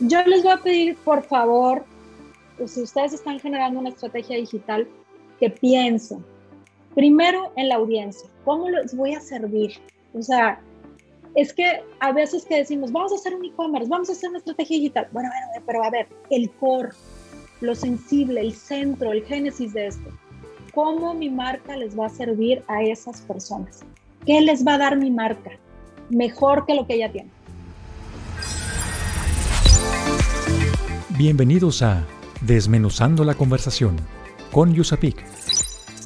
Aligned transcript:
yo 0.00 0.22
les 0.24 0.42
voy 0.42 0.52
a 0.52 0.58
pedir, 0.58 0.96
por 0.96 1.22
favor, 1.22 1.84
pues, 2.56 2.72
si 2.72 2.82
ustedes 2.82 3.12
están 3.12 3.38
generando 3.38 3.80
una 3.80 3.90
estrategia 3.90 4.36
digital, 4.36 4.86
que 5.38 5.50
piensen 5.50 6.24
primero 6.94 7.52
en 7.56 7.68
la 7.68 7.76
audiencia. 7.76 8.28
¿Cómo 8.44 8.70
les 8.70 8.96
voy 8.96 9.14
a 9.14 9.20
servir? 9.20 9.74
O 10.14 10.22
sea, 10.22 10.60
es 11.34 11.52
que 11.52 11.82
a 12.00 12.12
veces 12.12 12.46
que 12.46 12.56
decimos, 12.56 12.90
vamos 12.90 13.12
a 13.12 13.16
hacer 13.16 13.34
un 13.34 13.44
e-commerce, 13.44 13.88
vamos 13.88 14.08
a 14.08 14.12
hacer 14.12 14.30
una 14.30 14.38
estrategia 14.38 14.78
digital. 14.78 15.08
Bueno, 15.12 15.28
bueno, 15.28 15.64
pero 15.66 15.84
a 15.84 15.90
ver, 15.90 16.08
el 16.30 16.50
core, 16.52 16.90
lo 17.60 17.74
sensible, 17.74 18.40
el 18.40 18.54
centro, 18.54 19.12
el 19.12 19.24
génesis 19.24 19.74
de 19.74 19.88
esto. 19.88 20.10
¿Cómo 20.74 21.14
mi 21.14 21.28
marca 21.28 21.76
les 21.76 21.98
va 21.98 22.06
a 22.06 22.10
servir 22.10 22.62
a 22.68 22.82
esas 22.82 23.20
personas? 23.22 23.80
¿Qué 24.24 24.40
les 24.40 24.66
va 24.66 24.74
a 24.74 24.78
dar 24.78 24.96
mi 24.96 25.10
marca? 25.10 25.50
Mejor 26.08 26.64
que 26.64 26.74
lo 26.74 26.86
que 26.86 26.94
ella 26.94 27.12
tiene. 27.12 27.30
Bienvenidos 31.18 31.80
a 31.80 32.06
Desmenuzando 32.42 33.24
la 33.24 33.32
conversación 33.32 33.96
con 34.52 34.74
Yusapik, 34.74 35.24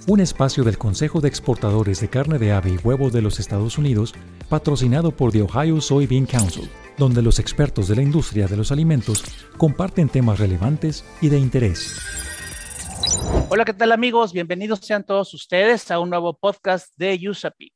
un 0.07 0.21
espacio 0.21 0.63
del 0.63 0.79
Consejo 0.79 1.21
de 1.21 1.27
Exportadores 1.27 2.01
de 2.01 2.09
Carne 2.09 2.39
de 2.39 2.53
Ave 2.53 2.71
y 2.71 2.77
Huevo 2.77 3.11
de 3.11 3.21
los 3.21 3.41
Estados 3.41 3.77
Unidos, 3.77 4.15
patrocinado 4.49 5.11
por 5.11 5.33
The 5.33 5.43
Ohio 5.43 5.81
Soybean 5.81 6.27
Council, 6.27 6.71
donde 6.97 7.23
los 7.23 7.41
expertos 7.41 7.89
de 7.89 7.97
la 7.97 8.03
industria 8.03 8.47
de 8.47 8.57
los 8.57 8.71
alimentos 8.71 9.25
comparten 9.57 10.09
temas 10.09 10.39
relevantes 10.39 11.05
y 11.21 11.29
de 11.29 11.41
interés. 11.41 11.99
Hola, 13.49 13.65
¿qué 13.65 13.75
tal 13.75 13.91
amigos? 13.91 14.33
Bienvenidos 14.33 14.79
sean 14.79 15.03
todos 15.03 15.35
ustedes 15.35 15.91
a 15.91 15.99
un 15.99 16.11
nuevo 16.11 16.39
podcast 16.39 16.95
de 16.97 17.19
USAPIC. 17.29 17.73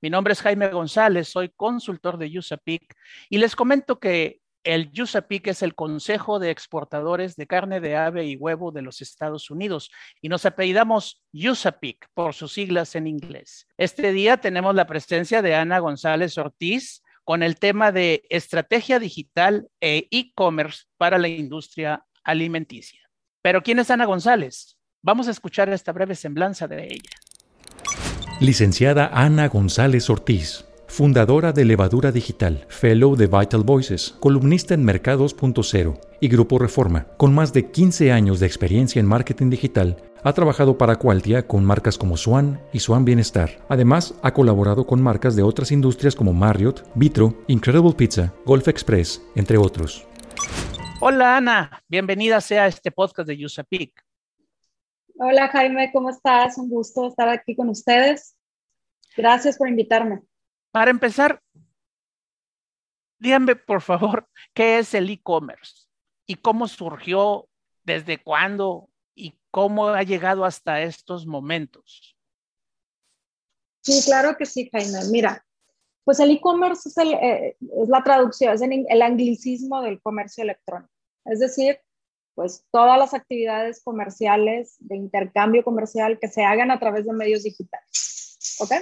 Mi 0.00 0.10
nombre 0.10 0.32
es 0.32 0.42
Jaime 0.42 0.66
González, 0.66 1.28
soy 1.28 1.48
consultor 1.54 2.18
de 2.18 2.36
USAPIC 2.36 2.92
y 3.30 3.38
les 3.38 3.54
comento 3.54 4.00
que 4.00 4.41
el 4.64 4.90
USAPIC 4.96 5.48
es 5.48 5.62
el 5.62 5.74
Consejo 5.74 6.38
de 6.38 6.50
Exportadores 6.50 7.36
de 7.36 7.46
Carne 7.46 7.80
de 7.80 7.96
Ave 7.96 8.26
y 8.26 8.36
Huevo 8.36 8.70
de 8.70 8.82
los 8.82 9.00
Estados 9.00 9.50
Unidos 9.50 9.90
y 10.20 10.28
nos 10.28 10.46
apellidamos 10.46 11.22
USAPIC 11.32 12.08
por 12.14 12.34
sus 12.34 12.52
siglas 12.52 12.94
en 12.94 13.06
inglés. 13.06 13.66
Este 13.76 14.12
día 14.12 14.36
tenemos 14.36 14.74
la 14.74 14.86
presencia 14.86 15.42
de 15.42 15.54
Ana 15.54 15.78
González 15.78 16.38
Ortiz 16.38 17.02
con 17.24 17.42
el 17.42 17.58
tema 17.58 17.92
de 17.92 18.24
estrategia 18.30 18.98
digital 18.98 19.68
e 19.80 20.08
e-commerce 20.10 20.84
para 20.96 21.18
la 21.18 21.28
industria 21.28 22.04
alimenticia. 22.24 23.00
Pero 23.42 23.62
¿quién 23.62 23.78
es 23.78 23.90
Ana 23.90 24.06
González? 24.06 24.78
Vamos 25.02 25.28
a 25.28 25.32
escuchar 25.32 25.68
esta 25.68 25.92
breve 25.92 26.14
semblanza 26.14 26.68
de 26.68 26.84
ella. 26.84 27.10
Licenciada 28.40 29.10
Ana 29.12 29.48
González 29.48 30.08
Ortiz 30.10 30.64
fundadora 30.92 31.52
de 31.52 31.64
Levadura 31.64 32.12
Digital, 32.12 32.66
fellow 32.68 33.16
de 33.16 33.26
Vital 33.26 33.62
Voices, 33.62 34.14
columnista 34.20 34.74
en 34.74 34.84
Mercados.0 34.84 35.98
y 36.20 36.28
Grupo 36.28 36.58
Reforma. 36.58 37.06
Con 37.16 37.34
más 37.34 37.54
de 37.54 37.70
15 37.70 38.12
años 38.12 38.40
de 38.40 38.46
experiencia 38.46 39.00
en 39.00 39.06
marketing 39.06 39.48
digital, 39.48 39.96
ha 40.22 40.34
trabajado 40.34 40.76
para 40.76 40.96
Qualtia 40.96 41.46
con 41.46 41.64
marcas 41.64 41.96
como 41.96 42.18
Swan 42.18 42.60
y 42.74 42.80
Swan 42.80 43.06
Bienestar. 43.06 43.64
Además, 43.70 44.14
ha 44.22 44.34
colaborado 44.34 44.86
con 44.86 45.00
marcas 45.00 45.34
de 45.34 45.42
otras 45.42 45.72
industrias 45.72 46.14
como 46.14 46.34
Marriott, 46.34 46.86
Vitro, 46.94 47.42
Incredible 47.46 47.94
Pizza, 47.94 48.34
Golf 48.44 48.68
Express, 48.68 49.22
entre 49.34 49.56
otros. 49.56 50.06
Hola 51.00 51.38
Ana, 51.38 51.82
bienvenida 51.88 52.38
sea 52.42 52.64
a 52.64 52.66
este 52.66 52.90
podcast 52.90 53.26
de 53.26 53.42
USAPIC. 53.42 53.98
Hola 55.16 55.48
Jaime, 55.48 55.90
¿cómo 55.90 56.10
estás? 56.10 56.58
Un 56.58 56.68
gusto 56.68 57.08
estar 57.08 57.30
aquí 57.30 57.56
con 57.56 57.70
ustedes. 57.70 58.36
Gracias 59.16 59.56
por 59.56 59.70
invitarme. 59.70 60.20
Para 60.72 60.90
empezar, 60.90 61.42
díganme 63.18 63.54
por 63.56 63.82
favor, 63.82 64.26
¿qué 64.54 64.78
es 64.78 64.94
el 64.94 65.10
e-commerce? 65.10 65.86
¿Y 66.26 66.36
cómo 66.36 66.66
surgió? 66.66 67.48
¿Desde 67.84 68.22
cuándo? 68.22 68.88
¿Y 69.14 69.38
cómo 69.50 69.88
ha 69.88 70.02
llegado 70.02 70.44
hasta 70.44 70.80
estos 70.82 71.26
momentos? 71.26 72.16
Sí, 73.82 74.00
claro 74.04 74.36
que 74.36 74.46
sí, 74.46 74.70
Jaime. 74.72 75.00
Mira, 75.10 75.44
pues 76.04 76.20
el 76.20 76.30
e-commerce 76.30 76.88
es, 76.88 76.96
eh, 76.96 77.56
es, 77.60 77.88
la 77.88 78.02
traducción, 78.02 78.54
es 78.54 78.62
el 78.62 79.02
anglicismo 79.02 79.82
del 79.82 80.00
comercio 80.00 80.44
electrónico. 80.44 80.92
Es 81.24 81.40
decir, 81.40 81.80
pues 82.34 82.64
todas 82.70 82.98
las 82.98 83.12
actividades 83.12 83.82
comerciales 83.82 84.76
de 84.78 84.96
intercambio 84.96 85.64
comercial 85.64 86.18
que 86.18 86.28
se 86.28 86.44
hagan 86.44 86.70
a 86.70 86.78
través 86.78 87.04
de 87.04 87.12
medios 87.12 87.42
digitales. 87.42 88.58
¿Ok? 88.60 88.72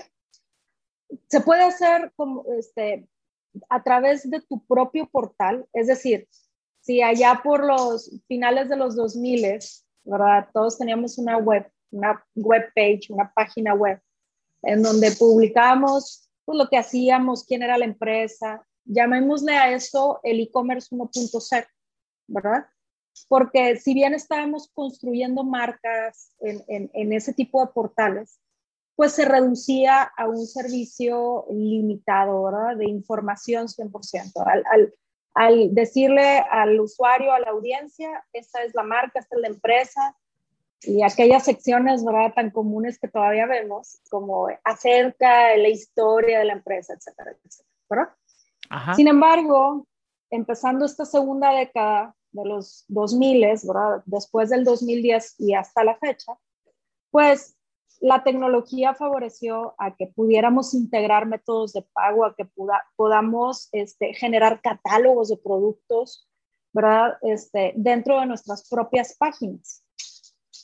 Se 1.29 1.41
puede 1.41 1.63
hacer 1.63 2.13
como, 2.17 2.45
este, 2.59 3.09
a 3.69 3.83
través 3.83 4.29
de 4.29 4.41
tu 4.41 4.65
propio 4.67 5.09
portal, 5.09 5.67
es 5.73 5.87
decir, 5.87 6.29
si 6.81 7.03
allá 7.03 7.41
por 7.43 7.65
los 7.65 8.11
finales 8.27 8.69
de 8.69 8.77
los 8.77 8.97
2000, 8.97 9.59
¿verdad? 10.05 10.49
Todos 10.53 10.79
teníamos 10.79 11.19
una 11.19 11.37
web, 11.37 11.71
una 11.91 12.25
web 12.35 12.73
page, 12.75 13.09
una 13.11 13.33
página 13.35 13.75
web, 13.75 14.01
en 14.63 14.83
donde 14.83 15.13
publicábamos 15.13 16.29
pues, 16.45 16.59
lo 16.59 16.69
que 16.69 16.79
hacíamos, 16.79 17.45
quién 17.45 17.63
era 17.63 17.79
la 17.79 17.85
empresa. 17.85 18.67
Llamémosle 18.85 19.57
a 19.57 19.73
eso 19.73 20.21
el 20.23 20.41
e-commerce 20.41 20.95
1.0, 20.95 21.67
¿verdad? 22.27 22.67
Porque 23.29 23.77
si 23.77 23.95
bien 23.95 24.15
estábamos 24.15 24.69
construyendo 24.73 25.45
marcas 25.45 26.35
en, 26.41 27.13
ese 27.13 27.33
tipo 27.35 27.65
de 27.65 27.73
portales, 27.73 28.41
pues 29.01 29.13
se 29.13 29.25
reducía 29.25 30.13
a 30.15 30.29
un 30.29 30.47
servicio 30.47 31.47
limitado, 31.51 32.43
¿verdad? 32.43 32.77
De 32.77 32.85
información 32.85 33.67
100%. 33.67 34.43
Al, 34.45 34.63
al, 34.71 34.95
al, 35.33 35.75
decirle 35.75 36.41
al 36.51 36.79
usuario, 36.79 37.33
a 37.33 37.41
la 37.41 37.49
audiencia, 37.49 38.23
esta 38.35 38.63
es 38.63 38.75
la 38.75 38.83
marca, 38.83 39.21
esta 39.21 39.37
es 39.37 39.41
la 39.41 39.49
empresa, 39.49 40.15
y 40.83 41.03
aquellas 41.03 41.47
secciones, 41.47 42.05
¿verdad? 42.05 42.35
Tan 42.35 42.51
comunes 42.51 42.99
que 42.99 43.09
todavía 43.09 43.47
vemos, 43.47 44.03
como 44.11 44.49
acerca 44.65 45.47
de 45.47 45.57
la 45.57 45.69
historia 45.69 46.41
de 46.41 46.45
la 46.45 46.53
empresa, 46.53 46.93
etcétera, 46.93 47.31
etcétera, 47.31 47.71
¿verdad? 47.89 48.95
Sin 48.97 49.09
embargo, 49.09 49.87
empezando 50.29 50.85
esta 50.85 51.07
segunda 51.07 51.53
década 51.55 52.15
de 52.33 52.45
los 52.45 52.85
2000, 52.89 53.47
¿verdad? 53.65 54.03
Después 54.05 54.51
del 54.51 54.65
2010 54.65 55.37
y 55.39 55.55
hasta 55.55 55.85
la 55.85 55.97
fecha, 55.97 56.37
pues 57.11 57.57
la 58.01 58.25
tecnología 58.25 58.95
favoreció 58.95 59.75
a 59.79 59.95
que 59.95 60.07
pudiéramos 60.07 60.73
integrar 60.73 61.27
métodos 61.27 61.75
de 61.75 61.83
pago, 61.83 62.25
a 62.25 62.35
que 62.35 62.49
podamos 62.97 63.69
este, 63.73 64.15
generar 64.15 64.63
catálogos 64.63 65.29
de 65.29 65.37
productos, 65.37 66.27
¿verdad? 66.73 67.19
Este, 67.21 67.75
dentro 67.77 68.19
de 68.19 68.27
nuestras 68.27 68.67
propias 68.69 69.15
páginas, 69.19 69.85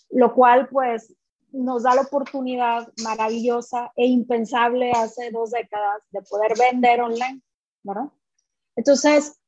lo 0.09 0.35
cual 0.35 0.69
pues 0.69 1.15
nos 1.53 1.83
da 1.83 1.95
la 1.95 2.03
oportunidad 2.03 2.89
maravillosa 3.03 3.93
e 3.97 4.07
impensable 4.07 4.93
hace 4.93 5.31
dos 5.31 5.51
décadas 5.51 6.03
de 6.11 6.23
poder 6.23 6.53
vender 6.59 7.03
online, 7.03 7.43
¿verdad? 7.83 8.11
Entonces, 8.77 9.39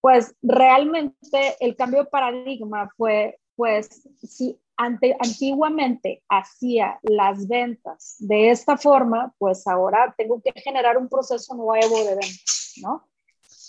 pues 0.00 0.34
realmente 0.42 1.56
el 1.60 1.76
cambio 1.76 2.04
de 2.04 2.10
paradigma 2.10 2.90
fue, 2.96 3.40
pues, 3.56 4.08
si 4.22 4.60
antiguamente 4.76 6.22
hacía 6.28 6.98
las 7.02 7.46
ventas 7.46 8.16
de 8.18 8.50
esta 8.50 8.76
forma, 8.76 9.34
pues 9.38 9.66
ahora 9.66 10.14
tengo 10.16 10.40
que 10.42 10.52
generar 10.60 10.98
un 10.98 11.08
proceso 11.08 11.54
nuevo 11.54 11.98
de 12.04 12.14
ventas, 12.14 12.72
¿no? 12.82 13.06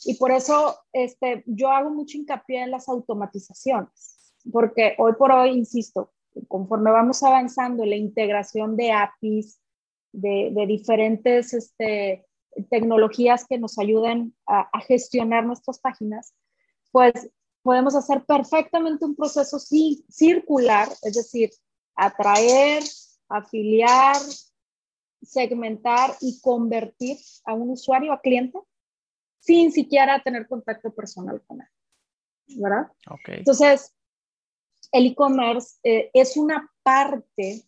Y 0.05 0.15
por 0.15 0.31
eso 0.31 0.77
este, 0.93 1.43
yo 1.45 1.69
hago 1.69 1.89
mucho 1.89 2.17
hincapié 2.17 2.63
en 2.63 2.71
las 2.71 2.87
automatizaciones, 2.89 4.33
porque 4.51 4.95
hoy 4.97 5.13
por 5.13 5.31
hoy, 5.31 5.51
insisto, 5.51 6.11
conforme 6.47 6.91
vamos 6.91 7.23
avanzando 7.23 7.83
en 7.83 7.89
la 7.89 7.95
integración 7.95 8.75
de 8.75 8.91
APIs, 8.91 9.59
de, 10.11 10.65
diferentes 10.67 11.53
este, 11.53 12.25
tecnologías 12.69 13.45
que 13.47 13.57
nos 13.57 13.77
ayuden 13.79 14.33
a 14.45 14.79
gestionar 14.81 15.45
nuestras 15.45 15.79
páginas, 15.79 16.33
pues 16.91 17.29
podemos 17.65 17.95
hacer 17.95 18.23
perfectamente 18.25 19.05
un 19.05 19.15
proceso 19.15 19.57
circular, 19.57 20.87
es 21.01 21.15
decir, 21.15 21.49
atraer, 21.95 22.83
afiliar, 23.27 24.17
segmentar 25.23 26.11
y 26.21 26.39
convertir 26.41 27.17
a 27.43 27.55
un 27.55 27.71
usuario, 27.71 28.13
a 28.13 28.21
cliente, 28.21 28.59
sin 29.39 29.71
siquiera 29.71 30.21
tener 30.21 30.47
contacto 30.47 30.93
personal 30.93 31.41
con 31.47 31.61
él. 31.61 31.67
¿Verdad? 32.61 32.91
Okay. 33.09 33.39
Entonces, 33.39 33.95
el 34.91 35.07
e-commerce 35.07 35.79
eh, 35.83 36.11
es 36.13 36.37
una 36.37 36.71
parte, 36.83 37.63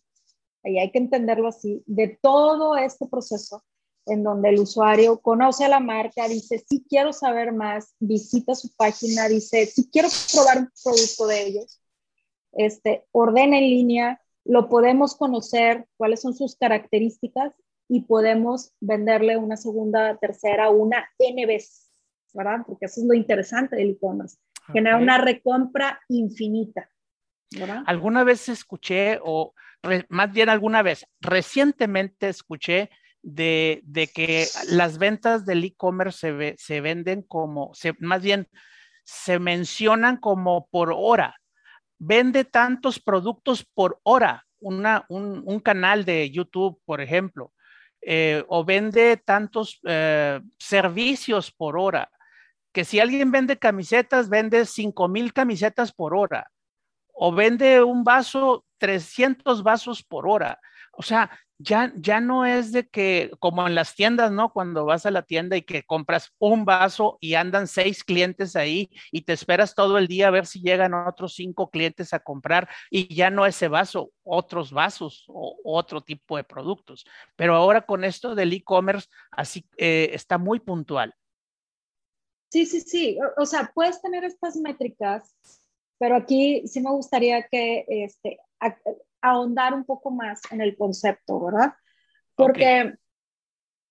y 0.62 0.78
hay 0.78 0.92
que 0.92 0.98
entenderlo 0.98 1.48
así, 1.48 1.82
de 1.86 2.16
todo 2.22 2.76
este 2.76 3.08
proceso 3.08 3.64
en 4.08 4.22
donde 4.22 4.50
el 4.50 4.60
usuario 4.60 5.18
conoce 5.20 5.64
a 5.64 5.68
la 5.68 5.80
marca, 5.80 6.28
dice, 6.28 6.64
si 6.68 6.84
quiero 6.88 7.12
saber 7.12 7.52
más, 7.52 7.94
visita 7.98 8.54
su 8.54 8.74
página, 8.76 9.28
dice, 9.28 9.66
si 9.66 9.88
quiero 9.90 10.08
probar 10.32 10.58
un 10.58 10.70
producto 10.82 11.26
de 11.26 11.46
ellos, 11.46 11.80
este, 12.52 13.04
ordena 13.12 13.58
en 13.58 13.64
línea, 13.64 14.20
lo 14.44 14.68
podemos 14.68 15.14
conocer, 15.14 15.86
cuáles 15.96 16.20
son 16.20 16.34
sus 16.34 16.56
características 16.56 17.54
y 17.88 18.02
podemos 18.02 18.72
venderle 18.80 19.36
una 19.36 19.56
segunda, 19.56 20.16
tercera, 20.18 20.70
una 20.70 21.08
N 21.18 21.46
veces, 21.46 21.90
¿verdad? 22.32 22.60
Porque 22.66 22.86
eso 22.86 23.00
es 23.00 23.06
lo 23.06 23.14
interesante 23.14 23.76
del 23.76 23.90
e-commerce. 23.90 24.38
Genera 24.72 24.98
una 24.98 25.18
recompra 25.18 26.00
infinita. 26.08 26.90
¿verdad? 27.58 27.82
Alguna 27.86 28.24
vez 28.24 28.48
escuché, 28.48 29.18
o 29.22 29.54
más 30.08 30.32
bien 30.32 30.48
alguna 30.48 30.82
vez, 30.82 31.06
recientemente 31.20 32.28
escuché 32.28 32.90
de, 33.22 33.82
que 34.14 34.46
las 34.68 34.98
ventas 34.98 35.44
del 35.44 35.64
e-commerce 35.64 36.54
se, 36.58 36.80
venden 36.80 37.22
como, 37.22 37.72
más 38.00 38.22
bien 38.22 38.48
se 39.04 39.38
mencionan 39.38 40.16
como 40.18 40.68
por 40.68 40.92
hora. 40.94 41.36
Vende 41.98 42.44
tantos 42.44 43.00
productos 43.00 43.64
por 43.74 44.00
hora, 44.02 44.46
una, 44.60 45.04
un, 45.08 45.60
canal 45.60 46.04
de 46.04 46.30
YouTube, 46.30 46.80
por 46.84 47.00
ejemplo, 47.00 47.52
eh, 48.00 48.44
o 48.48 48.64
vende 48.64 49.16
tantos 49.16 49.80
eh, 49.84 50.40
servicios 50.58 51.50
por 51.50 51.76
hora, 51.76 52.10
que 52.72 52.84
si 52.84 53.00
alguien 53.00 53.32
vende 53.32 53.58
camisetas, 53.58 54.28
vende 54.28 54.64
5 54.64 55.08
mil 55.08 55.32
camisetas 55.32 55.92
por 55.92 56.14
hora, 56.14 56.50
o 57.12 57.32
vende 57.32 57.82
un 57.82 58.04
vaso, 58.04 58.64
300 58.78 59.64
vasos 59.64 60.04
por 60.04 60.28
hora. 60.28 60.60
O 60.92 61.02
sea, 61.02 61.30
ya, 61.58 61.92
ya 61.96 62.20
no 62.20 62.46
es 62.46 62.70
de 62.70 62.88
que, 62.88 63.32
como 63.40 63.66
en 63.66 63.74
las 63.74 63.96
tiendas, 63.96 64.30
¿no? 64.30 64.52
Cuando 64.52 64.84
vas 64.84 65.06
a 65.06 65.10
la 65.10 65.22
tienda 65.22 65.56
y 65.56 65.62
que 65.62 65.82
compras 65.82 66.32
un 66.38 66.64
vaso 66.64 67.18
y 67.20 67.34
andan 67.34 67.66
seis 67.66 68.04
clientes 68.04 68.54
ahí 68.54 68.90
y 69.10 69.22
te 69.22 69.32
esperas 69.32 69.74
todo 69.74 69.98
el 69.98 70.06
día 70.06 70.28
a 70.28 70.30
ver 70.30 70.46
si 70.46 70.60
llegan 70.60 70.94
otros 70.94 71.34
cinco 71.34 71.70
clientes 71.70 72.14
a 72.14 72.20
comprar 72.20 72.68
y 72.90 73.12
ya 73.12 73.30
no 73.30 73.44
ese 73.44 73.66
vaso, 73.66 74.12
otros 74.22 74.72
vasos 74.72 75.24
o 75.28 75.58
otro 75.64 76.00
tipo 76.00 76.36
de 76.36 76.44
productos. 76.44 77.04
Pero 77.34 77.56
ahora 77.56 77.82
con 77.82 78.04
esto 78.04 78.36
del 78.36 78.52
e-commerce, 78.52 79.08
así 79.32 79.66
eh, 79.76 80.10
está 80.12 80.38
muy 80.38 80.60
puntual. 80.60 81.12
Sí, 82.50 82.66
sí, 82.66 82.80
sí. 82.80 83.18
O, 83.36 83.44
sea, 83.44 83.70
puedes 83.74 84.00
tener 84.00 84.24
estas 84.24 84.56
métricas, 84.56 85.36
pero 85.98 86.16
aquí 86.16 86.66
sí 86.66 86.80
me 86.80 86.90
gustaría 86.90 87.42
que 87.48 87.84
este, 87.88 88.38
ahondar 89.20 89.74
un 89.74 89.84
poco 89.84 90.10
más 90.10 90.40
en 90.50 90.60
el 90.60 90.76
concepto, 90.76 91.40
¿verdad? 91.40 91.74
Porque 92.34 92.94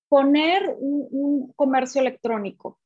poner 0.09 0.75
un, 0.79 1.51
comercio 1.55 2.01
electrónico, 2.01 2.79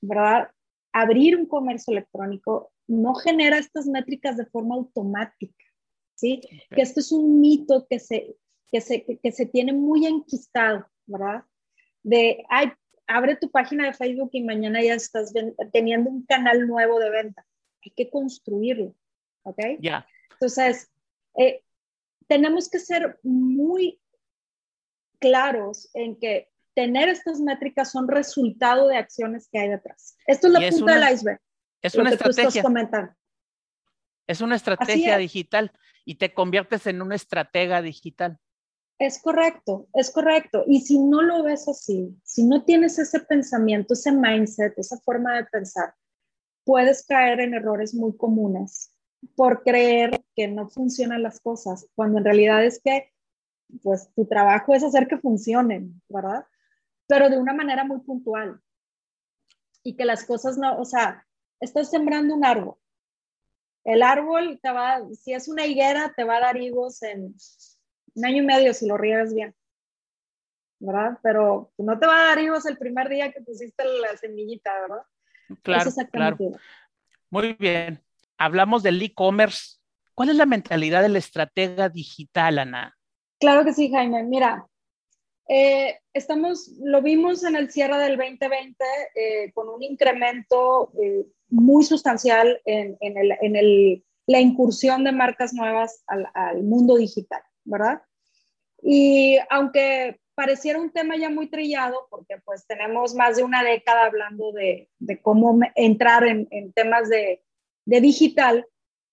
¿verdad? 0.00 0.50
Abrir 0.92 1.36
un 1.36 1.46
comercio 1.46 1.92
electrónico 1.92 2.72
no 2.86 3.14
genera 3.14 3.58
estas 3.58 3.86
métricas 3.86 4.36
de 4.36 4.46
forma 4.46 4.74
automática, 4.74 5.64
¿sí? 6.14 6.40
Que 6.70 6.82
esto 6.82 7.00
es 7.00 7.12
un 7.12 7.40
mito 7.40 7.86
que 7.88 7.98
se, 7.98 8.36
que 8.70 8.80
se, 8.80 9.04
que 9.04 9.32
se 9.32 9.46
tiene 9.46 9.72
muy 9.72 10.06
enquistado, 10.06 10.86
¿verdad? 11.06 11.44
De, 12.02 12.44
ay, 12.48 12.72
abre 13.06 13.36
tu 13.36 13.50
página 13.50 13.86
de 13.86 13.94
Facebook 13.94 14.30
y 14.32 14.42
mañana 14.42 14.82
ya 14.82 14.94
estás 14.94 15.32
teniendo 15.72 16.10
un 16.10 16.24
canal 16.24 16.66
nuevo 16.66 16.98
de 16.98 17.10
venta. 17.10 17.46
Hay 17.84 17.92
que 17.92 18.10
construirlo, 18.10 18.94
¿ok? 19.42 19.58
Ya. 19.80 20.06
Entonces, 20.32 20.90
eh, 21.38 21.62
tenemos 22.26 22.68
que 22.68 22.78
ser 22.78 23.18
muy 23.22 24.00
claros 25.18 25.90
en 25.94 26.18
que 26.18 26.50
tener 26.74 27.08
estas 27.08 27.40
métricas 27.40 27.90
son 27.90 28.06
resultado 28.06 28.88
de 28.88 28.96
acciones 28.96 29.48
que 29.50 29.58
hay 29.58 29.68
detrás. 29.68 30.16
Esto 30.26 30.48
es 30.48 30.52
la 30.52 30.70
punta 30.70 30.94
del 30.94 31.14
iceberg. 31.14 31.40
Es 31.82 31.94
una 31.94 32.10
estrategia. 32.10 32.62
Es 34.26 34.40
una 34.40 34.56
estrategia 34.56 35.16
digital 35.16 35.72
y 36.04 36.16
te 36.16 36.34
conviertes 36.34 36.86
en 36.86 37.00
una 37.00 37.14
estratega 37.14 37.80
digital. 37.82 38.38
Es 38.98 39.22
correcto, 39.22 39.88
es 39.94 40.10
correcto. 40.10 40.64
Y 40.66 40.82
si 40.82 40.98
no 40.98 41.22
lo 41.22 41.44
ves 41.44 41.68
así, 41.68 42.16
si 42.24 42.44
no 42.44 42.64
tienes 42.64 42.98
ese 42.98 43.20
pensamiento, 43.20 43.94
ese 43.94 44.12
mindset, 44.12 44.76
esa 44.76 44.98
forma 45.00 45.36
de 45.36 45.46
pensar, 45.46 45.94
puedes 46.64 47.06
caer 47.06 47.40
en 47.40 47.54
errores 47.54 47.94
muy 47.94 48.16
comunes 48.16 48.87
por 49.34 49.62
creer 49.62 50.22
que 50.34 50.48
no 50.48 50.68
funcionan 50.68 51.22
las 51.22 51.40
cosas, 51.40 51.88
cuando 51.94 52.18
en 52.18 52.24
realidad 52.24 52.64
es 52.64 52.80
que, 52.80 53.12
pues, 53.82 54.10
tu 54.14 54.26
trabajo 54.26 54.74
es 54.74 54.84
hacer 54.84 55.08
que 55.08 55.18
funcionen, 55.18 56.00
¿verdad? 56.08 56.46
Pero 57.06 57.28
de 57.28 57.38
una 57.38 57.54
manera 57.54 57.84
muy 57.84 58.00
puntual. 58.00 58.60
Y 59.82 59.96
que 59.96 60.04
las 60.04 60.24
cosas 60.24 60.58
no, 60.58 60.78
o 60.78 60.84
sea, 60.84 61.26
estás 61.60 61.90
sembrando 61.90 62.34
un 62.34 62.44
árbol. 62.44 62.76
El 63.84 64.02
árbol 64.02 64.58
te 64.62 64.70
va, 64.70 65.02
si 65.14 65.32
es 65.32 65.48
una 65.48 65.66
higuera, 65.66 66.12
te 66.14 66.24
va 66.24 66.36
a 66.36 66.40
dar 66.40 66.56
higos 66.56 67.02
en 67.02 67.34
un 68.14 68.24
año 68.24 68.42
y 68.42 68.46
medio 68.46 68.74
si 68.74 68.86
lo 68.86 68.96
riegas 68.96 69.34
bien. 69.34 69.54
¿Verdad? 70.80 71.18
Pero 71.22 71.72
no 71.78 71.98
te 71.98 72.06
va 72.06 72.22
a 72.22 72.26
dar 72.26 72.38
higos 72.38 72.66
el 72.66 72.78
primer 72.78 73.08
día 73.08 73.32
que 73.32 73.40
pusiste 73.40 73.84
la 73.84 74.16
semillita, 74.16 74.70
¿verdad? 74.80 75.02
Claro, 75.62 75.90
claro. 76.12 76.36
Muy 77.30 77.54
bien 77.54 78.07
hablamos 78.38 78.82
del 78.82 79.02
e-commerce. 79.02 79.78
¿Cuál 80.14 80.30
es 80.30 80.36
la 80.36 80.46
mentalidad 80.46 81.02
de 81.02 81.10
la 81.10 81.18
estratega 81.18 81.88
digital, 81.88 82.58
Ana? 82.58 82.96
Claro 83.38 83.64
que 83.64 83.72
sí, 83.72 83.90
Jaime. 83.90 84.24
Mira, 84.24 84.66
eh, 85.48 85.98
estamos, 86.12 86.72
lo 86.82 87.02
vimos 87.02 87.44
en 87.44 87.56
el 87.56 87.70
cierre 87.70 87.98
del 87.98 88.16
2020 88.16 88.84
eh, 89.14 89.52
con 89.52 89.68
un 89.68 89.82
incremento 89.82 90.92
eh, 91.00 91.24
muy 91.48 91.84
sustancial 91.84 92.60
en, 92.64 92.98
la 94.26 94.40
incursión 94.40 95.04
de 95.04 95.12
marcas 95.12 95.54
nuevas 95.54 96.04
al, 96.06 96.62
mundo 96.62 96.96
digital, 96.96 97.40
¿verdad? 97.64 98.02
Y 98.82 99.38
aunque 99.48 100.20
pareciera 100.34 100.78
un 100.78 100.90
tema 100.90 101.16
ya 101.16 101.30
muy 101.30 101.48
trillado, 101.48 102.06
porque 102.10 102.36
pues 102.44 102.66
tenemos 102.66 103.14
más 103.14 103.36
de 103.36 103.42
una 103.42 103.62
década 103.62 104.04
hablando 104.04 104.52
de, 104.52 104.90
cómo 105.22 105.58
entrar 105.74 106.26
en 106.26 106.72
temas 106.74 107.08
de, 107.08 107.42
de 107.88 108.02
digital, 108.02 108.66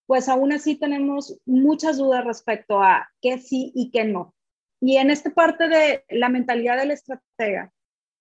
pues 0.06 0.28
aún 0.28 0.52
así 0.52 0.76
tenemos 0.76 1.40
muchas 1.46 1.98
dudas 1.98 2.26
respecto 2.26 2.84
a 2.84 3.10
qué 3.22 3.38
sí 3.38 3.72
y 3.74 3.90
qué 3.90 4.04
no. 4.04 4.36
Y 4.82 4.98
en 4.98 5.12
esta 5.12 5.30
parte 5.30 5.70
de 5.70 6.04
la 6.10 6.28
mentalidad 6.28 6.78
del 6.78 6.92
estratega, 6.92 7.72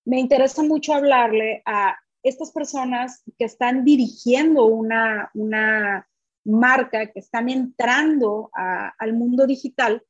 me 0.06 0.20
interesa 0.20 0.62
mucho 0.62 0.94
hablarle 0.94 1.60
a 1.66 1.98
estas 2.22 2.52
personas 2.52 3.24
que 3.36 3.46
están 3.46 3.84
dirigiendo 3.84 4.66
una, 4.66 5.28
una 5.34 6.08
marca, 6.44 7.10
que 7.10 7.18
están 7.18 7.48
entrando 7.48 8.48
al 8.54 9.12
mundo 9.12 9.44
digital, 9.48 10.04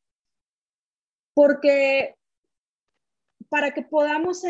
porque 1.33 2.17
para 3.55 3.73
que 3.73 3.83
podamos 3.83 4.43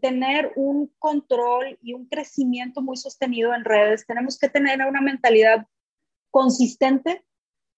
tener 0.00 0.52
un 0.54 0.86
control 1.00 1.76
y 1.82 1.94
un 1.94 2.06
crecimiento 2.06 2.80
muy 2.80 2.96
sostenido 2.96 3.52
en 3.52 3.64
redes, 3.64 4.06
tenemos 4.06 4.38
que 4.38 4.48
tener 4.48 4.78
una 4.86 5.00
mentalidad 5.00 5.66
consistente 6.30 7.24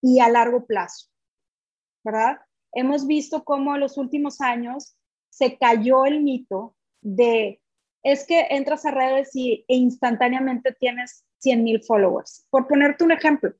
y 0.03 0.21
a 0.21 0.29
largo 0.29 0.67
plazo, 0.67 1.09
¿verdad? 2.05 2.37
Hemos 2.75 3.07
visto 3.07 3.45
cómo 3.45 3.75
en 3.75 3.81
los 3.81 3.97
últimos 3.97 4.43
años 4.43 4.95
se 5.31 5.57
cayó 5.57 6.05
el 6.05 6.21
mito 6.23 6.77
de, 7.01 7.63
es 8.03 8.27
que 8.27 8.49
entras 8.51 8.85
a 8.85 8.91
redes 8.91 9.35
y, 9.35 9.65
e 9.67 9.77
instantáneamente 9.77 10.77
tienes 10.79 11.25
100 11.39 11.65
mil 11.65 11.83
followers. 11.83 12.47
Por 12.51 12.69
ponerte 12.69 13.05
un 13.05 13.13
ejemplo, 13.13 13.55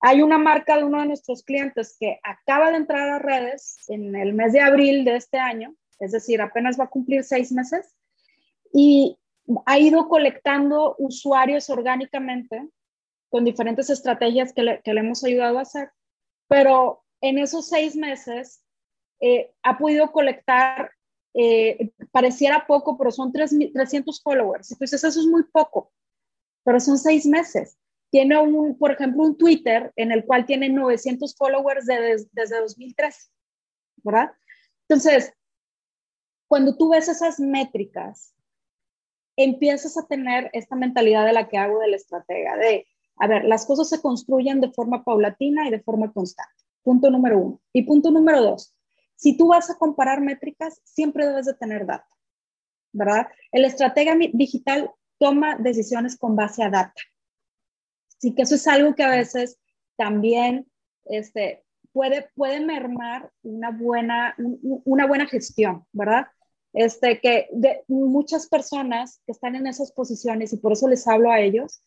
hay 0.00 0.22
una 0.22 0.38
marca 0.38 0.78
de 0.78 0.82
uno 0.82 0.98
de 0.98 1.06
nuestros 1.06 1.44
clientes 1.44 1.96
que 1.96 2.18
acaba 2.24 2.72
de 2.72 2.78
entrar 2.78 3.08
a 3.08 3.20
redes 3.20 3.76
en 3.86 4.16
el 4.16 4.34
mes 4.34 4.52
de 4.52 4.62
abril 4.62 5.04
de 5.04 5.14
este 5.14 5.38
año 5.38 5.76
es 5.98 6.12
decir, 6.12 6.40
apenas 6.40 6.78
va 6.78 6.84
a 6.84 6.90
cumplir 6.90 7.24
seis 7.24 7.52
meses 7.52 7.94
y 8.72 9.18
ha 9.66 9.78
ido 9.78 10.08
colectando 10.08 10.94
usuarios 10.98 11.70
orgánicamente 11.70 12.68
con 13.30 13.44
diferentes 13.44 13.90
estrategias 13.90 14.52
que 14.52 14.62
le, 14.62 14.80
hemos 14.84 15.24
ayudado 15.24 15.58
a 15.58 15.62
hacer, 15.62 15.90
pero 16.48 17.02
en 17.20 17.38
esos 17.38 17.68
seis 17.68 17.96
meses 17.96 18.62
eh, 19.20 19.52
ha 19.62 19.76
podido 19.78 20.12
colectar, 20.12 20.90
eh, 21.34 21.90
pareciera 22.10 22.66
poco, 22.66 22.96
pero 22.96 23.10
son 23.10 23.32
300 23.32 24.22
followers. 24.22 24.70
Entonces 24.72 25.04
eso 25.04 25.20
es 25.20 25.26
muy 25.26 25.44
poco, 25.52 25.92
pero 26.64 26.80
son 26.80 26.98
seis 26.98 27.26
meses. 27.26 27.76
Tiene, 28.10 28.38
un, 28.38 28.78
por 28.78 28.92
ejemplo, 28.92 29.22
un 29.22 29.36
Twitter 29.36 29.92
en 29.96 30.12
el 30.12 30.24
cual 30.24 30.46
tiene 30.46 30.70
900 30.70 31.36
followers 31.36 31.84
desde 31.86 32.60
2013, 32.60 33.30
¿verdad? 34.02 34.32
Entonces, 34.88 35.34
cuando 36.48 36.76
tú 36.76 36.88
ves 36.88 37.08
esas 37.08 37.38
métricas, 37.38 38.34
empiezas 39.36 39.96
a 39.96 40.06
tener 40.06 40.50
esta 40.52 40.74
mentalidad 40.74 41.24
de 41.24 41.32
la 41.32 41.48
que 41.48 41.58
hago 41.58 41.78
del 41.78 41.94
estratega, 41.94 42.56
de, 42.56 42.86
a 43.16 43.28
ver, 43.28 43.44
las 43.44 43.66
cosas 43.66 43.88
se 43.88 44.00
construyen 44.00 44.60
de 44.60 44.72
forma 44.72 45.04
paulatina 45.04 45.68
y 45.68 45.70
de 45.70 45.80
forma 45.80 46.12
constante. 46.12 46.52
Punto 46.82 47.10
número 47.10 47.38
uno. 47.38 47.60
Y 47.72 47.82
punto 47.82 48.10
número 48.10 48.42
dos, 48.42 48.74
si 49.14 49.36
tú 49.36 49.48
vas 49.48 49.70
a 49.70 49.76
comparar 49.76 50.20
métricas, 50.20 50.80
siempre 50.84 51.26
debes 51.26 51.46
de 51.46 51.54
tener 51.54 51.86
data, 51.86 52.08
¿verdad? 52.92 53.28
El 53.52 53.64
estratega 53.64 54.16
digital 54.32 54.90
toma 55.18 55.56
decisiones 55.56 56.16
con 56.16 56.34
base 56.34 56.62
a 56.62 56.70
data. 56.70 57.00
Así 58.16 58.34
que 58.34 58.42
eso 58.42 58.54
es 58.54 58.66
algo 58.66 58.94
que 58.94 59.04
a 59.04 59.10
veces 59.10 59.58
también 59.96 60.66
este, 61.04 61.64
puede, 61.92 62.30
puede 62.34 62.60
mermar 62.60 63.30
una 63.42 63.70
buena, 63.70 64.34
una 64.38 65.06
buena 65.06 65.26
gestión, 65.26 65.84
¿verdad? 65.92 66.28
Este, 66.80 67.18
que 67.20 67.48
muchas 67.88 68.48
personas 68.48 69.20
que 69.26 69.32
están 69.32 69.56
en 69.56 69.66
esas 69.66 69.90
posiciones, 69.90 70.52
y 70.52 70.58
por 70.58 70.74
eso 70.74 70.86
les 70.86 71.08
hablo 71.08 71.32
a 71.32 71.40
ellos, 71.40 71.82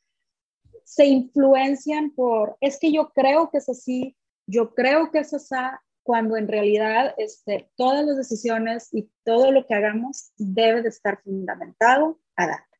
se 0.83 1.05
influencian 1.05 2.11
por, 2.11 2.57
es 2.59 2.77
que 2.77 2.91
yo 2.91 3.13
creo 3.15 3.49
que 3.49 3.59
es 3.59 3.69
así, 3.69 4.17
yo 4.47 4.75
creo 4.75 5.09
que 5.09 5.19
es 5.19 5.33
así, 5.33 5.55
cuando 6.03 6.35
en 6.35 6.49
realidad 6.49 7.15
este, 7.17 7.71
todas 7.77 8.05
las 8.05 8.17
decisiones 8.17 8.89
y 8.91 9.09
todo 9.23 9.53
lo 9.53 9.65
que 9.65 9.75
hagamos 9.75 10.33
debe 10.35 10.81
de 10.81 10.89
estar 10.89 11.21
fundamentado 11.23 12.19
a 12.35 12.47
data. 12.47 12.77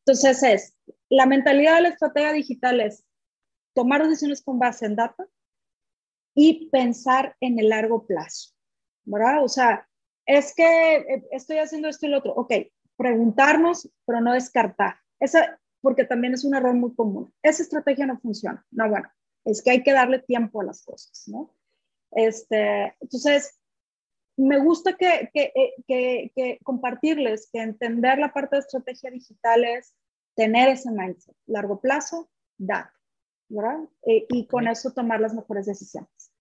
Entonces 0.00 0.42
es, 0.42 0.76
la 1.08 1.24
mentalidad 1.24 1.76
de 1.76 1.82
la 1.82 1.88
estrategia 1.88 2.32
digital 2.32 2.82
es 2.82 3.06
tomar 3.74 4.02
decisiones 4.02 4.42
con 4.42 4.58
base 4.58 4.84
en 4.84 4.96
data 4.96 5.26
y 6.34 6.68
pensar 6.68 7.36
en 7.40 7.58
el 7.58 7.70
largo 7.70 8.06
plazo, 8.06 8.50
¿verdad? 9.04 9.42
O 9.42 9.48
sea, 9.48 9.88
es 10.26 10.54
que 10.54 10.96
eh, 10.96 11.24
estoy 11.30 11.58
haciendo 11.58 11.88
esto 11.88 12.06
y 12.06 12.10
lo 12.10 12.18
otro. 12.18 12.34
Ok, 12.34 12.52
preguntarnos, 12.96 13.90
pero 14.06 14.20
no 14.20 14.32
descartar. 14.32 14.96
Esa, 15.20 15.58
porque 15.80 16.04
también 16.04 16.34
es 16.34 16.44
un 16.44 16.54
error 16.54 16.74
muy 16.74 16.94
común. 16.94 17.32
Esa 17.42 17.62
estrategia 17.62 18.06
no 18.06 18.18
funciona. 18.18 18.64
No, 18.70 18.88
bueno, 18.88 19.08
es 19.44 19.62
que 19.62 19.70
hay 19.70 19.82
que 19.82 19.92
darle 19.92 20.20
tiempo 20.20 20.60
a 20.60 20.64
las 20.64 20.84
cosas, 20.84 21.24
¿no? 21.26 21.54
Este, 22.12 22.94
entonces, 23.00 23.58
me 24.36 24.58
gusta 24.58 24.96
que, 24.96 25.30
que, 25.32 25.52
eh, 25.54 25.74
que, 25.86 26.32
que, 26.34 26.58
compartirles 26.62 27.48
que 27.52 27.60
entender 27.60 28.18
la 28.18 28.32
parte 28.32 28.56
de 28.56 28.60
estrategia 28.60 29.10
digital 29.10 29.64
es 29.64 29.94
tener 30.34 30.68
ese 30.68 30.90
mindset, 30.90 31.36
largo 31.46 31.80
plazo, 31.80 32.28
dar, 32.58 32.90
¿verdad? 33.48 33.80
Eh, 34.02 34.26
y 34.28 34.46
con 34.46 34.66
eso 34.66 34.92
tomar 34.92 35.20
las 35.20 35.34
mejores 35.34 35.66
decisiones. 35.66 36.33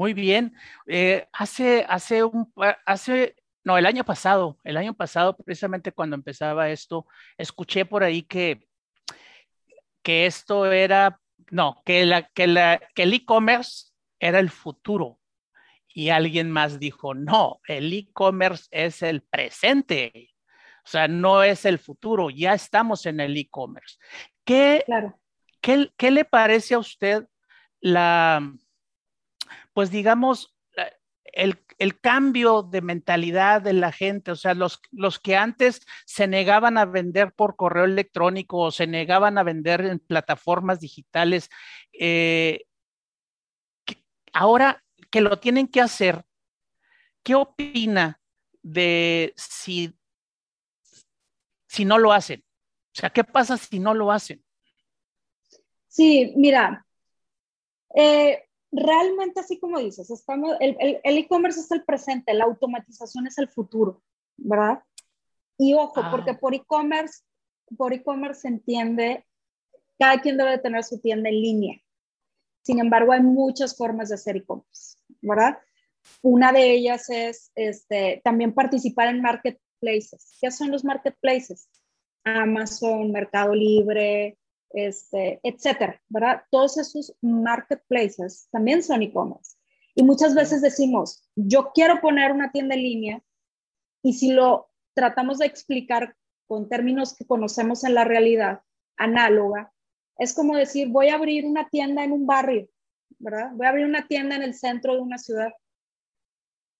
Muy 0.00 0.14
bien. 0.14 0.54
Eh, 0.86 1.28
hace, 1.30 1.84
hace 1.86 2.24
un, 2.24 2.50
hace, 2.86 3.36
no, 3.64 3.76
el 3.76 3.84
año 3.84 4.02
pasado, 4.02 4.58
el 4.64 4.78
año 4.78 4.94
pasado, 4.94 5.36
precisamente 5.36 5.92
cuando 5.92 6.16
empezaba 6.16 6.70
esto, 6.70 7.06
escuché 7.36 7.84
por 7.84 8.02
ahí 8.02 8.22
que, 8.22 8.66
que 10.02 10.24
esto 10.24 10.72
era, 10.72 11.20
no, 11.50 11.82
que, 11.84 12.06
la, 12.06 12.22
que, 12.28 12.46
la, 12.46 12.80
que 12.94 13.02
el 13.02 13.12
e-commerce 13.12 13.90
era 14.18 14.38
el 14.38 14.48
futuro. 14.48 15.18
Y 15.86 16.08
alguien 16.08 16.50
más 16.50 16.80
dijo, 16.80 17.12
no, 17.12 17.60
el 17.68 17.92
e-commerce 17.92 18.68
es 18.70 19.02
el 19.02 19.20
presente. 19.20 20.30
O 20.82 20.88
sea, 20.88 21.08
no 21.08 21.42
es 21.42 21.66
el 21.66 21.78
futuro, 21.78 22.30
ya 22.30 22.54
estamos 22.54 23.04
en 23.04 23.20
el 23.20 23.36
e-commerce. 23.36 23.98
¿Qué, 24.46 24.82
claro. 24.86 25.20
¿qué, 25.60 25.90
¿Qué 25.98 26.10
le 26.10 26.24
parece 26.24 26.72
a 26.72 26.78
usted 26.78 27.26
la, 27.82 28.50
pues 29.72 29.90
digamos, 29.90 30.56
el, 31.24 31.62
el, 31.78 32.00
cambio 32.00 32.62
de 32.62 32.82
mentalidad 32.82 33.62
de 33.62 33.72
la 33.72 33.92
gente, 33.92 34.32
o 34.32 34.36
sea, 34.36 34.54
los, 34.54 34.80
los 34.90 35.18
que 35.18 35.36
antes 35.36 35.86
se 36.06 36.26
negaban 36.26 36.76
a 36.78 36.84
vender 36.84 37.32
por 37.32 37.56
correo 37.56 37.84
electrónico 37.84 38.58
o 38.58 38.70
se 38.70 38.86
negaban 38.86 39.38
a 39.38 39.42
vender 39.42 39.82
en 39.82 39.98
plataformas 40.00 40.80
digitales, 40.80 41.48
eh, 41.92 42.64
ahora 44.32 44.82
que 45.10 45.20
lo 45.20 45.38
tienen 45.38 45.68
que 45.68 45.80
hacer, 45.80 46.24
¿qué 47.22 47.34
opina 47.34 48.20
de 48.62 49.32
si, 49.36 49.94
si 51.66 51.84
no 51.84 51.98
lo 51.98 52.12
hacen? 52.12 52.44
O 52.92 53.00
sea, 53.00 53.10
¿qué 53.10 53.24
pasa 53.24 53.56
si 53.56 53.78
no 53.78 53.94
lo 53.94 54.10
hacen? 54.10 54.44
Sí, 55.88 56.32
mira, 56.36 56.86
eh, 57.94 58.49
realmente 58.72 59.40
así 59.40 59.58
como 59.58 59.78
dices, 59.78 60.10
estamos, 60.10 60.56
el 60.60 61.18
e-commerce 61.18 61.60
es 61.60 61.70
el 61.70 61.84
presente, 61.84 62.34
la 62.34 62.44
automatización 62.44 63.26
es 63.26 63.38
el 63.38 63.48
futuro, 63.48 64.02
¿verdad? 64.36 64.82
Y 65.58 65.74
ojo, 65.74 66.00
ah. 66.00 66.10
porque 66.10 66.34
por 66.34 66.54
e-commerce, 66.54 67.22
por 67.76 67.92
e-commerce 67.92 68.42
se 68.42 68.48
entiende, 68.48 69.26
cada 69.98 70.20
quien 70.20 70.36
debe 70.36 70.58
tener 70.58 70.84
su 70.84 71.00
tienda 71.00 71.28
en 71.28 71.40
línea. 71.40 71.80
Sin 72.62 72.78
embargo, 72.78 73.12
hay 73.12 73.22
muchas 73.22 73.76
formas 73.76 74.08
de 74.08 74.14
hacer 74.14 74.36
e-commerce, 74.36 74.96
¿verdad? 75.20 75.58
Una 76.22 76.52
de 76.52 76.72
ellas 76.72 77.10
es 77.10 77.52
este, 77.54 78.20
también 78.24 78.54
participar 78.54 79.08
en 79.08 79.20
marketplaces. 79.20 80.38
¿Qué 80.40 80.50
son 80.50 80.70
los 80.70 80.84
marketplaces? 80.84 81.68
Amazon, 82.24 83.12
Mercado 83.12 83.54
Libre, 83.54 84.38
este, 84.72 85.40
etcétera, 85.42 86.00
¿verdad? 86.08 86.42
Todos 86.50 86.78
esos 86.78 87.14
marketplaces 87.20 88.48
también 88.50 88.82
son 88.82 89.02
e-commerce. 89.02 89.56
Y 89.94 90.02
muchas 90.02 90.34
veces 90.34 90.62
decimos, 90.62 91.28
yo 91.34 91.72
quiero 91.74 92.00
poner 92.00 92.32
una 92.32 92.52
tienda 92.52 92.74
en 92.74 92.82
línea 92.82 93.22
y 94.02 94.14
si 94.14 94.32
lo 94.32 94.70
tratamos 94.94 95.38
de 95.38 95.46
explicar 95.46 96.16
con 96.46 96.68
términos 96.68 97.14
que 97.16 97.26
conocemos 97.26 97.84
en 97.84 97.94
la 97.94 98.04
realidad 98.04 98.62
análoga, 98.96 99.72
es 100.18 100.34
como 100.34 100.56
decir, 100.56 100.88
voy 100.88 101.08
a 101.08 101.14
abrir 101.14 101.46
una 101.46 101.68
tienda 101.68 102.04
en 102.04 102.12
un 102.12 102.26
barrio, 102.26 102.68
¿verdad? 103.18 103.50
Voy 103.54 103.66
a 103.66 103.70
abrir 103.70 103.86
una 103.86 104.06
tienda 104.06 104.36
en 104.36 104.42
el 104.42 104.54
centro 104.54 104.94
de 104.94 105.00
una 105.00 105.18
ciudad. 105.18 105.52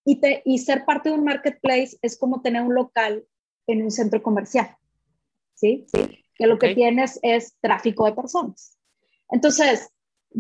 Y, 0.05 0.21
te, 0.21 0.43
y 0.45 0.59
ser 0.59 0.85
parte 0.85 1.11
de 1.11 1.15
un 1.15 1.25
marketplace 1.25 1.99
es 2.03 2.19
como 2.19 2.41
tener 2.41 2.63
un 2.63 2.75
local 2.75 3.25
en 3.67 3.83
un 3.83 3.91
centro 3.91 4.23
comercial, 4.23 4.77
¿sí? 5.55 5.87
sí 5.93 6.20
que 6.41 6.47
lo 6.47 6.59
que 6.59 6.75
tienes 6.75 7.21
es 7.21 7.55
tráfico 7.61 8.07
de 8.07 8.15
personas. 8.15 8.79
Entonces, 9.29 9.93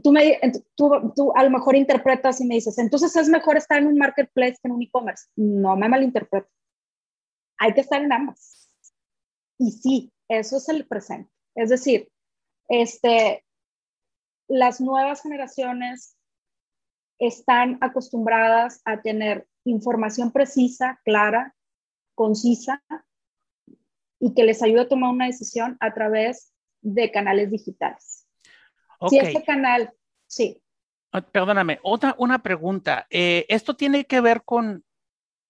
tú, 0.02 0.12
me, 0.12 0.40
tú, 0.74 1.12
tú, 1.14 1.30
a 1.36 1.44
lo 1.44 1.50
mejor 1.50 1.76
interpretas 1.76 2.40
y 2.40 2.46
me 2.46 2.54
dices, 2.54 2.78
entonces 2.78 3.14
es 3.16 3.28
mejor 3.28 3.58
estar 3.58 3.76
en 3.76 3.86
un 3.86 3.98
marketplace 3.98 4.54
que 4.54 4.68
en 4.68 4.72
un 4.72 4.82
e-commerce. 4.82 5.26
No 5.36 5.76
me 5.76 5.90
malinterpreto. 5.90 6.48
Hay 7.58 7.74
que 7.74 7.82
estar 7.82 8.02
en 8.02 8.14
ambas. 8.14 8.72
Y 9.58 9.72
sí, 9.72 10.10
eso 10.26 10.56
es 10.56 10.70
el 10.70 10.86
presente. 10.86 11.30
Es 11.54 11.68
decir, 11.68 12.10
este, 12.70 13.44
las 14.48 14.80
nuevas 14.80 15.20
generaciones 15.20 16.16
están 17.18 17.76
acostumbradas 17.82 18.80
a 18.86 19.02
tener 19.02 19.46
información 19.64 20.32
precisa, 20.32 20.98
clara, 21.04 21.54
concisa, 22.14 22.82
y 24.20 24.34
que 24.34 24.44
les 24.44 24.62
ayude 24.62 24.82
a 24.82 24.88
tomar 24.88 25.10
una 25.10 25.26
decisión 25.26 25.76
a 25.80 25.92
través 25.94 26.52
de 26.82 27.10
canales 27.10 27.50
digitales. 27.50 28.26
Si 29.08 29.18
este 29.18 29.42
canal, 29.42 29.90
sí. 30.26 30.62
Ah, 31.10 31.22
perdóname, 31.22 31.80
otra 31.82 32.14
una 32.18 32.40
pregunta. 32.42 33.06
Eh, 33.10 33.46
¿Esto 33.48 33.74
tiene 33.74 34.04
que 34.04 34.20
ver 34.20 34.42
con, 34.44 34.84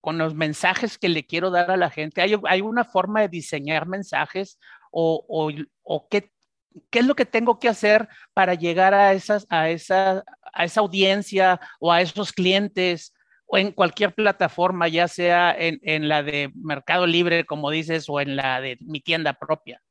con 0.00 0.16
los 0.16 0.34
mensajes 0.34 0.96
que 0.96 1.08
le 1.08 1.26
quiero 1.26 1.50
dar 1.50 1.70
a 1.70 1.76
la 1.76 1.90
gente? 1.90 2.22
¿Hay, 2.22 2.34
hay 2.48 2.60
una 2.60 2.84
forma 2.84 3.20
de 3.20 3.28
diseñar 3.28 3.86
mensajes 3.86 4.58
o, 4.92 5.24
o, 5.28 5.50
o 5.82 6.08
qué, 6.08 6.32
qué, 6.90 7.00
es 7.00 7.06
lo 7.06 7.16
que 7.16 7.26
tengo 7.26 7.58
que 7.58 7.68
hacer 7.68 8.08
para 8.32 8.54
llegar 8.54 8.94
a, 8.94 9.12
esas, 9.12 9.46
a, 9.50 9.68
esa, 9.68 10.24
a 10.52 10.64
esa 10.64 10.80
audiencia 10.80 11.60
o 11.80 11.92
a 11.92 12.00
esos 12.00 12.32
clientes? 12.32 13.12
O 13.50 13.58
en 13.58 13.72
cualquier 13.72 14.14
plataforma, 14.14 14.88
ya 14.88 15.08
sea 15.08 15.52
en, 15.56 15.80
en, 15.82 16.08
la 16.08 16.22
de 16.22 16.52
Mercado 16.54 17.06
Libre, 17.06 17.44
como 17.44 17.70
dices, 17.70 18.08
o 18.08 18.20
en 18.20 18.36
la 18.36 18.60
de 18.60 18.78
mi 18.80 19.00
tienda 19.00 19.34
propia. 19.34 19.82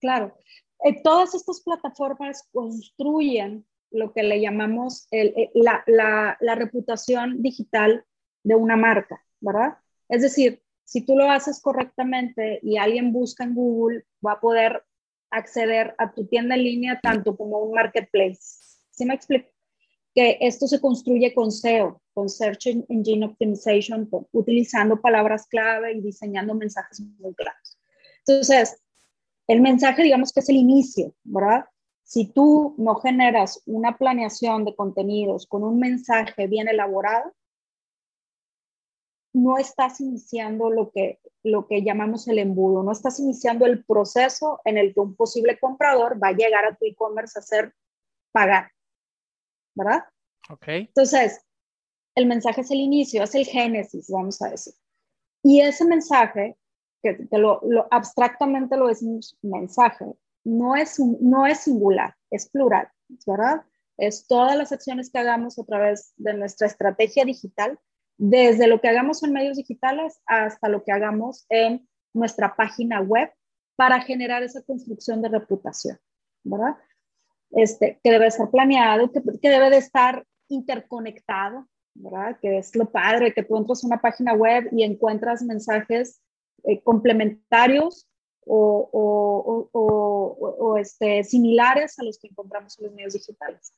Claro, 0.00 0.36
eh, 0.84 1.02
todas 1.02 1.34
estas 1.34 1.60
plataformas 1.62 2.48
construyen 2.52 3.66
lo 3.90 4.12
que 4.12 4.22
le 4.22 4.40
llamamos 4.40 5.08
el, 5.10 5.28
eh, 5.36 5.50
la, 5.54 5.82
la, 5.86 6.36
la, 6.40 6.54
reputación 6.54 7.42
digital 7.42 8.04
de 8.44 8.54
una 8.54 8.76
marca, 8.76 9.24
¿verdad? 9.40 9.78
Es 10.08 10.22
decir, 10.22 10.62
si 10.84 11.04
tú 11.04 11.16
lo 11.16 11.30
haces 11.30 11.60
correctamente 11.60 12.60
y 12.62 12.76
alguien 12.76 13.12
busca 13.12 13.44
en 13.44 13.54
Google, 13.54 14.04
va 14.24 14.32
a 14.32 14.40
poder 14.40 14.84
acceder 15.30 15.94
a 15.98 16.12
tu 16.12 16.26
tienda 16.26 16.54
en 16.54 16.64
línea 16.64 17.00
tanto 17.02 17.36
como 17.36 17.58
un 17.58 17.74
marketplace. 17.74 18.40
¿Sí 18.90 19.04
me 19.04 19.14
explico? 19.14 19.48
Que 20.14 20.38
esto 20.40 20.66
se 20.66 20.80
construye 20.80 21.34
con 21.34 21.50
SEO, 21.50 22.00
con 22.18 22.28
Search 22.28 22.66
Engine 22.88 23.26
Optimization, 23.26 24.10
utilizando 24.32 25.00
palabras 25.00 25.46
clave 25.46 25.92
y 25.92 26.00
diseñando 26.00 26.52
mensajes 26.52 26.98
muy 26.98 27.32
claros. 27.32 27.78
Entonces, 28.26 28.82
el 29.46 29.60
mensaje, 29.60 30.02
digamos 30.02 30.32
que 30.32 30.40
es 30.40 30.48
el 30.48 30.56
inicio, 30.56 31.14
¿verdad? 31.22 31.66
Si 32.02 32.26
tú 32.32 32.74
no 32.76 32.96
generas 32.96 33.62
una 33.66 33.96
planeación 33.96 34.64
de 34.64 34.74
contenidos 34.74 35.46
con 35.46 35.62
un 35.62 35.78
mensaje 35.78 36.48
bien 36.48 36.66
elaborado, 36.66 37.32
no 39.32 39.56
estás 39.56 40.00
iniciando 40.00 40.70
lo 40.70 40.90
que, 40.90 41.20
lo 41.44 41.68
que 41.68 41.84
llamamos 41.84 42.26
el 42.26 42.40
embudo, 42.40 42.82
no 42.82 42.90
estás 42.90 43.20
iniciando 43.20 43.64
el 43.64 43.84
proceso 43.84 44.60
en 44.64 44.76
el 44.76 44.92
que 44.92 44.98
un 44.98 45.14
posible 45.14 45.56
comprador 45.60 46.20
va 46.20 46.30
a 46.30 46.36
llegar 46.36 46.64
a 46.64 46.74
tu 46.74 46.84
e-commerce 46.84 47.38
a 47.38 47.42
hacer 47.42 47.72
pagar, 48.32 48.72
¿verdad? 49.76 50.02
Ok. 50.50 50.66
Entonces, 50.66 51.44
el 52.18 52.26
mensaje 52.26 52.62
es 52.62 52.70
el 52.70 52.80
inicio, 52.80 53.22
es 53.22 53.34
el 53.34 53.46
génesis, 53.46 54.10
vamos 54.10 54.42
a 54.42 54.50
decir. 54.50 54.74
Y 55.42 55.60
ese 55.60 55.84
mensaje, 55.84 56.56
que, 57.02 57.16
lo, 57.30 57.60
abstractamente 57.90 58.76
lo 58.76 58.88
decimos 58.88 59.38
mensaje, 59.40 60.04
no 60.44 60.74
es, 60.74 60.98
no 60.98 61.46
es 61.46 61.60
singular, 61.60 62.16
es 62.30 62.48
plural, 62.50 62.88
¿verdad? 63.24 63.62
Es 63.96 64.26
todas 64.26 64.56
las 64.56 64.72
acciones 64.72 65.10
que 65.10 65.18
hagamos 65.18 65.58
a 65.58 65.64
través 65.64 66.12
de 66.16 66.34
nuestra 66.34 66.66
estrategia 66.66 67.24
digital 67.24 67.78
desde 68.16 68.66
lo 68.66 68.80
que 68.80 68.88
hagamos 68.88 69.22
en 69.22 69.32
medios 69.32 69.56
digitales 69.56 70.20
hasta 70.26 70.68
lo 70.68 70.82
que 70.82 70.90
hagamos 70.90 71.46
en 71.50 71.88
nuestra 72.12 72.56
página 72.56 73.00
web 73.00 73.30
para 73.76 74.00
generar 74.00 74.42
esa 74.42 74.62
construcción 74.62 75.22
de 75.22 75.28
reputación, 75.28 75.98
¿verdad? 76.42 76.76
Este, 77.52 78.00
que 78.02 78.10
debe 78.10 78.26
estar 78.26 78.50
planeado, 78.50 79.12
que, 79.12 79.22
que 79.40 79.50
debe 79.50 79.70
de 79.70 79.78
estar 79.78 80.26
interconectado, 80.48 81.68
¿verdad? 81.98 82.38
Que 82.40 82.58
es 82.58 82.74
lo 82.76 82.90
padre, 82.90 83.34
que 83.34 83.42
tú 83.42 83.56
entras 83.56 83.82
a 83.82 83.86
una 83.86 84.00
página 84.00 84.34
web 84.34 84.68
y 84.72 84.82
encuentras 84.82 85.42
mensajes 85.42 86.20
eh, 86.64 86.80
complementarios 86.82 88.08
o, 88.46 88.88
o, 88.92 89.68
o, 89.72 90.56
o, 90.58 90.78
este, 90.78 91.22
similares 91.24 91.98
a 91.98 92.04
los 92.04 92.18
que 92.18 92.28
encontramos 92.28 92.78
en 92.78 92.86
los 92.86 92.94
medios 92.94 93.14
digitales. 93.14 93.72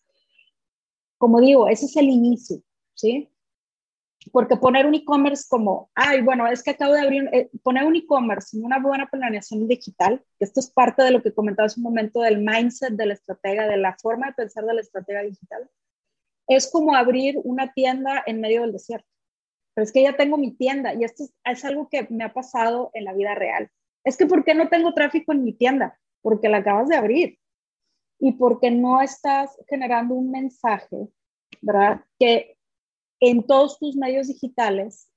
Como 1.19 1.41
digo, 1.41 1.69
ese 1.69 1.87
es 1.87 1.97
el 1.97 2.09
inicio, 2.09 2.62
¿sí? 2.95 3.29
porque 4.33 4.57
poner 4.57 4.87
un 4.87 4.95
e-commerce 4.95 5.47
como, 5.49 5.91
ay, 5.95 6.21
bueno, 6.21 6.47
es 6.47 6.62
que 6.62 6.71
acabo 6.71 6.93
de 6.93 7.00
abrir, 7.00 7.29
eh, 7.33 7.50
poner 7.62 7.85
un 7.85 7.97
e-commerce 7.97 8.57
en 8.57 8.65
una 8.65 8.79
buena 8.79 9.09
planeación 9.09 9.67
digital, 9.67 10.23
esto 10.39 10.61
es 10.61 10.71
parte 10.71 11.03
de 11.03 11.11
lo 11.11 11.23
que 11.23 11.33
comentaba 11.33 11.67
hace 11.67 11.81
un 11.81 11.85
momento 11.85 12.21
del 12.21 12.39
mindset 12.39 12.93
de 12.93 13.07
la 13.07 13.15
estratega, 13.15 13.67
de 13.67 13.79
la 13.79 13.97
forma 14.00 14.27
de 14.29 14.35
pensar 14.35 14.65
de 14.65 14.75
la 14.75 14.81
estratega 14.83 15.23
digital, 15.23 15.69
es 16.57 16.71
como 16.71 16.95
abrir 16.95 17.40
una 17.45 17.73
tienda 17.73 18.23
en 18.26 18.40
medio 18.40 18.62
del 18.62 18.73
desierto. 18.73 19.09
Pero 19.75 19.85
es 19.85 19.92
que 19.92 20.02
ya 20.02 20.16
tengo 20.16 20.37
mi 20.37 20.50
tienda 20.50 20.95
y 20.95 21.04
esto 21.04 21.25
es, 21.25 21.33
es 21.45 21.64
algo 21.64 21.88
que 21.88 22.07
me 22.11 22.25
ha 22.25 22.33
pasado 22.33 22.90
en 22.92 23.04
la 23.04 23.12
vida 23.12 23.35
real. 23.35 23.71
Es 24.04 24.16
que, 24.16 24.26
¿por 24.26 24.45
qué 24.45 24.54
no 24.54 24.69
tengo 24.69 24.92
tráfico 24.92 25.33
en 25.33 25.45
mi 25.45 25.52
tienda? 25.52 25.99
Porque 26.23 26.49
la 26.49 26.59
acabas 26.59 26.88
de 26.88 26.97
abrir 26.97 27.38
y 28.19 28.33
porque 28.33 28.71
no 28.71 29.00
estás 29.00 29.57
generando 29.69 30.14
un 30.14 30.30
mensaje, 30.30 31.09
¿verdad? 31.62 32.04
Que 32.19 32.57
en 33.21 33.47
todos 33.47 33.78
tus 33.78 33.97
medios 33.97 34.28
digitales, 34.28 35.09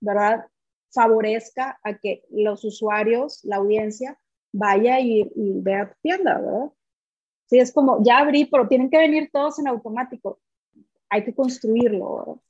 ¿verdad? 0.00 0.46
Favorezca 0.92 1.78
a 1.82 1.98
que 1.98 2.22
los 2.30 2.64
usuarios, 2.64 3.42
la 3.44 3.56
audiencia, 3.56 4.18
vaya 4.52 5.00
y, 5.00 5.28
vea 5.34 5.90
tu 5.90 5.96
tienda, 6.02 6.38
¿verdad? 6.38 6.72
Sí, 7.48 7.58
es 7.58 7.72
como, 7.72 8.02
ya 8.02 8.18
abrí, 8.18 8.44
pero 8.44 8.68
tienen 8.68 8.90
que 8.90 8.98
venir 8.98 9.30
todos 9.32 9.58
en 9.58 9.68
automático. 9.68 10.40
Hay 11.10 11.24
que 11.24 11.34
construirlo. 11.34 12.42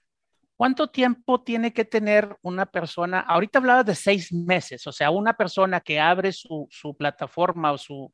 ¿Cuánto 0.57 0.89
tiempo 0.89 1.43
tiene 1.43 1.73
que 1.73 1.85
tener 1.85 2.37
una 2.43 2.65
persona? 2.65 3.21
Ahorita 3.21 3.59
hablaba 3.59 3.85
de 3.85 3.95
seis 3.95 4.33
meses, 4.33 4.87
o 4.87 4.93
sea, 4.93 5.11
una 5.11 5.35
persona 5.35 5.81
que 5.81 6.01
abre 6.01 6.33
su, 6.33 6.67
su 6.71 6.97
plataforma 6.97 7.73
o 7.73 7.79
su, 7.79 8.11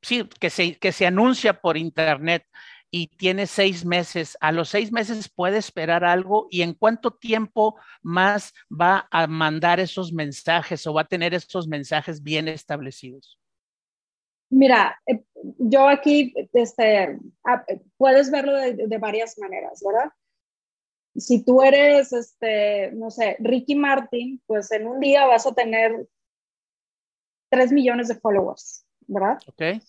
sí, 0.00 0.26
que 0.40 0.48
se, 0.48 0.78
que 0.78 0.90
se 0.90 1.06
anuncia 1.06 1.60
por 1.60 1.76
internet 1.76 2.46
y 2.90 3.08
tiene 3.08 3.46
seis 3.46 3.84
meses, 3.84 4.38
a 4.40 4.52
los 4.52 4.70
seis 4.70 4.90
meses 4.90 5.30
puede 5.30 5.58
esperar 5.58 6.02
algo 6.04 6.46
y 6.50 6.62
en 6.62 6.72
cuánto 6.72 7.10
tiempo 7.10 7.76
más 8.02 8.54
va 8.70 9.08
a 9.10 9.26
mandar 9.26 9.78
esos 9.78 10.12
mensajes 10.12 10.86
o 10.86 10.94
va 10.94 11.02
a 11.02 11.06
tener 11.06 11.34
esos 11.34 11.68
mensajes 11.68 12.22
bien 12.22 12.48
establecidos. 12.48 13.38
Mira, 14.52 15.00
eh, 15.06 15.24
yo 15.58 15.88
aquí, 15.88 16.34
este, 16.52 17.18
ah, 17.44 17.64
puedes 17.96 18.30
verlo 18.30 18.52
de, 18.56 18.98
varias 18.98 19.38
maneras, 19.38 19.82
¿verdad? 19.84 20.12
Si 21.16 21.44
tú 21.44 21.62
eres, 21.62 22.12
este, 22.12 22.92
no 22.92 23.10
sé, 23.10 23.36
Ricky 23.38 23.74
Martin, 23.74 24.42
pues 24.46 24.70
en 24.72 24.86
un 24.86 25.00
día 25.00 25.26
vas 25.26 25.46
a 25.46 25.54
tener 25.54 26.06
tres 27.50 27.72
millones 27.72 28.08
de 28.08 28.14
followers, 28.14 28.86
¿verdad? 29.06 29.38
Ok. 29.46 29.82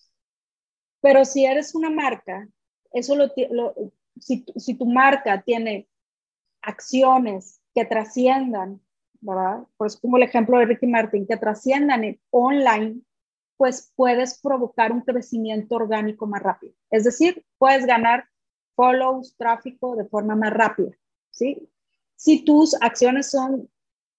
Pero 1.01 1.25
si 1.25 1.45
eres 1.45 1.75
una 1.75 1.89
marca 1.89 2.47
eso 2.93 3.15
lo, 3.15 3.27
si, 4.19 4.45
si, 4.55 4.75
tu 4.75 4.85
marca 4.85 5.41
tiene 5.41 5.87
acciones 6.61 7.59
que 7.73 7.85
trasciendan, 7.85 8.79
¿verdad? 9.19 9.63
Pues 9.77 9.97
como 9.97 10.17
el 10.17 10.23
ejemplo 10.23 10.59
de 10.59 10.65
Ricky 10.65 10.87
Martin, 10.87 11.27
que 11.27 11.37
trasciendan 11.37 12.19
online, 12.29 13.01
pues 13.57 13.91
puedes 13.95 14.39
provocar 14.39 14.91
un 14.91 15.01
crecimiento 15.01 15.75
orgánico 15.75 16.25
más 16.27 16.41
rápido. 16.41 16.73
Es 16.89 17.03
decir, 17.03 17.45
puedes 17.57 17.85
ganar 17.85 18.25
follows, 18.75 19.35
tráfico 19.37 19.95
de 19.95 20.05
forma 20.05 20.35
más 20.35 20.53
rápida, 20.53 20.91
¿sí? 21.29 21.69
Si 22.15 22.43
tus 22.43 22.75
acciones 22.81 23.29
son 23.29 23.69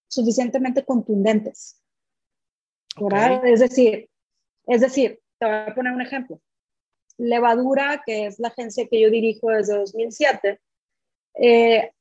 suficientemente 0.08 0.84
contundentes, 0.84 1.80
¿verdad? 3.00 3.46
Es 3.46 3.60
decir, 3.60 4.08
es 4.66 4.80
decir, 4.80 5.20
te 5.38 5.46
voy 5.46 5.54
a 5.54 5.74
poner 5.74 5.92
un 5.92 6.02
ejemplo. 6.02 6.40
Levadura, 7.16 8.02
que 8.04 8.26
es 8.26 8.38
la 8.38 8.48
agencia 8.48 8.86
que 8.88 9.00
yo 9.00 9.10
dirijo 9.10 9.50
desde 9.50 9.76
2007, 9.76 10.60
eh, 11.34 11.92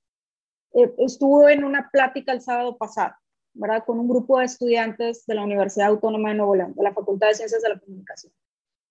eh, 0.73 0.93
estuvo 0.99 1.47
en 1.49 1.63
una 1.63 1.89
plática 1.91 2.31
el 2.31 2.41
sábado 2.41 2.77
pasado, 2.77 3.15
¿verdad? 3.53 3.83
Con 3.85 3.99
un 3.99 4.07
grupo 4.07 4.39
de 4.39 4.45
estudiantes 4.45 5.25
de 5.25 5.35
la 5.35 5.43
Universidad 5.43 5.87
Autónoma 5.87 6.29
de 6.29 6.35
Nuevo 6.35 6.55
León, 6.55 6.73
de 6.75 6.83
la 6.83 6.93
Facultad 6.93 7.27
de 7.27 7.35
Ciencias 7.35 7.61
de 7.61 7.69
la 7.69 7.79
Comunicación. 7.79 8.33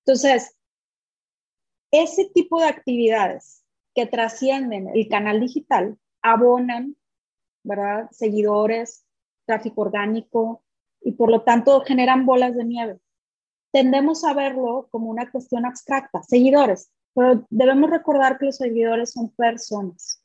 Entonces, 0.05 0.57
ese 1.91 2.31
tipo 2.33 2.61
de 2.61 2.67
actividades 2.67 3.65
que 3.95 4.07
trascienden 4.07 4.89
el 4.95 5.09
canal 5.09 5.41
digital 5.41 5.99
abonan, 6.23 6.97
¿verdad? 7.63 8.09
Seguidores, 8.11 9.05
tráfico 9.45 9.83
orgánico 9.83 10.65
y 11.01 11.13
por 11.13 11.31
lo 11.31 11.43
tanto 11.43 11.81
generan 11.83 12.25
bolas 12.25 12.57
de 12.57 12.65
nieve 12.65 13.01
tendemos 13.73 14.23
a 14.25 14.35
verlo 14.35 14.87
como 14.91 15.11
una 15.11 15.31
cuestión 15.31 15.65
abstracta, 15.65 16.23
seguidores, 16.23 16.93
pero 17.15 17.45
debemos 17.51 17.91
recordar 17.91 18.39
que 18.39 18.47
los 18.47 18.57
seguidores 18.59 19.13
son 19.13 19.31
personas. 19.31 20.23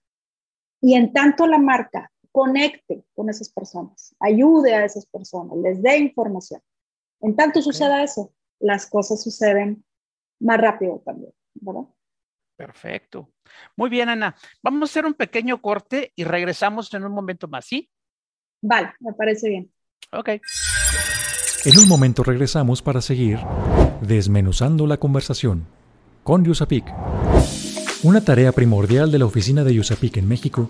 Y 0.82 0.94
en 0.94 1.12
tanto 1.12 1.48
la 1.48 1.58
marca 1.58 2.12
conecte 2.38 3.04
con 3.16 3.32
esas 3.32 3.50
personas, 3.50 4.16
ayude 4.20 4.76
a 4.76 4.86
esas 4.86 5.08
personas, 5.08 5.58
les 5.58 5.82
dé 5.82 5.98
información. 5.98 6.62
En 7.20 7.36
tanto 7.36 7.64
suceda 7.64 8.04
eso, 8.04 8.32
las 8.60 8.86
cosas 8.86 9.24
suceden 9.24 9.84
más 10.40 10.62
rápido 10.62 11.02
también, 11.04 11.34
¿verdad? 11.56 11.86
Perfecto. 12.56 13.32
Muy 13.76 13.90
bien, 13.90 14.10
Ana. 14.10 14.36
Vamos 14.62 14.82
a 14.82 14.86
hacer 14.92 15.08
un 15.08 15.16
pequeño 15.16 15.60
corte 15.64 16.14
y 16.16 16.26
regresamos 16.26 16.94
en 16.94 17.06
un 17.06 17.12
momento 17.12 17.48
más, 17.48 17.66
¿sí? 17.66 17.90
Vale, 18.62 18.94
me 19.00 19.14
parece 19.14 19.50
bien. 19.50 19.72
Ok. 20.12 20.30
En 21.66 21.80
un 21.80 21.88
momento 21.88 22.22
regresamos 22.22 22.84
para 22.84 23.02
seguir 23.02 23.40
desmenuzando 24.02 24.86
la 24.86 24.98
conversación 24.98 25.66
con 26.24 26.46
Yusapik. 26.46 26.86
Una 28.04 28.24
tarea 28.24 28.52
primordial 28.52 29.12
de 29.12 29.18
la 29.18 29.26
oficina 29.26 29.64
de 29.64 29.74
Yusapik 29.74 30.18
en 30.18 30.28
México 30.28 30.70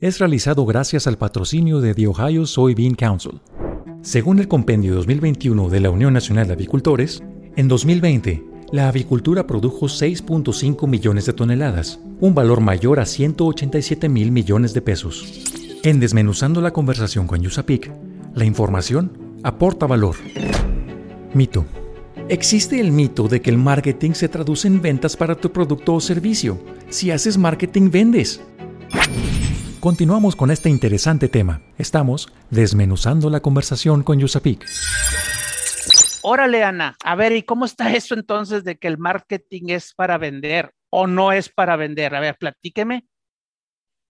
es 0.00 0.20
realizado 0.20 0.64
gracias 0.64 1.08
al 1.08 1.18
patrocinio 1.18 1.80
de 1.80 1.92
The 1.92 2.06
Ohio 2.06 2.46
Soybean 2.46 2.94
Council. 2.94 3.40
Según 4.02 4.38
el 4.38 4.46
compendio 4.46 4.94
2021 4.94 5.68
de 5.68 5.80
la 5.80 5.90
Unión 5.90 6.12
Nacional 6.12 6.46
de 6.46 6.52
Avicultores, 6.52 7.20
en 7.56 7.66
2020 7.66 8.44
la 8.70 8.88
avicultura 8.88 9.46
produjo 9.46 9.86
6.5 9.86 10.86
millones 10.86 11.26
de 11.26 11.32
toneladas, 11.32 11.98
un 12.20 12.34
valor 12.34 12.60
mayor 12.60 13.00
a 13.00 13.06
187 13.06 14.08
mil 14.08 14.30
millones 14.30 14.72
de 14.72 14.82
pesos. 14.82 15.42
En 15.82 15.98
Desmenuzando 15.98 16.60
la 16.60 16.72
conversación 16.72 17.26
con 17.26 17.42
Yusapik, 17.42 17.90
la 18.34 18.44
información 18.44 19.10
aporta 19.42 19.86
valor. 19.86 20.14
Mito. 21.34 21.64
Existe 22.28 22.78
el 22.78 22.92
mito 22.92 23.26
de 23.26 23.40
que 23.40 23.50
el 23.50 23.58
marketing 23.58 24.12
se 24.12 24.28
traduce 24.28 24.68
en 24.68 24.80
ventas 24.82 25.16
para 25.16 25.34
tu 25.34 25.50
producto 25.50 25.94
o 25.94 26.00
servicio. 26.00 26.58
Si 26.90 27.10
haces 27.10 27.38
marketing, 27.38 27.90
vendes. 27.90 28.40
Continuamos 29.80 30.34
con 30.34 30.50
este 30.50 30.68
interesante 30.68 31.28
tema. 31.28 31.62
Estamos 31.78 32.32
desmenuzando 32.50 33.30
la 33.30 33.38
conversación 33.38 34.02
con 34.02 34.18
Yusapik. 34.18 34.66
Órale, 36.22 36.64
Ana. 36.64 36.96
A 37.04 37.14
ver, 37.14 37.30
¿y 37.30 37.44
cómo 37.44 37.64
está 37.64 37.92
eso 37.94 38.14
entonces 38.14 38.64
de 38.64 38.76
que 38.76 38.88
el 38.88 38.98
marketing 38.98 39.68
es 39.68 39.94
para 39.94 40.18
vender 40.18 40.74
o 40.90 41.06
no 41.06 41.30
es 41.30 41.48
para 41.48 41.76
vender? 41.76 42.16
A 42.16 42.20
ver, 42.20 42.36
platíqueme. 42.36 43.06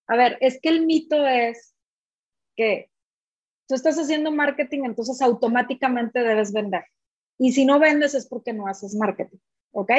A 0.07 0.17
ver, 0.17 0.39
es 0.41 0.59
que 0.59 0.71
el 0.71 0.87
mito 0.87 1.27
es 1.27 1.75
que 2.57 2.91
tú 3.69 3.75
estás 3.75 3.99
haciendo 3.99 4.33
marketing, 4.33 4.85
entonces 4.85 5.21
automáticamente 5.21 6.21
debes 6.21 6.51
vender. 6.55 6.85
Y 7.39 7.53
si 7.53 7.67
no 7.67 7.79
vendes 7.79 8.15
es 8.15 8.27
porque 8.27 8.55
no 8.55 8.69
haces 8.69 8.95
marketing, 8.95 9.39
¿ok? 9.73 9.93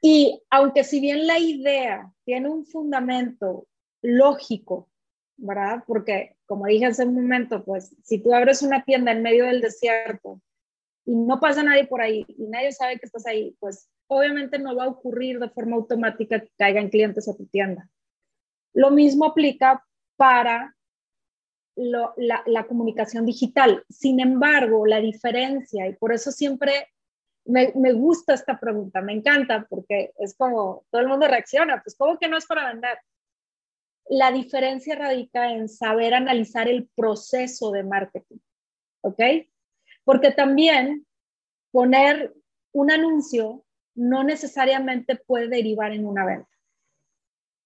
Y 0.00 0.40
aunque 0.48 0.84
si 0.84 1.00
bien 1.00 1.26
la 1.26 1.40
idea 1.40 2.12
tiene 2.24 2.48
un 2.50 2.64
fundamento 2.64 3.66
lógico, 4.04 4.90
¿verdad? 5.36 5.82
Porque, 5.86 6.36
como 6.46 6.66
dije 6.66 6.86
hace 6.86 7.06
un 7.06 7.14
momento, 7.14 7.64
pues 7.64 7.96
si 8.04 8.18
tú 8.18 8.34
abres 8.34 8.62
una 8.62 8.84
tienda 8.84 9.12
en 9.12 9.22
medio 9.22 9.46
del 9.46 9.62
desierto 9.62 10.40
y 11.06 11.16
no 11.16 11.40
pasa 11.40 11.62
nadie 11.62 11.86
por 11.86 12.02
ahí 12.02 12.24
y 12.28 12.46
nadie 12.46 12.72
sabe 12.72 12.98
que 12.98 13.06
estás 13.06 13.26
ahí, 13.26 13.56
pues 13.58 13.88
obviamente 14.06 14.58
no 14.58 14.76
va 14.76 14.84
a 14.84 14.88
ocurrir 14.88 15.38
de 15.38 15.48
forma 15.48 15.76
automática 15.76 16.40
que 16.40 16.50
caigan 16.58 16.90
clientes 16.90 17.26
a 17.28 17.36
tu 17.36 17.46
tienda. 17.46 17.88
Lo 18.74 18.90
mismo 18.90 19.24
aplica 19.24 19.82
para 20.16 20.76
la, 21.76 22.66
comunicación 22.68 23.24
digital. 23.24 23.84
Sin 23.88 24.20
embargo, 24.20 24.86
la 24.86 25.00
diferencia, 25.00 25.88
y 25.88 25.94
por 25.94 26.12
eso 26.12 26.30
siempre 26.30 26.88
me, 27.46 27.72
me, 27.74 27.92
gusta 27.92 28.34
esta 28.34 28.60
pregunta, 28.60 29.00
me 29.00 29.14
encanta, 29.14 29.66
porque 29.68 30.12
es 30.18 30.36
como 30.36 30.84
todo 30.90 31.00
el 31.00 31.08
mundo 31.08 31.26
reacciona, 31.26 31.80
pues 31.82 31.96
¿cómo 31.96 32.18
que 32.18 32.28
no 32.28 32.36
es 32.36 32.46
para 32.46 32.68
vender? 32.68 32.98
La 34.06 34.30
diferencia 34.32 34.96
radica 34.96 35.50
en 35.52 35.68
saber 35.68 36.14
analizar 36.14 36.68
el 36.68 36.88
proceso 36.94 37.70
de 37.70 37.84
marketing, 37.84 38.38
¿ok? 39.00 39.20
Porque 40.04 40.30
también 40.30 41.06
poner 41.70 42.34
un 42.72 42.90
anuncio 42.90 43.64
no 43.94 44.24
necesariamente 44.24 45.16
puede 45.16 45.48
derivar 45.48 45.92
en 45.92 46.04
una 46.04 46.26
venta. 46.26 46.48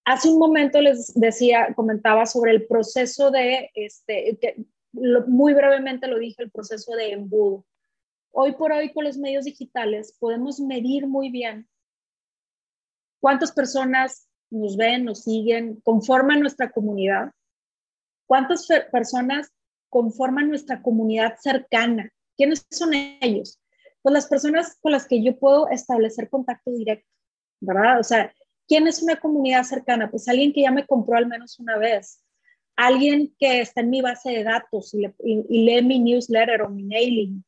Hace 0.05 0.29
un 0.29 0.39
momento 0.39 0.81
les 0.81 1.13
decía, 1.15 1.75
comentaba 1.75 2.25
sobre 2.25 2.53
el 2.53 2.67
proceso 2.67 3.31
de, 3.31 3.71
este, 3.75 4.57
muy 4.93 5.55
brevemente 5.55 6.07
lo 6.07 6.19
dije, 6.19 6.43
el 6.43 6.51
proceso 6.51 6.95
de 6.95 7.13
embudo. 7.13 7.67
Hoy 8.31 8.53
por 8.53 8.73
hoy 8.73 8.93
con 8.93 9.05
los 9.05 9.19
medios 9.19 9.45
digitales 9.45 10.17
podemos 10.19 10.61
medir 10.61 11.07
muy 11.07 11.31
bien 11.31 11.69
cuántas 13.21 13.53
personas 13.53 14.28
nos 14.51 14.77
ven, 14.77 15.05
nos 15.05 15.25
siguen, 15.25 15.81
conforman 15.83 16.41
nuestra 16.41 16.71
comunidad, 16.71 17.33
cuántas 18.27 18.67
personas 18.91 19.51
conforman 19.89 20.49
nuestra 20.49 20.83
comunidad 20.83 21.37
cercana, 21.41 22.11
quiénes 22.37 22.67
son 22.71 22.93
ellos. 22.95 23.61
Pues 24.03 24.13
las 24.13 24.27
personas 24.27 24.79
con 24.81 24.93
las 24.93 25.07
que 25.07 25.23
yo 25.23 25.39
puedo 25.39 25.69
establecer 25.69 26.31
contacto 26.31 26.71
directo, 26.71 27.09
¿verdad? 27.61 28.01
O 28.01 28.05
sea, 28.05 28.33
¿Quién 28.69 28.87
es 28.87 29.03
una 29.03 29.17
comunidad 29.17 29.63
cercana? 29.63 30.11
Pues 30.11 30.29
alguien 30.29 30.53
que 30.53 30.61
ya 30.61 30.71
me 30.71 30.87
compró 30.87 31.17
al 31.17 31.27
menos 31.27 31.59
una 31.59 31.79
vez, 31.79 32.23
alguien 32.77 33.35
que 33.39 33.63
está 33.63 33.81
en 33.81 33.89
mi 33.89 34.03
base 34.03 34.31
de 34.31 34.45
datos 34.45 34.95
y, 34.95 35.09
lee 35.49 35.83
mi 35.83 35.99
newsletter 35.99 36.63
o 36.63 36.69
mi 36.69 36.85
mailing, 36.85 37.43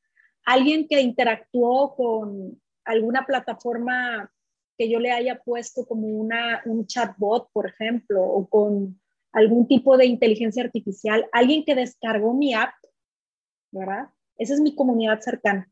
alguien 0.47 0.89
que 0.89 1.03
interactuó 1.03 1.95
con 1.95 2.59
alguna 2.87 3.27
plataforma 3.27 4.33
que 4.81 4.89
yo 4.89 4.99
le 4.99 5.13
haya 5.13 5.39
puesto 5.43 5.85
como 5.85 6.07
una, 6.07 6.63
un 6.65 6.87
chatbot, 6.87 7.51
por 7.53 7.69
ejemplo, 7.69 8.23
o 8.23 8.49
con 8.49 8.99
algún 9.31 9.69
tipo 9.69 9.99
de 9.99 10.07
inteligencia 10.07 10.65
artificial, 10.65 11.29
alguien 11.33 11.67
que 11.67 11.75
descargó 11.75 12.33
mi 12.33 12.55
app, 12.55 12.73
¿verdad? 13.73 14.09
Esa 14.39 14.55
es 14.55 14.61
mi 14.63 14.75
comunidad 14.75 15.21
cercana. 15.21 15.71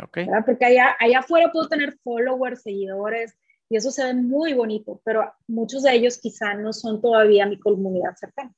Okay. 0.00 0.28
Porque 0.46 0.66
allá, 0.66 0.96
allá 1.00 1.18
afuera 1.18 1.50
puedo 1.50 1.68
tener 1.68 1.98
followers, 2.04 2.62
seguidores, 2.62 3.36
y 3.68 3.74
eso 3.74 3.90
se 3.90 4.04
ve 4.04 4.14
muy 4.14 4.52
bonito, 4.52 5.00
pero 5.04 5.32
muchos 5.48 5.82
de 5.82 5.92
ellos 5.92 6.16
quizá 6.18 6.54
no 6.54 6.72
son 6.72 7.02
todavía 7.02 7.44
mi 7.46 7.58
comunidad 7.58 8.14
cercana. 8.14 8.54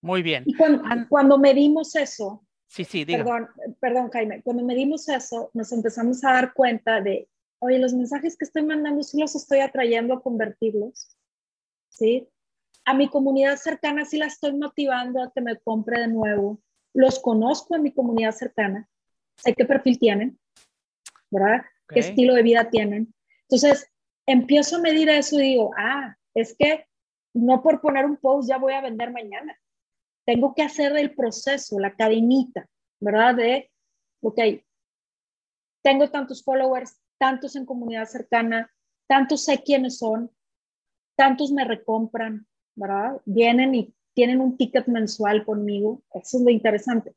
Muy 0.00 0.22
bien. 0.22 0.44
Y 0.46 0.54
cuando, 0.54 1.36
medimos 1.36 1.94
eso, 1.96 2.46
sí, 2.66 2.84
sí, 2.84 3.04
Perdón, 3.04 3.50
perdón, 3.78 4.08
Jaime, 4.10 4.40
cuando 4.42 4.64
medimos 4.64 5.06
eso, 5.10 5.50
nos 5.52 5.70
empezamos 5.72 6.24
a 6.24 6.32
dar 6.32 6.54
cuenta 6.54 7.02
de, 7.02 7.28
oye, 7.62 7.78
los 7.78 7.94
mensajes 7.94 8.36
que 8.36 8.44
estoy 8.44 8.64
mandando 8.64 9.02
sí 9.02 9.18
los 9.20 9.36
estoy 9.36 9.60
atrayendo 9.60 10.14
a 10.14 10.22
convertirlos, 10.22 11.16
¿sí? 11.88 12.28
A 12.84 12.92
mi 12.92 13.08
comunidad 13.08 13.56
cercana 13.56 14.04
sí 14.04 14.18
la 14.18 14.26
estoy 14.26 14.52
motivando 14.52 15.22
a 15.22 15.32
que 15.32 15.40
me 15.40 15.56
compre 15.60 16.00
de 16.00 16.08
nuevo. 16.08 16.60
Los 16.92 17.20
conozco 17.20 17.76
en 17.76 17.84
mi 17.84 17.92
comunidad 17.92 18.32
cercana, 18.32 18.88
sé 19.36 19.54
qué 19.54 19.64
perfil 19.64 19.98
tienen, 19.98 20.40
¿verdad? 21.30 21.62
¿Qué 21.88 22.00
estilo 22.00 22.34
de 22.34 22.42
vida 22.42 22.68
tienen? 22.68 23.14
Entonces, 23.42 23.86
empiezo 24.26 24.76
a 24.76 24.80
medir 24.80 25.08
eso 25.08 25.38
y 25.38 25.42
digo, 25.42 25.70
ah, 25.76 26.16
es 26.34 26.56
que 26.58 26.86
no 27.32 27.62
por 27.62 27.80
poner 27.80 28.06
un 28.06 28.16
post 28.16 28.48
ya 28.48 28.58
voy 28.58 28.72
a 28.72 28.80
vender 28.80 29.12
mañana. 29.12 29.56
Tengo 30.26 30.54
que 30.54 30.62
hacer 30.62 30.96
el 30.96 31.14
proceso, 31.14 31.78
la 31.78 31.94
cadenita, 31.94 32.68
¿verdad? 33.00 33.36
De, 33.36 33.70
ok, 34.20 34.40
tengo 35.82 36.10
tantos 36.10 36.42
followers, 36.42 37.01
tantos 37.22 37.54
en 37.54 37.64
comunidad 37.64 38.06
cercana, 38.06 38.68
tantos 39.06 39.44
sé 39.44 39.62
quiénes 39.62 39.98
son, 39.98 40.28
tantos 41.16 41.52
me 41.52 41.64
recompran, 41.64 42.48
¿verdad? 42.74 43.20
Vienen 43.26 43.76
y 43.76 43.94
tienen 44.12 44.40
un 44.40 44.56
ticket 44.56 44.88
mensual 44.88 45.44
conmigo. 45.44 46.02
Eso 46.12 46.38
es 46.38 46.42
lo 46.42 46.50
interesante. 46.50 47.14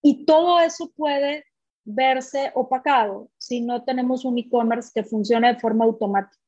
Y 0.00 0.24
todo 0.24 0.58
eso 0.60 0.90
puede 0.96 1.44
verse 1.84 2.50
opacado 2.54 3.28
si 3.36 3.60
no 3.60 3.84
tenemos 3.84 4.24
un 4.24 4.38
e-commerce 4.38 4.90
que 4.94 5.04
funcione 5.04 5.52
de 5.52 5.60
forma 5.60 5.84
automática 5.84 6.42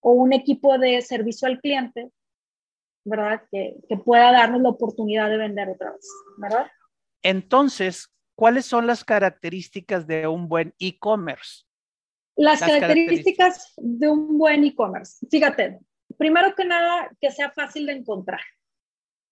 o 0.00 0.12
un 0.12 0.32
equipo 0.32 0.78
de 0.78 1.02
servicio 1.02 1.46
al 1.46 1.60
cliente, 1.60 2.10
¿verdad? 3.04 3.42
Que, 3.50 3.76
que 3.86 3.98
pueda 3.98 4.32
darnos 4.32 4.62
la 4.62 4.70
oportunidad 4.70 5.28
de 5.28 5.36
vender 5.36 5.68
otra 5.68 5.92
vez, 5.92 6.08
¿verdad? 6.38 6.70
Entonces, 7.22 8.10
¿cuáles 8.40 8.64
son 8.64 8.86
las 8.86 9.04
características 9.04 10.06
de 10.06 10.26
un 10.26 10.48
buen 10.48 10.74
e-commerce? 10.78 11.64
Las, 12.36 12.60
características, 12.60 13.74
de 13.76 14.08
un 14.08 14.38
buen 14.38 14.64
e-commerce. 14.64 15.26
Fíjate, 15.30 15.78
primero 16.16 16.54
que 16.54 16.64
nada, 16.64 17.10
que 17.20 17.30
sea 17.30 17.50
fácil 17.50 17.84
de 17.84 17.92
encontrar, 17.92 18.40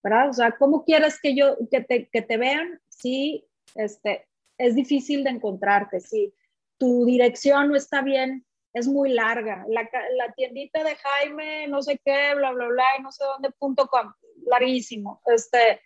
¿verdad? 0.04 0.28
O 0.28 0.32
sea, 0.34 0.52
¿cómo 0.52 0.84
quieres 0.84 1.18
que 1.22 1.34
yo, 1.34 1.56
que 1.70 1.80
te, 1.80 2.10
que 2.10 2.20
te 2.20 2.36
vean 2.36 2.82
si 2.90 3.46
este, 3.76 4.28
es 4.58 4.74
difícil 4.74 5.24
de 5.24 5.30
encontrarte. 5.30 6.00
Si 6.00 6.34
tu 6.76 7.06
dirección 7.06 7.68
no 7.68 7.76
está 7.76 8.02
bien, 8.02 8.44
es 8.74 8.86
muy 8.88 9.14
larga. 9.14 9.64
La, 9.68 9.88
la, 10.16 10.32
tiendita 10.34 10.84
de 10.84 10.96
Jaime, 10.96 11.66
no 11.68 11.80
sé 11.80 11.98
qué, 12.04 12.34
bla, 12.34 12.52
bla, 12.52 12.66
bla, 12.66 12.84
no 13.02 13.10
sé 13.10 13.24
dónde, 13.24 13.52
punto 13.58 13.86
com, 13.86 14.12
larguísimo. 14.44 15.22
Este, 15.24 15.80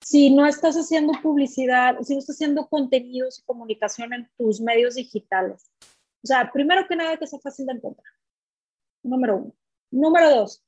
si 0.00 0.30
no 0.30 0.46
estás 0.46 0.76
haciendo 0.76 1.12
publicidad, 1.22 1.98
si 2.02 2.14
no 2.14 2.20
estás 2.20 2.36
haciendo 2.36 2.68
contenidos 2.68 3.38
y 3.38 3.42
comunicación 3.42 4.12
en 4.12 4.30
tus 4.36 4.60
medios 4.60 4.94
digitales. 4.94 5.70
O 6.22 6.26
sea, 6.26 6.50
primero 6.52 6.86
que 6.88 6.96
nada, 6.96 7.16
que 7.16 7.26
sea 7.26 7.38
fácil 7.38 7.66
de 7.66 7.74
encontrar. 7.74 8.12
Número 9.02 9.36
uno. 9.36 9.54
Número 9.90 10.30
dos, 10.30 10.62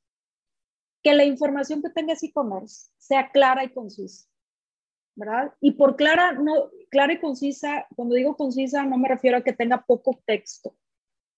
que 1.03 1.15
la 1.15 1.25
información 1.25 1.83
que 1.83 1.91
tengas 1.91 2.23
e-commerce 2.23 2.91
sea 2.97 3.31
clara 3.31 3.65
y 3.65 3.73
concisa. 3.73 4.31
¿verdad? 5.21 5.53
Y 5.61 5.73
por 5.73 5.97
clara, 5.97 6.33
no, 6.33 6.71
clara 6.89 7.13
y 7.13 7.21
concisa, 7.21 7.87
cuando 7.95 8.15
digo 8.15 8.37
concisa 8.37 8.85
no 8.85 8.97
me 8.97 9.09
refiero 9.09 9.37
a 9.37 9.43
que 9.43 9.53
tenga 9.53 9.85
poco 9.85 10.23
texto, 10.25 10.75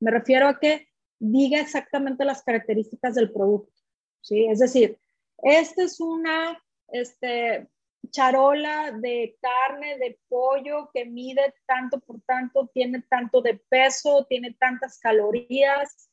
me 0.01 0.11
refiero 0.11 0.47
a 0.47 0.61
que 0.61 0.89
diga 1.19 1.61
exactamente 1.61 2.25
las 2.25 2.43
características 2.43 3.15
del 3.15 3.33
producto, 3.33 3.73
¿sí? 4.21 4.47
Es 4.47 4.61
decir, 4.61 4.99
esta 5.39 5.83
es 5.83 6.01
una 6.01 6.63
este, 6.89 7.69
charola 8.13 8.93
de 8.93 9.37
carne, 9.41 9.99
de 9.99 10.19
pollo 10.29 10.91
que 10.93 11.05
mide 11.05 11.55
tanto 11.67 11.99
por 12.01 12.21
tanto, 12.23 12.71
tiene 12.73 13.03
tanto 13.09 13.41
de 13.41 13.61
peso, 13.69 14.27
tiene 14.29 14.55
tantas 14.61 14.99
calorías, 14.99 16.11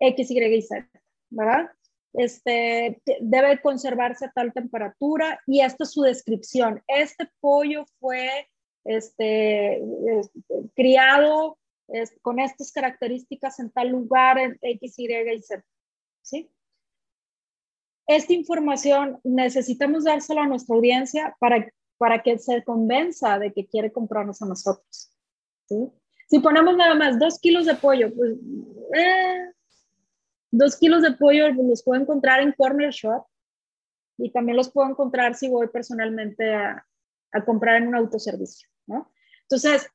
X, 0.00 0.30
Y 0.30 0.44
y 0.44 0.62
Z, 0.62 0.88
¿verdad? 1.30 1.70
este, 2.14 3.00
debe 3.20 3.60
conservarse 3.60 4.26
a 4.26 4.32
tal 4.32 4.52
temperatura 4.52 5.40
y 5.46 5.60
esta 5.60 5.84
es 5.84 5.92
su 5.92 6.02
descripción. 6.02 6.82
Este 6.86 7.28
pollo 7.40 7.84
fue 8.00 8.48
este, 8.84 9.82
criado 10.74 11.58
con 12.22 12.38
estas 12.38 12.72
características 12.72 13.60
en 13.60 13.70
tal 13.70 13.88
lugar, 13.88 14.38
X, 14.60 14.98
Y 14.98 15.06
y 15.06 15.42
Z. 15.42 15.64
¿sí? 16.22 16.50
Esta 18.08 18.32
información 18.32 19.20
necesitamos 19.22 20.04
dársela 20.04 20.42
a 20.42 20.48
nuestra 20.48 20.74
audiencia 20.74 21.36
para, 21.38 21.70
para 21.98 22.22
que 22.22 22.38
se 22.38 22.64
convenza 22.64 23.38
de 23.38 23.52
que 23.52 23.66
quiere 23.66 23.92
comprarnos 23.92 24.42
a 24.42 24.46
nosotros. 24.46 25.10
¿sí? 25.66 25.76
Si 26.28 26.40
ponemos 26.40 26.76
nada 26.76 26.96
más 26.96 27.18
dos 27.20 27.38
kilos 27.38 27.66
de 27.66 27.74
pollo, 27.74 28.12
pues 28.12 28.32
eh, 28.96 29.52
Dos 30.50 30.76
kilos 30.76 31.02
de 31.02 31.12
pollo 31.12 31.50
los 31.50 31.82
puedo 31.82 32.00
encontrar 32.00 32.40
en 32.40 32.52
Corner 32.52 32.90
Shop 32.90 33.26
y 34.16 34.30
también 34.30 34.56
los 34.56 34.70
puedo 34.70 34.88
encontrar 34.88 35.34
si 35.34 35.48
voy 35.48 35.68
personalmente 35.68 36.54
a, 36.54 36.86
a 37.32 37.44
comprar 37.44 37.76
en 37.76 37.88
un 37.88 37.94
autoservicio, 37.94 38.68
¿no? 38.86 39.12
Entonces, 39.42 39.88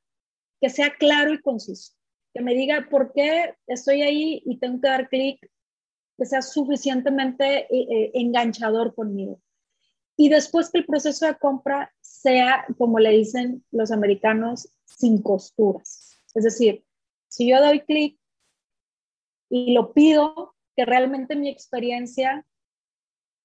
que 0.60 0.70
sea 0.70 0.94
claro 0.96 1.34
y 1.34 1.40
conciso, 1.40 1.94
que 2.32 2.40
me 2.40 2.54
diga 2.54 2.86
por 2.88 3.12
qué 3.12 3.56
estoy 3.66 4.02
ahí 4.02 4.42
y 4.46 4.58
tengo 4.58 4.80
que 4.80 4.88
dar 4.88 5.08
clic, 5.08 5.50
que 6.16 6.26
sea 6.26 6.42
suficientemente 6.42 7.64
eh, 7.64 7.68
eh, 7.70 8.10
enganchador 8.14 8.94
conmigo. 8.94 9.40
Y 10.16 10.28
después 10.28 10.70
que 10.70 10.78
el 10.78 10.86
proceso 10.86 11.26
de 11.26 11.36
compra 11.36 11.92
sea, 12.00 12.66
como 12.78 13.00
le 13.00 13.10
dicen 13.10 13.64
los 13.72 13.90
americanos, 13.90 14.68
sin 14.84 15.22
costuras. 15.22 16.20
Es 16.34 16.44
decir, 16.44 16.84
si 17.28 17.48
yo 17.48 17.60
doy 17.60 17.80
clic 17.80 18.18
y 19.50 19.74
lo 19.74 19.92
pido, 19.92 20.54
que 20.76 20.84
realmente 20.84 21.36
mi 21.36 21.48
experiencia 21.48 22.46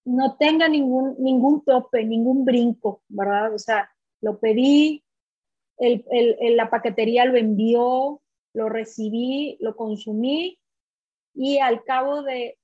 no 0.05 0.37
tenga 0.37 0.67
ningún, 0.67 1.15
ningún 1.19 1.63
tope, 1.63 2.03
ningún 2.03 2.45
brinco, 2.45 3.03
¿verdad? 3.07 3.53
O 3.53 3.59
sea, 3.59 3.91
lo 4.21 4.39
pedí, 4.39 5.03
el, 5.77 6.05
el, 6.11 6.57
la 6.57 6.69
paquetería 6.69 7.25
lo 7.25 7.37
envió, 7.37 8.21
lo 8.53 8.69
recibí, 8.69 9.57
lo 9.59 9.75
consumí 9.75 10.59
y 11.33 11.59
al 11.59 11.83
cabo 11.83 12.21
de 12.21 12.58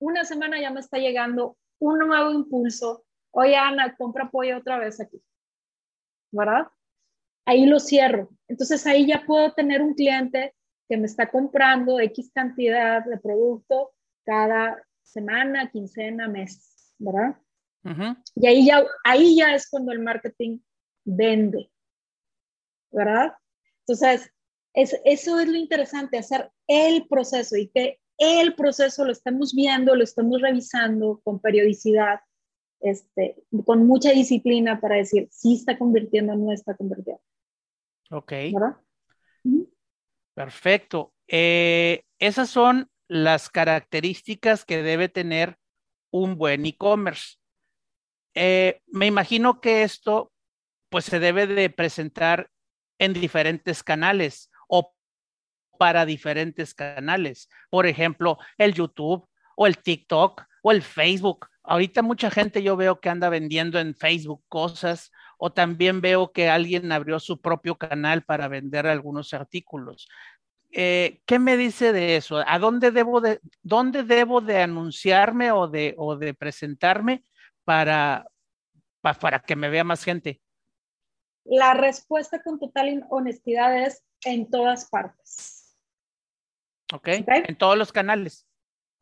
una 0.00 0.24
semana 0.24 0.60
ya 0.60 0.70
me 0.70 0.80
está 0.80 0.98
llegando 0.98 1.56
un 1.78 1.98
nuevo 1.98 2.32
impulso. 2.32 3.04
Oye, 3.30 3.56
Ana, 3.56 3.94
compra 3.96 4.30
pollo 4.30 4.58
otra 4.58 4.78
vez 4.78 5.00
aquí. 5.00 5.22
¿Verdad? 6.32 6.68
Ahí 7.46 7.66
lo 7.66 7.78
cierro. 7.78 8.30
Entonces 8.48 8.86
ahí 8.86 9.06
ya 9.06 9.24
puedo 9.26 9.52
tener 9.52 9.82
un 9.82 9.94
cliente 9.94 10.54
que 10.88 10.96
me 10.96 11.06
está 11.06 11.30
comprando 11.30 12.00
X 12.00 12.30
cantidad 12.34 13.04
de 13.04 13.18
producto 13.18 13.92
cada 14.24 14.84
semana, 15.02 15.70
quincena, 15.70 16.28
mes, 16.28 16.94
¿verdad? 16.98 17.36
Y 18.34 18.46
ahí 18.46 18.66
ya, 18.66 18.84
ahí 19.04 19.36
ya 19.36 19.54
es 19.54 19.68
cuando 19.70 19.92
el 19.92 20.00
marketing 20.00 20.58
vende, 21.04 21.70
¿verdad? 22.90 23.34
Entonces, 23.80 24.32
es, 24.74 25.00
eso 25.04 25.40
es 25.40 25.48
lo 25.48 25.56
interesante, 25.56 26.18
hacer 26.18 26.50
el 26.66 27.06
proceso 27.08 27.56
y 27.56 27.68
que 27.68 28.00
el 28.20 28.54
proceso 28.54 29.04
lo 29.04 29.12
estemos 29.12 29.54
viendo, 29.54 29.96
lo 29.96 30.04
estamos 30.04 30.40
revisando 30.42 31.20
con 31.24 31.40
periodicidad, 31.40 32.20
este, 32.80 33.42
con 33.64 33.86
mucha 33.86 34.12
disciplina 34.12 34.78
para 34.80 34.96
decir 34.96 35.26
si 35.30 35.54
está 35.54 35.78
convirtiendo 35.78 36.34
o 36.34 36.36
no 36.36 36.52
está 36.52 36.76
convirtiendo. 36.76 37.22
Ok. 38.10 38.32
¿Verdad? 38.52 38.76
Perfecto. 40.34 41.14
Eh, 41.28 42.04
esas 42.18 42.50
son 42.50 42.90
las 43.08 43.48
características 43.48 44.64
que 44.64 44.82
debe 44.82 45.08
tener 45.08 45.56
un 46.10 46.36
buen 46.36 46.66
e-commerce. 46.66 47.38
Eh, 48.34 48.82
me 48.86 49.06
imagino 49.06 49.60
que 49.60 49.82
esto 49.82 50.30
pues 50.90 51.06
se 51.06 51.20
debe 51.20 51.46
de 51.46 51.70
presentar 51.70 52.50
en 52.98 53.14
diferentes 53.14 53.82
canales 53.82 54.50
o 54.68 54.92
para 55.80 56.04
diferentes 56.04 56.74
canales. 56.74 57.48
Por 57.70 57.86
ejemplo, 57.86 58.36
el 58.58 58.74
YouTube 58.74 59.26
o 59.56 59.66
el 59.66 59.78
TikTok 59.78 60.42
o 60.62 60.72
el 60.72 60.82
Facebook. 60.82 61.46
Ahorita 61.62 62.02
mucha 62.02 62.30
gente 62.30 62.62
yo 62.62 62.76
veo 62.76 63.00
que 63.00 63.08
anda 63.08 63.30
vendiendo 63.30 63.78
en 63.78 63.94
Facebook 63.94 64.44
cosas 64.48 65.10
o 65.38 65.50
también 65.50 66.02
veo 66.02 66.32
que 66.32 66.50
alguien 66.50 66.92
abrió 66.92 67.18
su 67.18 67.40
propio 67.40 67.76
canal 67.76 68.24
para 68.24 68.46
vender 68.46 68.86
algunos 68.86 69.32
artículos. 69.32 70.06
Eh, 70.70 71.22
¿Qué 71.24 71.38
me 71.38 71.56
dice 71.56 71.94
de 71.94 72.16
eso? 72.16 72.44
¿A 72.46 72.58
dónde 72.58 72.90
debo 72.90 73.22
de, 73.22 73.40
dónde 73.62 74.02
debo 74.02 74.42
de 74.42 74.60
anunciarme 74.60 75.50
o 75.50 75.66
de, 75.66 75.94
o 75.96 76.14
de 76.14 76.34
presentarme 76.34 77.24
para, 77.64 78.26
para 79.00 79.38
que 79.38 79.56
me 79.56 79.70
vea 79.70 79.82
más 79.82 80.04
gente? 80.04 80.42
La 81.44 81.72
respuesta 81.72 82.42
con 82.42 82.58
total 82.58 83.06
honestidad 83.08 83.82
es 83.82 84.04
en 84.26 84.50
todas 84.50 84.90
partes. 84.90 85.59
Ok, 86.92 87.08
en 87.08 87.56
todos 87.56 87.76
los 87.76 87.92
canales. 87.92 88.46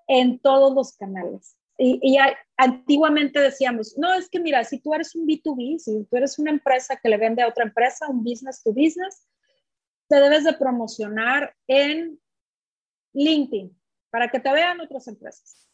En 0.06 0.38
todos 0.38 0.74
los 0.74 0.96
canales. 0.96 1.56
Y, 1.80 2.18
antiguamente 2.56 3.40
decíamos, 3.40 3.96
no, 3.96 4.12
es 4.14 4.28
que 4.28 4.40
mira, 4.40 4.64
si 4.64 4.80
tú 4.80 4.94
eres 4.94 5.14
un 5.14 5.26
B2B, 5.26 5.78
si 5.78 6.04
tú 6.04 6.16
eres 6.16 6.36
una 6.38 6.50
empresa 6.50 6.98
que 7.00 7.08
le 7.08 7.16
vende 7.16 7.40
a 7.40 7.48
otra 7.48 7.64
empresa, 7.64 8.08
un 8.08 8.24
business 8.24 8.62
to 8.64 8.72
business, 8.72 9.28
te 10.08 10.16
debes 10.16 10.42
de 10.42 10.54
promocionar 10.54 11.54
en 11.68 12.20
LinkedIn 13.12 13.78
para 14.10 14.28
que 14.28 14.40
te 14.40 14.52
vean 14.52 14.80
otras 14.80 15.06
empresas. 15.06 15.68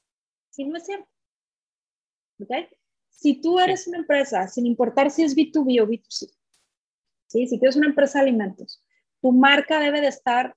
Si 0.51 0.65
no 0.65 0.77
es 0.77 0.85
cierto. 0.85 1.09
¿Ok? 2.41 2.51
Si 3.09 3.41
tú 3.41 3.59
eres 3.59 3.87
una 3.87 3.99
empresa, 3.99 4.47
sin 4.49 4.67
importar 4.67 5.11
si 5.11 5.23
es 5.23 5.35
B2B 5.35 5.83
o 5.83 5.87
B2C, 5.87 6.31
¿sí? 7.29 7.47
si 7.47 7.59
tienes 7.59 7.77
una 7.77 7.87
empresa 7.87 8.19
de 8.19 8.29
alimentos, 8.29 8.85
tu 9.23 9.33
marca 9.33 9.79
debe 9.79 10.03
de 10.03 10.09
estar 10.09 10.55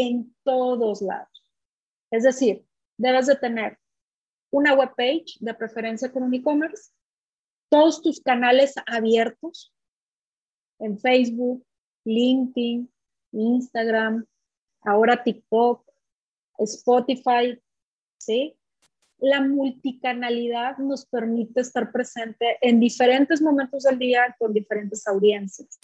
en 0.00 0.34
todos 0.42 1.02
lados. 1.02 1.52
Es 2.10 2.22
decir, 2.22 2.64
debes 2.96 3.26
de 3.26 3.36
tener 3.36 3.78
una 4.50 4.74
web 4.74 4.90
page 4.96 5.36
de 5.40 5.54
preferencia 5.54 6.12
con 6.12 6.22
un 6.22 6.34
e-commerce, 6.34 6.90
todos 7.68 8.02
tus 8.02 8.20
canales 8.20 8.74
abiertos 8.86 9.72
en 10.78 10.98
Facebook, 10.98 11.64
LinkedIn, 12.04 12.92
Instagram, 13.32 14.26
ahora 14.82 15.22
TikTok, 15.22 15.84
Spotify, 16.58 17.60
¿sí? 18.18 18.56
La 19.18 19.40
multicanalidad 19.40 20.78
nos 20.78 21.06
permite 21.06 21.60
estar 21.60 21.90
presente 21.90 22.58
en 22.60 22.78
diferentes 22.78 23.40
momentos 23.40 23.84
del 23.84 23.98
día 23.98 24.36
con 24.38 24.52
diferentes 24.52 25.06
audiencias. 25.06 25.78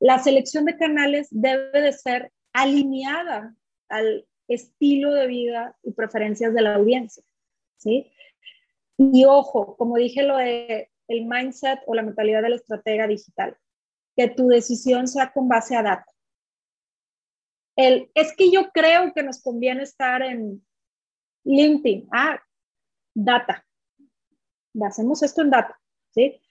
La 0.00 0.18
selección 0.18 0.64
de 0.64 0.76
canales 0.76 1.28
debe 1.30 1.80
de 1.80 1.92
ser 1.92 2.32
alineada 2.52 3.56
al 3.88 4.26
estilo 4.48 5.12
de 5.12 5.26
vida 5.26 5.76
y 5.82 5.92
preferencias 5.92 6.52
de 6.54 6.62
la 6.62 6.74
audiencia, 6.74 7.24
¿sí? 7.76 8.10
Y 8.98 9.24
ojo, 9.24 9.76
como 9.76 9.96
dije 9.96 10.22
lo 10.22 10.36
de 10.36 10.90
el 11.08 11.26
mindset 11.26 11.80
o 11.86 11.94
la 11.94 12.02
mentalidad 12.02 12.42
de 12.42 12.50
la 12.50 12.56
estratega 12.56 13.06
digital, 13.06 13.56
que 14.16 14.28
tu 14.28 14.48
decisión 14.48 15.08
sea 15.08 15.32
con 15.32 15.48
base 15.48 15.76
a 15.76 15.82
data. 15.82 16.06
El, 17.76 18.10
es 18.14 18.34
que 18.36 18.50
yo 18.50 18.70
creo 18.70 19.12
que 19.14 19.22
nos 19.22 19.42
conviene 19.42 19.82
estar 19.82 20.22
en 20.22 20.64
LinkedIn. 21.44 22.08
Ah, 22.12 22.40
data. 23.14 23.64
Hacemos 24.82 25.22
esto 25.22 25.42
en 25.42 25.50
data, 25.50 25.80
¿sí? 26.10 26.41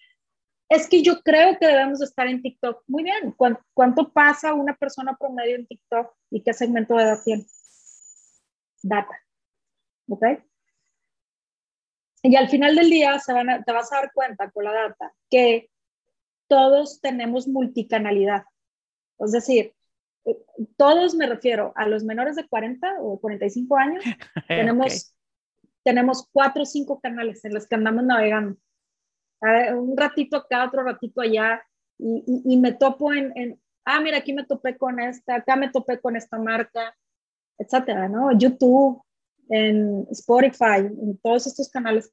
Es 0.71 0.88
que 0.88 1.03
yo 1.03 1.21
creo 1.21 1.57
que 1.60 1.67
debemos 1.67 2.01
estar 2.01 2.27
en 2.27 2.41
TikTok. 2.41 2.86
Muy 2.88 3.03
bien. 3.03 3.36
¿Cuánto, 3.73 4.10
pasa 4.13 4.53
una 4.53 4.73
persona 4.73 5.17
promedio 5.19 5.57
en 5.57 5.67
TikTok 5.67 6.15
y 6.29 6.41
qué 6.41 6.53
segmento 6.53 6.95
de 6.95 7.03
edad 7.03 7.19
tiene? 7.25 7.45
Data. 8.81 9.13
¿Ok? 10.07 10.23
Y 12.23 12.38
al 12.38 12.47
final 12.47 12.77
del 12.77 12.89
día 12.89 13.19
se 13.19 13.34
van 13.34 13.65
te 13.65 13.71
vas 13.73 13.91
a 13.91 13.97
dar 13.97 14.13
cuenta 14.13 14.49
con 14.51 14.63
la 14.63 14.71
data 14.71 15.12
que 15.29 15.69
todos 16.47 17.01
tenemos 17.01 17.49
multicanalidad. 17.49 18.45
Es 19.19 19.34
decir, 19.34 19.73
eh, 20.23 20.38
todos 20.77 21.15
me 21.15 21.27
refiero 21.27 21.73
a 21.75 21.86
los 21.86 22.05
menores 22.05 22.38
de 22.38 22.47
40 22.47 22.95
o 23.01 23.19
45 23.19 23.75
años, 23.75 24.05
tenemos, 24.47 25.13
tenemos 25.84 26.29
cuatro 26.31 26.63
o 26.63 26.65
cinco 26.65 27.01
canales 27.01 27.43
en 27.43 27.55
los 27.55 27.67
que 27.67 27.75
andamos 27.75 28.05
navegando 28.05 28.57
un 29.41 29.97
ratito 29.97 30.38
acá, 30.38 30.65
otro 30.65 30.84
ratito 30.84 31.21
allá, 31.21 31.62
y, 31.97 32.58
me 32.58 32.73
topo 32.73 33.13
en, 33.13 33.60
ah, 33.86 34.01
mira, 34.01 34.17
aquí 34.17 34.34
me 34.34 34.45
topé 34.45 34.77
con 34.77 34.99
esta, 34.99 35.36
acá 35.36 35.56
me 35.56 35.69
topé 35.69 35.99
con 35.99 36.15
esta 36.15 36.39
marca, 36.39 36.95
etcétera, 37.58 38.10
¿no? 38.10 38.32
YouTube, 38.38 39.01
en 39.49 40.08
Spotify, 40.12 40.80
en 40.80 41.17
todos 41.19 41.47
estos 41.47 41.69
canales. 41.69 42.12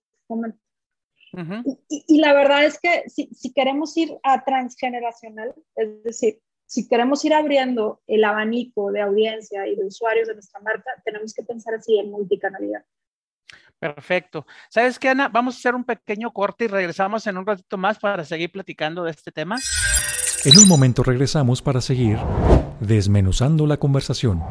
y, 1.88 2.20
la 2.20 2.34
verdad 2.34 2.64
es 2.64 2.78
que 2.80 3.04
si, 3.08 3.28
si, 3.32 3.52
queremos 3.52 3.96
ir 3.96 4.18
a 4.22 4.44
transgeneracional, 4.44 5.54
es 5.76 6.02
decir, 6.02 6.40
si 6.66 6.86
queremos 6.86 7.24
ir 7.24 7.32
abriendo 7.32 8.02
el 8.06 8.24
abanico 8.24 8.92
de 8.92 9.00
audiencia 9.00 9.66
y 9.66 9.74
de 9.74 9.86
usuarios 9.86 10.28
de 10.28 10.34
nuestra 10.34 10.60
marca, 10.60 10.90
tenemos 11.04 11.32
que 11.32 11.42
pensar 11.42 11.74
así 11.74 11.98
en 11.98 12.10
multicanalidad. 12.10 12.84
Perfecto. 13.78 14.46
¿Sabes 14.68 14.98
qué, 14.98 15.10
Ana? 15.10 15.28
Vamos 15.28 15.54
a 15.54 15.58
hacer 15.58 15.74
un 15.74 15.84
pequeño 15.84 16.32
corte 16.32 16.64
y 16.64 16.68
regresamos 16.68 17.26
en 17.26 17.38
un 17.38 17.46
ratito 17.46 17.76
más 17.76 17.98
para 17.98 18.24
seguir 18.24 18.50
platicando 18.50 19.04
de 19.04 19.12
este 19.12 19.30
tema. 19.30 19.56
En 20.44 20.58
un 20.58 20.68
momento 20.68 21.02
regresamos 21.02 21.62
para 21.62 21.80
seguir 21.80 22.18
desmenuzando 22.80 23.66
la 23.66 23.76
conversación. 23.76 24.42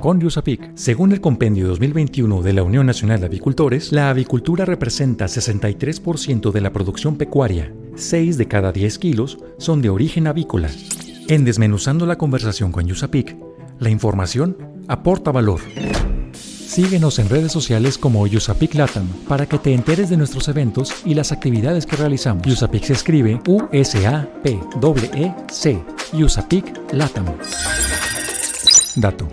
Con 0.00 0.20
Yusapic, 0.20 0.72
según 0.76 1.12
el 1.12 1.20
compendio 1.20 1.66
2021 1.68 2.42
de 2.42 2.52
la 2.52 2.62
Unión 2.62 2.86
Nacional 2.86 3.20
de 3.20 3.26
Avicultores, 3.26 3.90
la 3.90 4.10
avicultura 4.10 4.64
representa 4.64 5.26
63% 5.26 6.52
de 6.52 6.60
la 6.60 6.72
producción 6.72 7.16
pecuaria. 7.16 7.72
6 7.96 8.36
de 8.36 8.46
cada 8.46 8.70
10 8.70 8.98
kilos 8.98 9.38
son 9.58 9.82
de 9.82 9.88
origen 9.88 10.26
avícola. 10.26 10.68
En 11.28 11.44
Desmenuzando 11.44 12.06
la 12.06 12.18
conversación 12.18 12.70
con 12.70 12.86
Yusapic, 12.86 13.36
la 13.78 13.88
información 13.88 14.56
aporta 14.88 15.32
valor. 15.32 15.60
Síguenos 16.74 17.20
en 17.20 17.28
redes 17.28 17.52
sociales 17.52 17.96
como 17.96 18.22
Usapic 18.22 18.74
Latam 18.74 19.06
para 19.28 19.46
que 19.46 19.58
te 19.58 19.72
enteres 19.72 20.10
de 20.10 20.16
nuestros 20.16 20.48
eventos 20.48 20.92
y 21.04 21.14
las 21.14 21.30
actividades 21.30 21.86
que 21.86 21.94
realizamos. 21.94 22.44
Usapic 22.48 22.82
se 22.82 22.94
escribe 22.94 23.40
U-S-A-P-E-C. 23.46 24.24
Usapic 26.14 26.92
Latam. 26.92 27.26
Dato. 28.96 29.28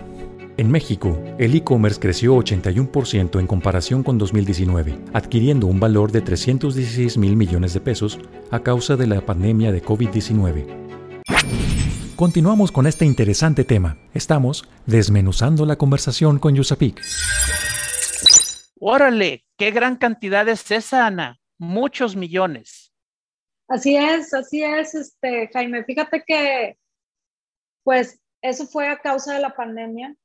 En 0.57 0.69
México, 0.69 1.19
el 1.39 1.55
e-commerce 1.55 1.99
creció 1.99 2.35
81% 2.35 3.39
en 3.39 3.47
comparación 3.47 4.03
con 4.03 4.19
2019, 4.19 4.99
adquiriendo 5.11 5.65
un 5.65 5.79
valor 5.79 6.11
de 6.11 6.21
316 6.21 7.17
mil 7.17 7.35
millones 7.35 7.73
de 7.73 7.79
pesos 7.79 8.19
a 8.51 8.59
causa 8.59 8.95
de 8.97 9.07
la 9.07 9.19
pandemia 9.25 9.71
de 9.71 9.81
COVID-19. 9.83 10.90
Continuamos 12.21 12.71
con 12.71 12.85
este 12.85 13.03
interesante 13.03 13.63
tema. 13.63 13.97
Estamos 14.13 14.69
desmenuzando 14.85 15.65
la 15.65 15.75
conversación 15.75 16.37
con 16.37 16.53
Yusapik. 16.53 17.01
Órale, 18.79 19.43
qué 19.57 19.71
gran 19.71 19.95
cantidad 19.95 20.47
es 20.47 20.69
esa, 20.69 21.07
Ana. 21.07 21.39
Muchos 21.57 22.15
millones. 22.15 22.93
Así 23.67 23.95
es, 23.95 24.35
así 24.35 24.63
es, 24.63 24.93
este, 24.93 25.49
Jaime. 25.51 25.83
Fíjate 25.83 26.23
que, 26.23 26.77
pues, 27.83 28.21
eso 28.43 28.67
fue 28.67 28.87
a 28.87 28.99
causa 28.99 29.33
de 29.33 29.39
la 29.39 29.55
pandemia. 29.55 30.15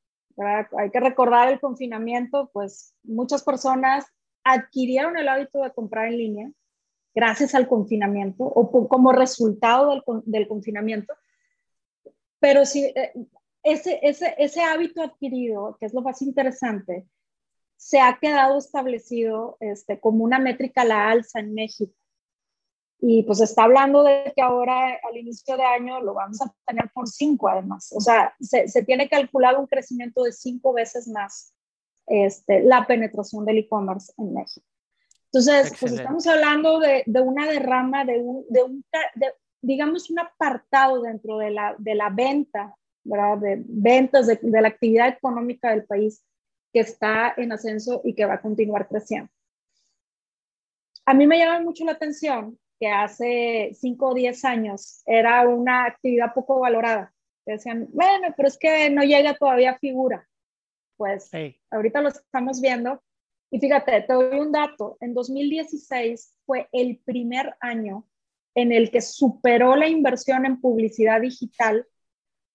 Hay 0.79 0.91
que 0.91 1.01
recordar 1.01 1.51
el 1.51 1.61
confinamiento, 1.61 2.51
pues 2.53 2.93
muchas 3.05 3.43
personas 3.43 4.05
adquirieron 4.45 5.17
el 5.17 5.29
hábito 5.29 5.63
de 5.63 5.73
comprar 5.73 6.09
en 6.09 6.19
línea 6.19 6.51
gracias 7.15 7.55
al 7.55 7.67
confinamiento 7.67 8.45
o 8.45 8.87
como 8.87 9.13
resultado 9.13 9.93
del, 9.93 10.03
del 10.27 10.47
confinamiento. 10.47 11.15
Pero 12.41 12.65
si 12.65 12.85
eh, 12.85 13.13
ese, 13.63 13.99
ese, 14.03 14.35
ese 14.39 14.63
hábito 14.63 15.03
adquirido, 15.03 15.77
que 15.79 15.87
es 15.87 15.95
lo 15.95 16.03
más 16.03 16.23
interesante, 16.23 17.07
se 17.77 18.01
ha 18.01 18.19
quedado 18.21 18.59
establecido 18.59 19.57
este, 19.61 20.01
como 20.01 20.25
una 20.25 20.39
métrica 20.39 20.83
a 20.83 20.87
la 20.87 21.11
alza 21.11 21.41
en 21.41 21.55
México. 21.55 21.93
Y 22.99 23.25
pues 23.25 23.41
está 23.41 23.65
hablando 23.65 24.03
de 24.03 24.33
que 24.35 24.41
ahora 24.41 24.99
al 25.09 25.17
inicio 25.17 25.57
de 25.57 25.65
año 25.65 26.01
lo 26.01 26.15
vamos 26.15 26.41
a 26.41 26.55
tener 26.67 26.91
por 26.95 27.07
cinco 27.09 27.49
además. 27.49 27.93
O 27.95 28.01
sea, 28.01 28.35
se, 28.41 28.69
se 28.69 28.83
tiene 28.85 29.09
calculado 29.09 29.61
un 29.61 29.67
crecimiento 29.67 30.23
de 30.23 30.33
cinco 30.33 30.73
veces 30.73 31.07
más 31.09 31.53
este, 32.07 32.63
la 32.63 32.87
penetración 32.87 33.45
del 33.45 33.59
e-commerce 33.59 34.13
en 34.17 34.33
México. 34.33 34.67
Entonces, 35.27 35.75
pues 35.79 35.93
estamos 35.93 36.27
hablando 36.27 36.79
de, 36.79 37.03
de 37.05 37.21
una 37.21 37.47
derrama, 37.47 38.05
de 38.05 38.19
un, 38.19 38.47
de 38.49 38.63
un 38.63 38.85
de, 39.17 39.33
digamos, 39.63 40.11
un 40.11 40.19
apartado 40.19 41.03
dentro 41.03 41.39
de 41.39 41.51
la, 41.51 41.75
de 41.79 41.95
la 41.95 42.11
venta, 42.11 42.75
¿verdad? 43.05 43.39
De 43.39 43.63
ventas, 43.67 44.27
de, 44.27 44.39
de 44.41 44.61
la 44.61 44.69
actividad 44.69 45.09
económica 45.09 45.71
del 45.71 45.85
país 45.85 46.25
que 46.73 46.81
está 46.81 47.35
en 47.37 47.53
ascenso 47.53 48.01
y 48.05 48.15
que 48.15 48.27
va 48.27 48.35
a 48.35 48.41
continuar 48.43 48.89
creciendo. 48.89 49.31
A 51.05 51.15
mí 51.15 51.27
me 51.27 51.39
llama 51.39 51.61
mucho 51.61 51.85
la 51.85 51.93
atención 51.93 52.59
que 52.79 52.89
hace 52.89 53.71
5 53.75 54.07
o 54.07 54.15
10 54.15 54.45
años 54.45 55.03
era 55.07 55.47
una 55.49 55.87
actividad 55.87 56.35
poco 56.35 56.61
valorada. 56.61 57.15
Decían, 57.47 57.89
bueno, 57.93 58.35
pero 58.37 58.49
es 58.49 58.59
que 58.59 58.91
no 58.91 59.03
llega 59.03 59.35
todavía 59.35 59.73
a 59.73 59.79
figura. 59.79 60.29
Pues 60.97 61.31
ahorita 61.71 62.01
lo 62.01 62.09
estamos 62.09 62.61
viendo. 62.61 63.03
Y 63.51 63.61
fíjate, 63.61 64.03
te 64.03 64.13
doy 64.13 64.41
un 64.41 64.51
dato. 64.51 64.97
En 65.01 65.15
2016 65.15 66.35
fue 66.45 66.69
el 66.73 66.99
primer 66.99 67.55
año 67.61 68.05
en 68.57 68.73
el 68.73 68.91
que 68.91 69.03
superó 69.03 69.77
la 69.77 69.87
inversión 69.87 70.47
en 70.47 70.61
publicidad 70.61 71.21
digital 71.21 71.87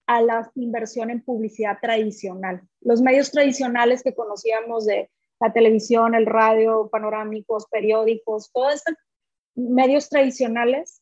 a 0.07 0.21
la 0.21 0.51
inversión 0.55 1.11
en 1.11 1.21
publicidad 1.21 1.77
tradicional. 1.79 2.63
Los 2.81 3.01
medios 3.01 3.31
tradicionales 3.31 4.01
que 4.01 4.15
conocíamos 4.15 4.85
de 4.85 5.11
la 5.39 5.53
televisión, 5.53 6.15
el 6.15 6.25
radio, 6.25 6.89
panorámicos, 6.91 7.67
periódicos, 7.67 8.51
todos 8.51 8.75
estos 8.75 8.95
medios 9.55 10.09
tradicionales, 10.09 11.01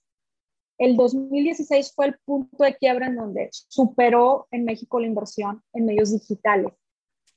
el 0.78 0.98
2016 0.98 1.94
fue 1.96 2.08
el 2.08 2.20
punto 2.26 2.64
de 2.64 2.76
quiebra 2.76 3.08
en 3.08 3.16
donde 3.16 3.50
superó 3.52 4.48
en 4.52 4.66
México 4.66 5.00
la 5.00 5.08
inversión 5.08 5.64
en 5.74 5.86
medios 5.86 6.12
digitales. 6.12 6.74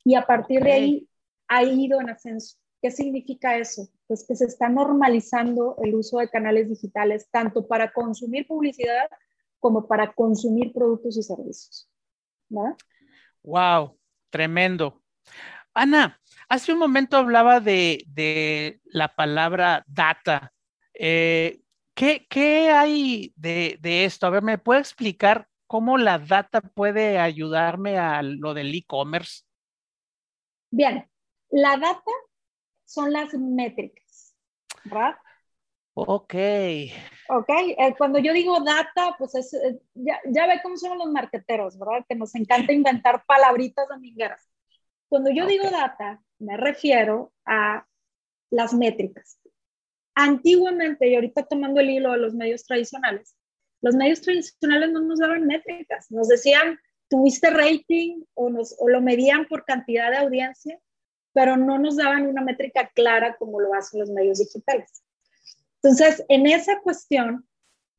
Y 0.05 0.17
a 0.17 0.27
partir 0.27 0.63
de 0.65 0.73
ahí 0.73 1.09
ha 1.47 1.63
ido 1.63 2.01
en 2.01 2.11
ascenso. 2.11 2.57
¿Qué 2.83 2.91
significa 2.91 3.57
eso? 3.57 3.89
Pues 4.09 4.27
que 4.27 4.35
se 4.35 4.47
está 4.47 4.69
normalizando 4.69 5.77
el 5.85 5.95
uso 5.95 6.19
de 6.19 6.29
canales 6.29 6.69
digitales, 6.69 7.31
tanto 7.31 7.69
para 7.69 7.93
consumir 7.93 8.45
publicidad 8.49 9.09
como 9.61 9.87
para 9.87 10.13
consumir 10.13 10.73
productos 10.73 11.17
y 11.17 11.23
servicios. 11.23 11.89
Wow, 13.45 13.97
tremendo. 14.31 15.01
Ana, 15.73 16.21
hace 16.49 16.73
un 16.73 16.81
momento 16.81 17.17
hablaba 17.17 17.61
de, 17.61 18.81
la 18.87 19.15
palabra 19.15 19.85
data. 19.87 20.53
Eh, 20.93 21.63
¿qué, 21.95 22.27
hay 22.75 23.33
de, 23.37 23.79
de, 23.81 24.05
esto? 24.05 24.27
A 24.27 24.31
ver, 24.31 24.43
¿me 24.43 24.59
puede 24.59 24.81
explicar 24.81 25.47
cómo 25.69 25.99
la 25.99 26.19
data 26.19 26.61
puede 26.61 27.21
ayudarme 27.21 27.97
a 27.97 28.23
lo 28.23 28.55
del 28.55 28.75
e-commerce? 28.75 29.45
Bien, 30.73 31.09
la 31.51 31.77
data 31.77 32.11
son 32.93 33.13
las 33.13 33.33
métricas, 33.35 34.35
¿verdad? 34.85 35.15
Ok. 35.95 36.35
Ok, 37.29 37.49
eh, 37.49 37.95
cuando 37.97 38.19
yo 38.19 38.33
digo 38.33 38.59
data, 38.61 39.15
pues 39.19 39.35
es, 39.35 39.55
eh, 39.55 39.81
ya, 39.95 40.21
ya, 40.27 40.47
ve 40.47 40.61
cómo 40.63 40.77
son 40.77 40.99
los 40.99 41.11
marqueteros, 41.11 41.79
¿verdad? 41.79 42.05
Que 42.09 42.15
nos 42.15 42.35
encanta 42.35 42.73
inventar 42.73 43.25
palabritas 43.27 43.89
domingueras. 43.89 44.49
Cuando 45.09 45.31
yo 45.31 45.47
digo 45.47 45.69
data, 45.71 46.23
me 46.39 46.57
refiero 46.57 47.33
a 47.45 47.87
las 48.51 48.75
métricas. 48.75 49.39
Antiguamente, 50.15 51.09
y 51.09 51.15
ahorita 51.15 51.45
tomando 51.45 51.81
el 51.81 51.91
hilo 51.91 52.13
de 52.13 52.19
los 52.19 52.35
medios 52.35 52.65
tradicionales, 52.65 53.35
los 53.81 53.95
medios 53.95 54.21
tradicionales 54.21 54.93
no 54.93 55.01
nos 55.01 55.19
daban 55.19 55.47
métricas, 55.47 56.11
nos 56.11 56.29
decían, 56.29 56.79
tuviste 57.09 57.51
rating 57.51 58.23
o, 58.35 58.49
nos, 58.49 58.77
o 58.79 58.89
lo 58.89 59.01
medían 59.01 59.47
por 59.47 59.65
cantidad 59.65 60.11
de 60.11 60.19
audiencia, 60.19 60.79
pero 61.33 61.57
no 61.57 61.79
nos 61.79 61.97
daban 61.97 62.27
una 62.27 62.43
métrica 62.43 62.91
clara 62.95 63.37
como 63.37 63.61
lo 63.61 63.75
hacen 63.75 64.01
los 64.01 64.11
medios 64.11 64.39
digitales. 64.39 65.03
Entonces, 65.83 66.25
en 66.29 66.47
esa 66.47 66.81
cuestión 66.81 67.47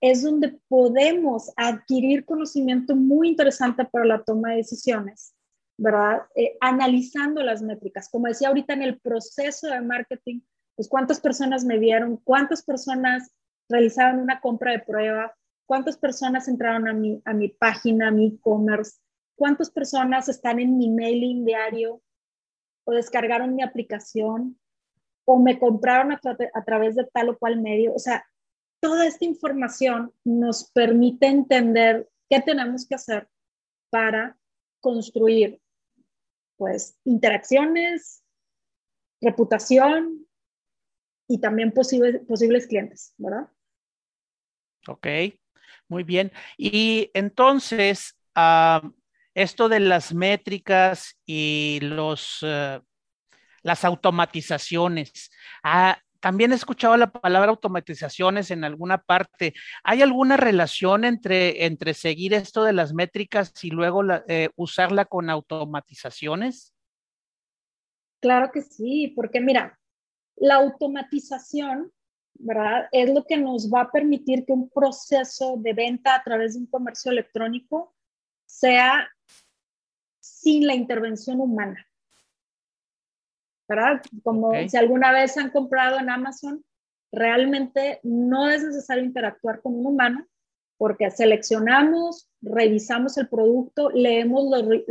es 0.02 0.22
donde 0.22 0.60
podemos 0.67 1.52
adquirir 1.56 2.26
conocimiento 2.26 2.96
muy 2.96 3.30
interesante 3.30 3.86
para 3.86 4.06
la 4.06 4.24
toma 4.24 4.52
de 4.52 4.58
decisiones, 4.58 5.34
¿verdad? 5.78 6.24
Eh, 6.36 6.58
analizando 6.60 7.41
las 7.41 7.62
métricas. 7.62 8.10
Como 8.10 8.28
decía 8.28 8.50
ahorita 8.50 8.74
en 8.74 8.84
el 8.84 9.00
proceso 9.00 9.67
de 9.67 9.82
marketing, 9.82 10.41
pues 10.76 10.88
cuántas 10.88 11.19
personas 11.19 11.63
me 11.65 11.78
vieron, 11.78 12.17
cuántas 12.17 12.63
personas 12.63 13.32
realizaron 13.69 14.19
una 14.19 14.41
compra 14.41 14.74
de 14.74 14.80
prueba, 14.80 15.34
cuántas 15.65 15.98
personas 15.98 16.48
entraron 16.48 16.88
a 16.88 16.93
mi, 16.93 17.22
a 17.26 17.34
mi 17.34 17.50
página, 17.50 18.10
a 18.10 18.12
mi 18.12 18.28
e-commerce, 18.28 18.98
cuántas 19.36 19.72
personas 19.72 20.30
están 20.30 20.60
en 20.60 20.78
mi 20.78 20.89
mailing 20.89 21.46
diario 21.46 22.02
o 22.86 22.91
descargaron 22.91 23.56
mi 23.56 23.63
aplicación, 23.63 24.60
o 25.26 25.39
me 25.39 25.58
compraron 25.60 26.12
a, 26.12 26.63
través 26.65 26.96
de 26.96 27.06
tal 27.06 27.30
o 27.30 27.38
cual 27.38 27.62
medio. 27.62 27.93
O 27.93 28.00
sea, 28.00 28.26
toda 28.82 29.08
esta 29.08 29.26
información 29.26 30.13
nos 30.24 30.69
permite 30.72 31.28
entender 31.28 32.10
qué 32.30 32.41
tenemos 32.41 32.88
que 32.88 32.96
hacer 32.96 33.30
para 33.89 34.38
construir, 34.82 35.62
pues, 36.58 36.98
interacciones, 37.06 38.24
reputación 39.22 40.28
y 41.28 41.39
también 41.39 41.72
posibles, 41.72 42.22
posibles 42.28 42.67
clientes, 42.67 43.13
¿verdad? 43.17 43.50
Ok, 44.88 45.08
muy 45.88 46.04
bien. 46.04 46.32
Y 46.58 47.10
entonces, 47.13 48.17
uh, 48.36 48.89
esto 49.34 49.69
de 49.69 49.80
las 49.80 50.13
métricas 50.13 51.19
y 51.26 51.80
los, 51.82 52.43
uh, 52.43 52.82
las 53.62 53.86
automatizaciones. 53.86 55.32
Ah, 55.63 55.98
también 56.24 56.54
he 56.54 56.56
escuchado 56.56 56.96
la 56.96 57.12
palabra 57.12 57.50
automatizaciones 57.50 58.50
en 58.50 58.63
alguna 58.63 58.98
parte. 58.98 59.54
¿Hay 59.84 60.02
alguna 60.02 60.38
relación 60.38 61.04
entre, 61.04 61.65
entre 61.65 61.93
seguir 61.93 62.34
esto 62.34 62.63
de 62.63 62.72
las 62.72 62.93
métricas 62.93 63.52
y 63.62 63.72
luego 63.72 64.04
eh, 64.30 64.50
usarla 64.56 65.04
con 65.04 65.30
automatizaciones? 65.30 66.74
Claro 68.22 68.52
que 68.54 68.62
sí, 68.62 69.12
porque 69.17 69.41
mira, 69.41 69.78
la 70.38 70.56
automatización, 70.56 71.91
¿verdad? 72.36 72.88
Es 72.93 73.13
lo 73.13 73.26
que 73.26 73.36
nos 73.36 73.69
va 73.69 73.82
a 73.82 73.91
permitir 73.91 74.46
que 74.46 74.54
un 74.54 74.69
proceso 74.69 75.58
de 75.58 75.74
venta 75.74 76.15
a 76.15 76.24
través 76.24 76.54
de 76.54 76.62
un 76.62 76.67
comercio 76.67 77.12
electrónico 77.12 77.93
sea 78.46 79.10
sin 80.20 80.68
la 80.68 80.76
intervención 80.76 81.40
humana. 81.40 81.86
¿verdad? 83.68 84.02
Como 84.24 84.54
si 84.68 84.78
alguna 84.78 85.12
vez 85.12 85.38
han 85.38 85.50
comprado 85.50 86.00
en 86.00 86.10
Amazon, 86.10 86.64
realmente 87.12 88.00
no 88.04 88.50
es 88.50 88.64
necesario 88.64 89.04
interactuar 89.04 89.62
con 89.62 89.76
un 89.76 89.86
humano 89.86 90.28
porque 90.78 91.10
seleccionamos, 91.12 92.30
revisamos 92.41 93.18
el 93.18 93.30
producto, 93.30 93.89
leemos 93.91 94.46
los, 94.50 94.84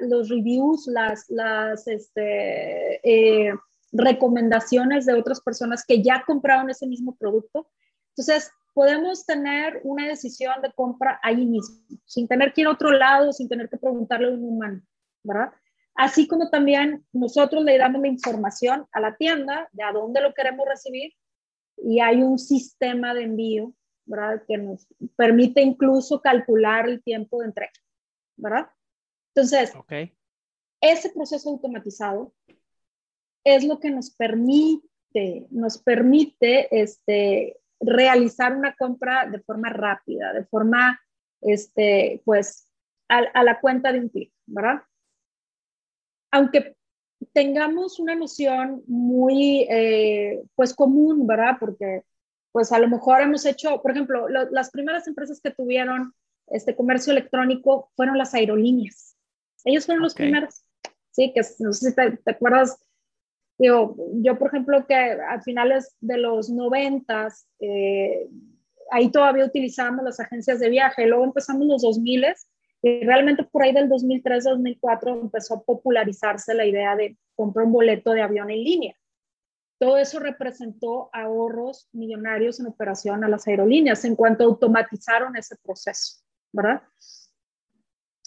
los 0.00 0.28
reviews, 0.28 0.86
las, 0.86 1.30
las 1.30 1.86
este, 1.86 3.00
eh, 3.02 3.54
recomendaciones 3.92 5.06
de 5.06 5.14
otras 5.14 5.40
personas 5.40 5.84
que 5.86 6.02
ya 6.02 6.24
compraron 6.26 6.68
ese 6.68 6.86
mismo 6.86 7.16
producto. 7.16 7.68
Entonces, 8.10 8.50
podemos 8.78 9.26
tener 9.26 9.80
una 9.82 10.06
decisión 10.06 10.62
de 10.62 10.72
compra 10.72 11.18
ahí 11.24 11.44
mismo, 11.44 11.78
sin 12.04 12.28
tener 12.28 12.52
que 12.52 12.60
ir 12.60 12.68
a 12.68 12.70
otro 12.70 12.92
lado, 12.92 13.32
sin 13.32 13.48
tener 13.48 13.68
que 13.68 13.76
preguntarle 13.76 14.28
a 14.28 14.34
un 14.34 14.44
humano, 14.44 14.82
¿verdad? 15.24 15.50
así 15.98 16.28
como 16.28 16.48
también 16.48 17.04
nosotros 17.12 17.64
le 17.64 17.76
damos 17.76 18.00
la 18.00 18.06
información 18.06 18.86
a 18.92 19.00
la 19.00 19.16
tienda 19.16 19.68
de 19.72 19.82
a 19.82 19.90
dónde 19.90 20.20
lo 20.20 20.32
queremos 20.32 20.64
recibir 20.66 21.12
y 21.76 21.98
hay 21.98 22.22
un 22.22 22.38
sistema 22.38 23.14
de 23.14 23.24
envío, 23.24 23.74
¿verdad? 24.06 24.44
Que 24.46 24.58
nos 24.58 24.86
permite 25.16 25.60
incluso 25.60 26.20
calcular 26.20 26.88
el 26.88 27.02
tiempo 27.02 27.40
de 27.40 27.46
entrega, 27.46 27.72
¿verdad? 28.36 28.68
Entonces, 29.34 29.72
ese 30.80 31.10
proceso 31.10 31.50
automatizado 31.50 32.32
es 33.42 33.64
lo 33.64 33.80
que 33.80 33.90
nos 33.90 34.14
permite, 34.14 35.48
nos 35.50 35.78
permite 35.78 36.80
este, 36.80 37.58
realizar 37.80 38.56
una 38.56 38.74
compra 38.74 39.26
de 39.26 39.40
forma 39.40 39.70
rápida, 39.70 40.32
de 40.32 40.44
forma, 40.44 41.00
este, 41.40 42.22
pues, 42.24 42.68
a, 43.08 43.42
la 43.42 43.60
cuenta 43.60 43.92
de 43.92 44.00
un 44.00 44.08
clic, 44.08 44.32
¿verdad? 44.46 44.82
Aunque 46.30 46.76
tengamos 47.32 47.98
una 47.98 48.14
noción 48.14 48.82
muy, 48.86 49.66
eh, 49.70 50.42
pues, 50.54 50.74
común, 50.74 51.26
¿verdad? 51.26 51.56
Porque, 51.58 52.04
pues, 52.52 52.72
a 52.72 52.78
lo 52.78 52.88
mejor 52.88 53.20
hemos 53.20 53.44
hecho, 53.46 53.80
por 53.80 53.92
ejemplo, 53.92 54.28
las 54.28 54.70
primeras 54.70 55.06
empresas 55.06 55.40
que 55.40 55.50
tuvieron 55.50 56.12
este 56.50 56.74
comercio 56.74 57.12
electrónico 57.12 57.90
fueron 57.96 58.18
las 58.18 58.34
aerolíneas. 58.34 59.16
Ellos 59.64 59.86
fueron 59.86 60.02
los 60.02 60.14
primeros, 60.14 60.64
sí, 61.10 61.32
que 61.34 61.42
no 61.58 61.72
sé 61.72 61.90
si 61.90 61.94
te, 61.94 62.30
acuerdas, 62.30 62.78
yo, 63.58 63.96
yo, 64.22 64.38
por 64.38 64.48
ejemplo, 64.48 64.86
que 64.86 64.94
a 64.94 65.40
finales 65.40 65.96
de 66.00 66.18
los 66.18 66.48
noventas, 66.48 67.48
eh, 67.58 68.28
ahí 68.90 69.10
todavía 69.10 69.44
utilizábamos 69.44 70.04
las 70.04 70.20
agencias 70.20 70.60
de 70.60 70.70
viaje, 70.70 71.06
luego 71.06 71.24
empezamos 71.24 71.66
los 71.66 71.82
2000 71.82 72.24
y 72.82 73.00
realmente 73.04 73.42
por 73.42 73.64
ahí 73.64 73.72
del 73.72 73.88
2003-2004 73.88 75.20
empezó 75.20 75.54
a 75.54 75.62
popularizarse 75.62 76.54
la 76.54 76.64
idea 76.64 76.94
de 76.94 77.16
comprar 77.34 77.66
un 77.66 77.72
boleto 77.72 78.12
de 78.12 78.22
avión 78.22 78.50
en 78.50 78.62
línea. 78.62 78.96
Todo 79.78 79.96
eso 79.96 80.18
representó 80.20 81.10
ahorros 81.12 81.88
millonarios 81.92 82.60
en 82.60 82.66
operación 82.66 83.24
a 83.24 83.28
las 83.28 83.46
aerolíneas 83.46 84.04
en 84.04 84.16
cuanto 84.16 84.44
automatizaron 84.44 85.36
ese 85.36 85.56
proceso, 85.56 86.22
¿verdad? 86.52 86.82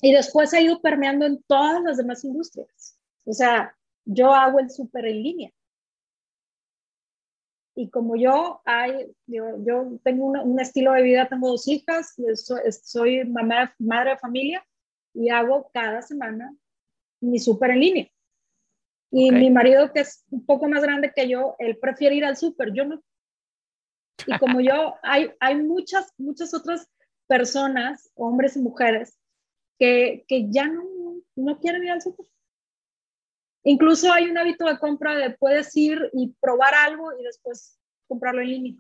Y 0.02 0.14
después 0.14 0.54
ha 0.54 0.62
ido 0.62 0.82
permeando 0.82 1.26
en 1.26 1.42
todas 1.44 1.82
las 1.84 1.98
demás 1.98 2.24
industrias. 2.24 2.98
O 3.26 3.34
sea, 3.34 3.76
yo 4.06 4.34
hago 4.34 4.60
el 4.60 4.70
súper 4.70 5.06
en 5.06 5.24
línea. 5.24 5.52
Y 7.76 7.90
como 7.90 8.16
yo, 8.16 8.62
hay, 8.66 9.12
yo, 9.28 9.64
yo 9.66 10.00
tengo 10.04 10.26
un 10.28 10.60
estilo 10.60 10.92
de 10.92 11.04
vida, 11.04 11.30
tengo 11.30 11.50
dos 11.50 11.68
hijas, 11.68 12.16
soy, 12.84 13.24
mamá, 13.26 13.74
madre 13.80 14.12
de 14.12 14.18
familia 14.18 14.66
y 15.14 15.30
hago 15.30 15.70
cada 15.74 16.02
semana 16.02 16.54
mi 17.22 17.40
súper 17.40 17.72
en 17.72 17.80
línea. 17.80 18.12
Y 19.10 19.32
mi 19.32 19.50
marido, 19.50 19.92
que 19.92 20.02
es 20.02 20.24
un 20.30 20.46
poco 20.46 20.68
más 20.68 20.82
grande 20.82 21.12
que 21.14 21.28
yo, 21.28 21.56
él 21.60 21.78
prefiere 21.78 22.16
ir 22.16 22.26
al 22.26 22.38
súper, 22.38 22.74
yo 22.74 22.86
no. 22.86 23.02
Y 24.26 24.38
como 24.38 24.62
yo, 24.62 24.96
hay, 25.04 25.32
hay 25.40 25.56
muchas, 25.56 26.14
muchas 26.18 26.54
otras 26.54 26.90
personas, 27.28 28.10
hombres 28.16 28.56
y 28.56 28.60
mujeres, 28.62 29.18
que, 29.80 30.26
que 30.28 30.50
ya 30.50 30.68
no, 30.68 30.84
no 31.36 31.60
quieren 31.60 31.84
ir 31.84 31.92
al 31.92 32.02
súper. 32.02 32.26
Incluso 33.64 34.12
hay 34.12 34.26
un 34.26 34.38
hábito 34.38 34.66
de 34.66 34.80
compra 34.80 35.16
de 35.16 35.32
puedes 35.32 35.76
ir 35.76 36.10
y 36.14 36.34
probar 36.40 36.74
algo 36.74 37.12
y 37.20 37.24
después 37.24 37.80
comprarlo 38.08 38.42
en 38.42 38.50
línea. 38.50 38.76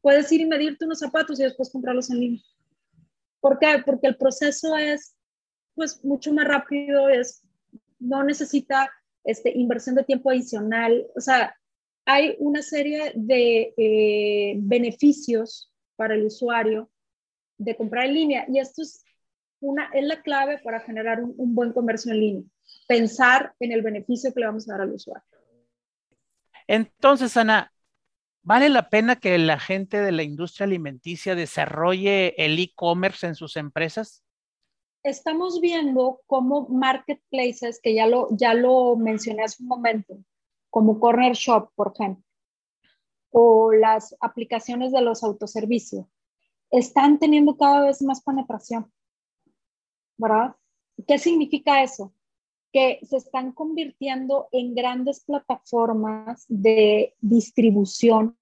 Puedes 0.00 0.30
ir 0.30 0.40
y 0.40 0.46
medirte 0.46 0.84
unos 0.84 1.00
zapatos 1.00 1.38
y 1.40 1.42
después 1.42 1.70
comprarlos 1.70 2.10
en 2.10 2.20
línea. 2.20 2.42
¿Por 3.40 3.58
qué? 3.58 3.82
Porque 3.84 4.06
el 4.06 4.16
proceso 4.16 4.76
es 4.76 5.14
pues 5.74 6.04
mucho 6.04 6.32
más 6.32 6.46
rápido, 6.46 7.08
es, 7.08 7.42
no 7.98 8.24
necesita 8.24 8.90
este, 9.24 9.56
inversión 9.56 9.94
de 9.94 10.04
tiempo 10.04 10.30
adicional. 10.30 11.06
O 11.14 11.20
sea, 11.20 11.56
hay 12.04 12.36
una 12.38 12.62
serie 12.62 13.12
de 13.14 13.74
eh, 13.76 14.54
beneficios 14.58 15.70
para 15.94 16.14
el 16.14 16.24
usuario 16.24 16.90
de 17.58 17.76
comprar 17.76 18.06
en 18.06 18.14
línea 18.14 18.46
y 18.48 18.58
esto 18.60 18.82
es 18.82 19.04
una, 19.60 19.90
es 19.92 20.04
la 20.04 20.22
clave 20.22 20.58
para 20.58 20.80
generar 20.80 21.22
un, 21.22 21.54
buen 21.54 21.72
comercio 21.72 22.12
en 22.12 22.20
línea, 22.20 22.44
pensar 22.88 23.54
en 23.60 23.70
el 23.70 23.82
beneficio 23.82 24.34
que 24.34 24.40
le 24.40 24.46
vamos 24.46 24.68
a 24.68 24.72
dar 24.72 24.80
al 24.80 24.92
usuario. 24.92 25.22
Entonces, 26.66 27.36
Ana, 27.36 27.72
¿vale 28.42 28.68
la 28.68 28.88
pena 28.88 29.16
que 29.16 29.38
la 29.38 29.60
gente 29.60 30.00
de 30.00 30.10
la 30.10 30.24
industria 30.24 30.64
alimenticia 30.66 31.36
desarrolle 31.36 32.34
el 32.44 32.58
e-commerce 32.58 33.26
en 33.26 33.36
sus 33.36 33.56
empresas? 33.56 34.24
Estamos 35.04 35.60
viendo 35.60 36.20
cómo 36.26 36.66
marketplaces, 36.68 37.80
que 37.80 37.94
ya 37.94 38.08
lo, 38.08 38.28
ya 38.32 38.54
lo 38.54 38.96
mencioné 38.96 39.44
hace 39.44 39.62
un 39.62 39.68
momento, 39.68 40.18
como 40.70 40.98
Corner 40.98 41.34
Shop, 41.34 41.70
por 41.76 41.92
ejemplo, 41.94 42.24
o 43.30 43.72
las 43.72 44.16
aplicaciones 44.20 44.90
de 44.90 45.02
los 45.02 45.22
autoservicios, 45.22 46.06
están 46.70 47.18
teniendo 47.18 47.56
cada 47.56 47.86
vez 47.86 48.02
más 48.02 48.22
penetración. 48.22 48.90
¿verdad? 50.18 50.54
¿Qué 51.06 51.18
significa 51.18 51.82
eso? 51.82 52.12
Que 52.72 53.00
se 53.02 53.16
están 53.16 53.52
convirtiendo 53.52 54.48
en 54.52 54.74
grandes 54.74 55.24
plataformas 55.24 56.44
de 56.48 57.14
distribución 57.20 58.36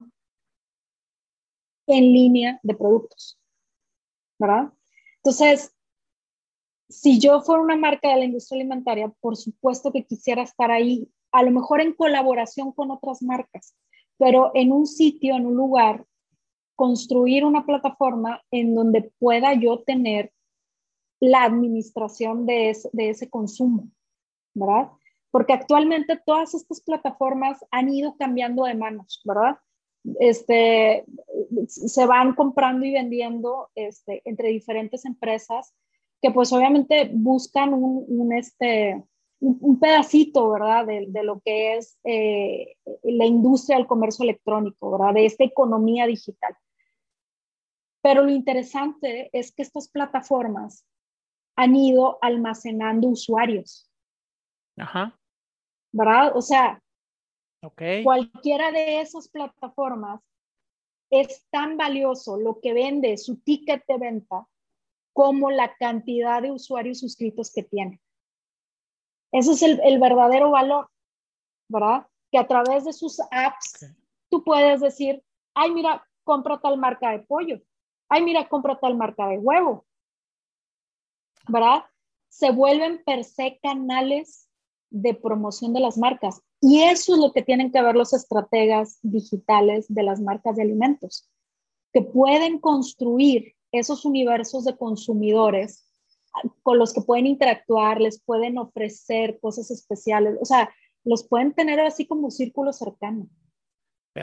en 1.86 2.12
línea 2.12 2.58
de 2.62 2.74
productos, 2.74 3.38
¿verdad? 4.38 4.72
Entonces, 5.18 5.72
si 6.88 7.18
yo 7.18 7.40
fuera 7.40 7.62
una 7.62 7.76
marca 7.76 8.10
de 8.10 8.16
la 8.16 8.24
industria 8.24 8.60
alimentaria, 8.60 9.08
por 9.20 9.36
supuesto 9.36 9.92
que 9.92 10.04
quisiera 10.04 10.42
estar 10.42 10.70
ahí, 10.70 11.08
a 11.32 11.42
lo 11.42 11.50
mejor 11.50 11.80
en 11.80 11.94
colaboración 11.94 12.72
con 12.72 12.90
otras 12.90 13.22
marcas, 13.22 13.74
pero 14.18 14.50
en 14.54 14.72
un 14.72 14.86
sitio, 14.86 15.36
en 15.36 15.46
un 15.46 15.54
lugar, 15.54 16.04
construir 16.76 17.44
una 17.44 17.64
plataforma 17.64 18.42
en 18.50 18.74
donde 18.74 19.10
pueda 19.18 19.54
yo 19.54 19.82
tener 19.82 20.32
la 21.20 21.44
administración 21.44 22.46
de, 22.46 22.70
ese 22.70 23.30
consumo, 23.30 23.88
¿verdad? 24.56 24.90
Porque 25.30 25.52
actualmente 25.52 26.20
todas 26.24 26.54
estas 26.54 26.80
plataformas 26.80 27.64
han 27.70 27.88
ido 27.88 28.16
cambiando 28.16 28.64
de 28.64 28.74
manos, 28.74 29.22
¿verdad? 29.24 29.58
Este, 30.20 31.04
se 31.66 32.06
van 32.06 32.34
comprando 32.34 32.86
y 32.86 32.92
vendiendo 32.92 33.68
este, 33.74 34.22
entre 34.24 34.48
diferentes 34.48 35.04
empresas 35.04 35.74
que 36.22 36.30
pues 36.30 36.52
obviamente 36.52 37.10
buscan 37.12 37.74
un, 37.74 38.32
este, 38.32 39.04
un, 39.40 39.78
pedacito, 39.78 40.50
¿verdad? 40.50 40.86
De, 40.86 41.22
lo 41.22 41.40
que 41.40 41.76
es 41.76 41.98
eh, 42.04 42.76
la 43.02 43.26
industria 43.26 43.76
del 43.76 43.86
comercio 43.86 44.22
electrónico, 44.22 44.92
¿verdad? 44.92 45.14
De 45.14 45.26
esta 45.26 45.44
economía 45.44 46.06
digital. 46.06 46.56
Pero 48.00 48.22
lo 48.22 48.30
interesante 48.30 49.28
es 49.32 49.52
que 49.52 49.62
estas 49.62 49.88
plataformas 49.88 50.86
han 51.56 51.74
ido 51.74 52.18
almacenando 52.22 53.08
usuarios. 53.08 53.85
Ajá. 54.78 55.18
¿Verdad? 55.92 56.36
O 56.36 56.42
sea, 56.42 56.82
okay. 57.62 58.02
cualquiera 58.04 58.70
de 58.72 59.00
esas 59.00 59.28
plataformas 59.28 60.20
es 61.10 61.46
tan 61.50 61.76
valioso 61.76 62.36
lo 62.36 62.60
que 62.60 62.72
vende 62.72 63.16
su 63.16 63.40
ticket 63.40 63.84
de 63.86 63.98
venta 63.98 64.46
como 65.12 65.50
la 65.50 65.74
cantidad 65.76 66.42
de 66.42 66.50
usuarios 66.50 67.00
suscritos 67.00 67.50
que 67.52 67.62
tiene. 67.62 68.00
Ese 69.32 69.52
es 69.52 69.62
el, 69.62 69.98
verdadero 69.98 70.50
valor, 70.50 70.90
¿verdad? 71.68 72.06
Que 72.30 72.38
a 72.38 72.46
través 72.46 72.84
de 72.84 72.92
sus 72.92 73.20
apps 73.30 73.86
tú 74.28 74.44
puedes 74.44 74.80
decir, 74.80 75.22
ay, 75.54 75.72
mira, 75.72 76.06
compra 76.24 76.60
tal 76.60 76.78
marca 76.78 77.12
de 77.12 77.20
pollo, 77.20 77.60
ay, 78.08 78.24
mira, 78.24 78.48
compra 78.48 78.78
tal 78.78 78.96
marca 78.96 79.28
de 79.28 79.38
huevo, 79.38 79.86
¿verdad? 81.48 81.84
Se 82.28 82.50
vuelven 82.50 83.02
per 83.04 83.24
se 83.24 83.58
canales 83.62 84.45
de 84.90 85.14
promoción 85.14 85.72
de 85.72 85.80
las 85.80 85.98
marcas. 85.98 86.40
Y 86.60 86.82
eso 86.82 87.14
es 87.14 87.20
lo 87.20 87.32
que 87.32 87.42
tienen 87.42 87.72
que 87.72 87.82
ver 87.82 87.94
los 87.94 88.12
estrategas 88.12 88.98
digitales 89.02 89.86
de 89.88 90.02
las 90.02 90.20
marcas 90.20 90.56
de 90.56 90.62
alimentos, 90.62 91.30
que 91.92 92.02
pueden 92.02 92.58
construir 92.58 93.54
esos 93.72 94.04
universos 94.04 94.64
de 94.64 94.76
consumidores 94.76 95.92
con 96.62 96.78
los 96.78 96.92
que 96.92 97.00
pueden 97.00 97.26
interactuar, 97.26 98.00
les 98.00 98.22
pueden 98.22 98.58
ofrecer 98.58 99.38
cosas 99.40 99.70
especiales, 99.70 100.36
o 100.40 100.44
sea, 100.44 100.70
los 101.04 101.26
pueden 101.26 101.54
tener 101.54 101.80
así 101.80 102.06
como 102.06 102.26
un 102.26 102.30
círculo 102.30 102.72
cercano. 102.72 103.28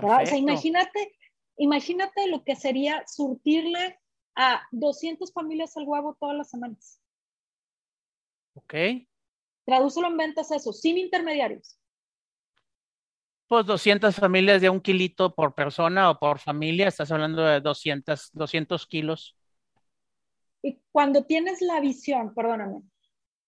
O 0.02 0.26
sea, 0.26 0.38
imagínate, 0.38 1.14
imagínate 1.58 2.28
lo 2.28 2.44
que 2.44 2.56
sería 2.56 3.04
surtirle 3.08 4.00
a 4.36 4.62
200 4.72 5.32
familias 5.32 5.78
al 5.78 5.88
huevo 5.88 6.18
todas 6.20 6.36
las 6.36 6.50
semanas. 6.50 7.00
Ok. 8.56 8.74
Tradúcelo 9.66 10.08
en 10.08 10.18
ventas 10.18 10.52
eso, 10.52 10.74
sin 10.74 10.98
intermediarios. 10.98 11.78
Pues 13.48 13.66
200 13.66 14.16
familias 14.16 14.62
de 14.62 14.70
un 14.70 14.82
kilito 14.82 15.34
por 15.36 15.54
persona 15.54 16.10
o 16.10 16.20
por 16.20 16.40
familia, 16.40 16.88
estás 16.88 17.12
hablando 17.12 17.44
de 17.44 17.62
200, 17.62 18.32
200 18.34 18.88
kilos. 18.88 19.38
Y 20.62 20.82
cuando 20.92 21.26
tienes 21.26 21.62
la 21.62 21.80
visión, 21.80 22.34
perdóname, 22.34 22.82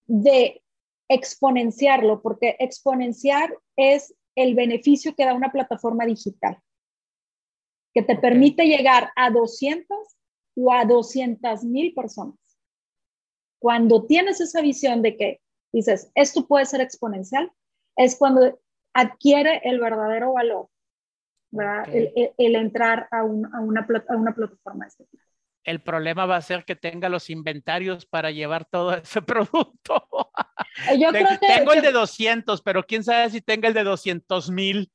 de 0.06 0.64
exponenciarlo, 1.08 2.22
porque 2.22 2.56
exponenciar 2.60 3.58
es 3.76 4.14
el 4.36 4.54
beneficio 4.54 5.16
que 5.16 5.26
da 5.26 5.34
una 5.34 5.52
plataforma 5.52 6.06
digital, 6.06 6.60
que 7.94 8.02
te 8.02 8.16
permite 8.18 8.66
llegar 8.66 9.12
a 9.16 9.30
200 9.32 9.98
o 10.56 10.74
a 10.74 10.86
200 10.86 11.64
mil 11.64 11.94
personas. 11.94 12.38
Cuando 13.60 14.06
tienes 14.06 14.42
esa 14.42 14.62
visión 14.62 15.02
de 15.02 15.18
que 15.18 15.42
dices, 15.76 16.12
esto 16.16 16.48
puede 16.48 16.66
ser 16.66 16.82
exponencial, 16.82 17.52
es 17.98 18.16
cuando 18.18 18.60
adquiere 18.94 19.62
el 19.64 19.80
verdadero 19.80 20.34
valor, 20.34 20.70
¿verdad? 21.52 21.88
El, 21.94 22.56
entrar 22.56 23.08
a, 23.12 23.24
una, 23.24 23.50
a 23.58 23.62
una 23.62 23.86
plataforma 23.86 24.86
de 24.86 24.88
este 24.88 25.06
tipo. 25.06 25.24
El 25.66 25.82
problema 25.82 26.26
va 26.26 26.38
a 26.38 26.42
ser 26.42 26.64
que 26.64 26.76
tenga 26.76 27.10
los 27.10 27.30
inventarios 27.30 28.06
para 28.06 28.32
llevar 28.32 28.66
todo 28.66 28.94
ese 28.96 29.22
producto. 29.22 30.08
Yo 30.98 31.10
creo 31.10 31.40
que, 31.40 31.48
tengo 31.48 31.74
el 31.74 31.82
de 31.82 31.92
200, 31.92 32.62
pero 32.62 32.84
quién 32.84 33.04
sabe 33.04 33.30
si 33.30 33.42
tenga 33.42 33.68
el 33.68 33.74
de 33.74 33.84
200 33.84 34.52
mil. 34.52 34.92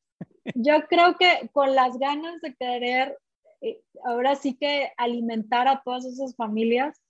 Yo 0.55 0.87
creo 0.89 1.17
que 1.19 1.51
con 1.53 1.75
las 1.75 1.99
ganas 1.99 2.41
de 2.41 2.55
querer, 2.55 3.19
eh, 3.61 3.81
ahora 4.05 4.37
sí 4.37 4.57
que 4.57 4.93
alimentar 4.97 5.69
a 5.69 5.83
todas 5.83 6.05
esas 6.07 6.35
familias, 6.37 7.01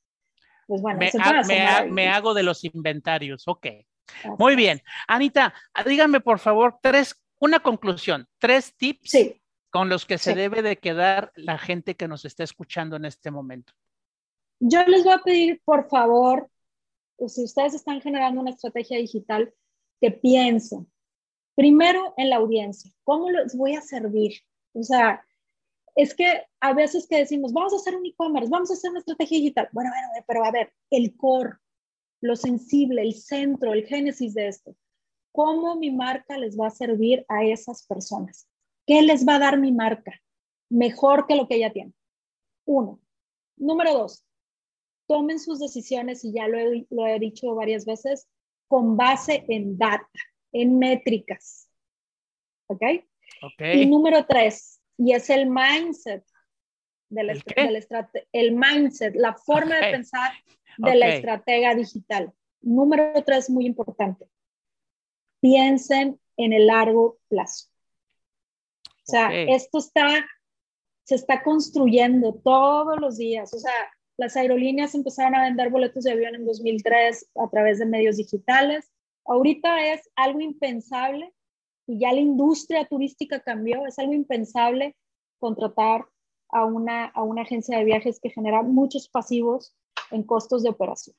pues 0.71 0.83
bueno, 0.83 1.01
me, 1.91 2.09
hago 2.09 2.33
de 2.33 2.45
los 2.45 2.63
inventarios, 2.63 3.49
ok. 3.49 3.67
Muy 4.39 4.55
bien. 4.55 4.81
Anita, 5.09 5.53
dígame 5.85 6.21
por 6.21 6.39
favor 6.39 6.79
tres, 6.81 7.21
una 7.41 7.59
conclusión, 7.59 8.29
tres 8.39 8.77
tips 8.77 9.17
con 9.71 9.89
los 9.89 10.07
que 10.07 10.17
se 10.17 10.37
debe 10.37 10.63
de 10.63 10.77
quedar 10.77 11.33
la 11.35 11.59
gente 11.59 11.97
que 11.97 12.07
nos 12.07 12.25
está 12.25 12.45
escuchando 12.45 12.95
en 12.95 13.05
este 13.05 13.33
momento. 13.33 13.73
Yo 14.61 14.85
les 14.85 15.03
voy 15.03 15.15
a 15.15 15.19
pedir, 15.19 15.61
por 15.65 15.89
favor, 15.89 16.49
si 17.27 17.43
ustedes 17.43 17.75
están 17.75 18.01
generando 18.01 18.41
una 18.41 18.51
estrategia 18.51 18.97
digital, 18.97 19.53
que 20.01 20.13
piensen 20.13 20.87
primero 21.57 22.15
en 22.17 22.31
la 22.31 22.37
audiencia. 22.37 22.93
¿Cómo 23.03 23.29
les 23.29 23.57
voy 23.57 23.75
a 23.75 23.83
servir? 23.83 24.35
O 24.73 24.85
sea, 24.85 25.27
es 26.01 26.15
que 26.15 26.45
a 26.61 26.73
veces 26.73 27.07
que 27.07 27.19
decimos, 27.19 27.53
vamos 27.53 27.73
a 27.73 27.77
hacer 27.77 27.95
un 27.95 28.07
e-commerce, 28.07 28.49
vamos 28.49 28.71
a 28.71 28.75
hacer 28.75 28.91
una 28.91 29.01
estrategia 29.01 29.39
digital. 29.39 29.69
Bueno, 29.73 29.91
bueno, 29.91 30.25
pero 30.27 30.45
a 30.45 30.51
ver, 30.51 30.73
el 30.91 31.15
core, 31.17 31.59
lo 32.23 32.37
sensible, 32.37 33.03
el 33.03 33.15
centro, 33.15 33.75
el 33.75 33.87
génesis 33.87 34.35
de 34.35 34.49
esto. 34.49 34.75
¿Cómo 35.33 35.77
mi 35.77 35.91
marca 35.91 36.39
les 36.39 36.59
va 36.59 36.69
a 36.69 36.71
servir 36.71 37.25
a 37.29 37.45
esas 37.45 37.87
personas? 37.87 38.49
¿Qué 38.87 39.03
les 39.03 39.27
va 39.27 39.37
a 39.37 39.41
dar 39.41 39.59
mi 39.59 39.73
marca? 39.73 40.13
Mejor 40.71 41.27
que 41.27 41.37
lo 41.37 41.47
que 41.47 41.57
ella 41.57 41.73
tiene. 41.73 41.93
Uno. 42.65 43.01
Número 43.57 43.93
dos, 43.93 44.25
tomen 45.07 45.39
sus 45.39 45.61
decisiones, 45.61 46.25
y 46.25 46.33
ya 46.33 46.49
lo 46.49 46.59
he, 46.59 46.87
lo 46.89 47.07
he 47.07 47.19
dicho 47.19 47.55
varias 47.55 47.85
veces, 47.85 48.27
con 48.69 48.97
base 48.97 49.45
en 49.49 49.77
data, 49.77 50.09
en 50.53 50.79
métricas. 50.79 51.69
¿Ok? 52.69 52.83
Y 53.75 53.87
número 53.87 54.25
tres, 54.27 54.80
y 55.01 55.15
es 55.15 55.31
el 55.31 55.47
mindset 55.49 56.23
de 57.09 57.25
la, 57.25 57.33
¿El, 58.33 58.55
mindset, 58.55 59.17
la 59.17 59.33
forma 59.33 59.77
de 59.77 59.93
pensar 59.93 60.31
de 60.77 60.95
la 60.95 61.09
estratega 61.09 61.75
digital. 61.75 62.35
Número 62.61 63.25
tres, 63.25 63.49
muy 63.49 63.65
importante. 63.65 64.27
Piensen 65.41 66.21
en 66.37 66.53
el 66.53 66.67
largo 66.67 67.19
plazo. 67.29 67.69
O 68.85 69.11
sea, 69.11 69.33
esto 69.33 69.79
está, 69.79 70.27
se 71.05 71.15
está 71.15 71.43
construyendo 71.43 72.35
todos 72.35 73.01
los 73.01 73.17
días. 73.17 73.55
O 73.55 73.59
sea, 73.59 73.73
las 74.19 74.37
aerolíneas 74.37 74.95
empezaron 74.95 75.35
a 75.35 75.45
vender 75.45 75.71
boletos 75.71 76.05
de 76.05 76.13
avión 76.13 76.35
en 76.35 76.45
2003 76.45 77.31
a 77.37 77.49
través 77.49 77.79
de 77.79 77.87
medios 77.87 78.19
digitales. 78.19 78.93
Ahorita 79.25 79.95
es 79.95 80.11
algo 80.15 80.41
impensable 80.41 81.33
y 81.91 81.99
ya 81.99 82.13
la 82.13 82.21
industria 82.21 82.87
turística 82.87 83.41
cambió, 83.41 83.85
es 83.85 83.99
algo 83.99 84.13
impensable 84.13 84.97
contratar 85.41 86.07
a 86.49 86.65
una, 86.65 87.07
a 87.07 87.25
una 87.25 87.43
agencia 87.43 87.77
de 87.77 87.85
viajes 87.85 88.21
que 88.21 88.31
genera 88.31 88.63
muchos 88.63 89.09
pasivos 89.09 89.75
en 90.13 90.23
costos 90.23 90.63
de 90.63 90.71
operación. 90.71 91.17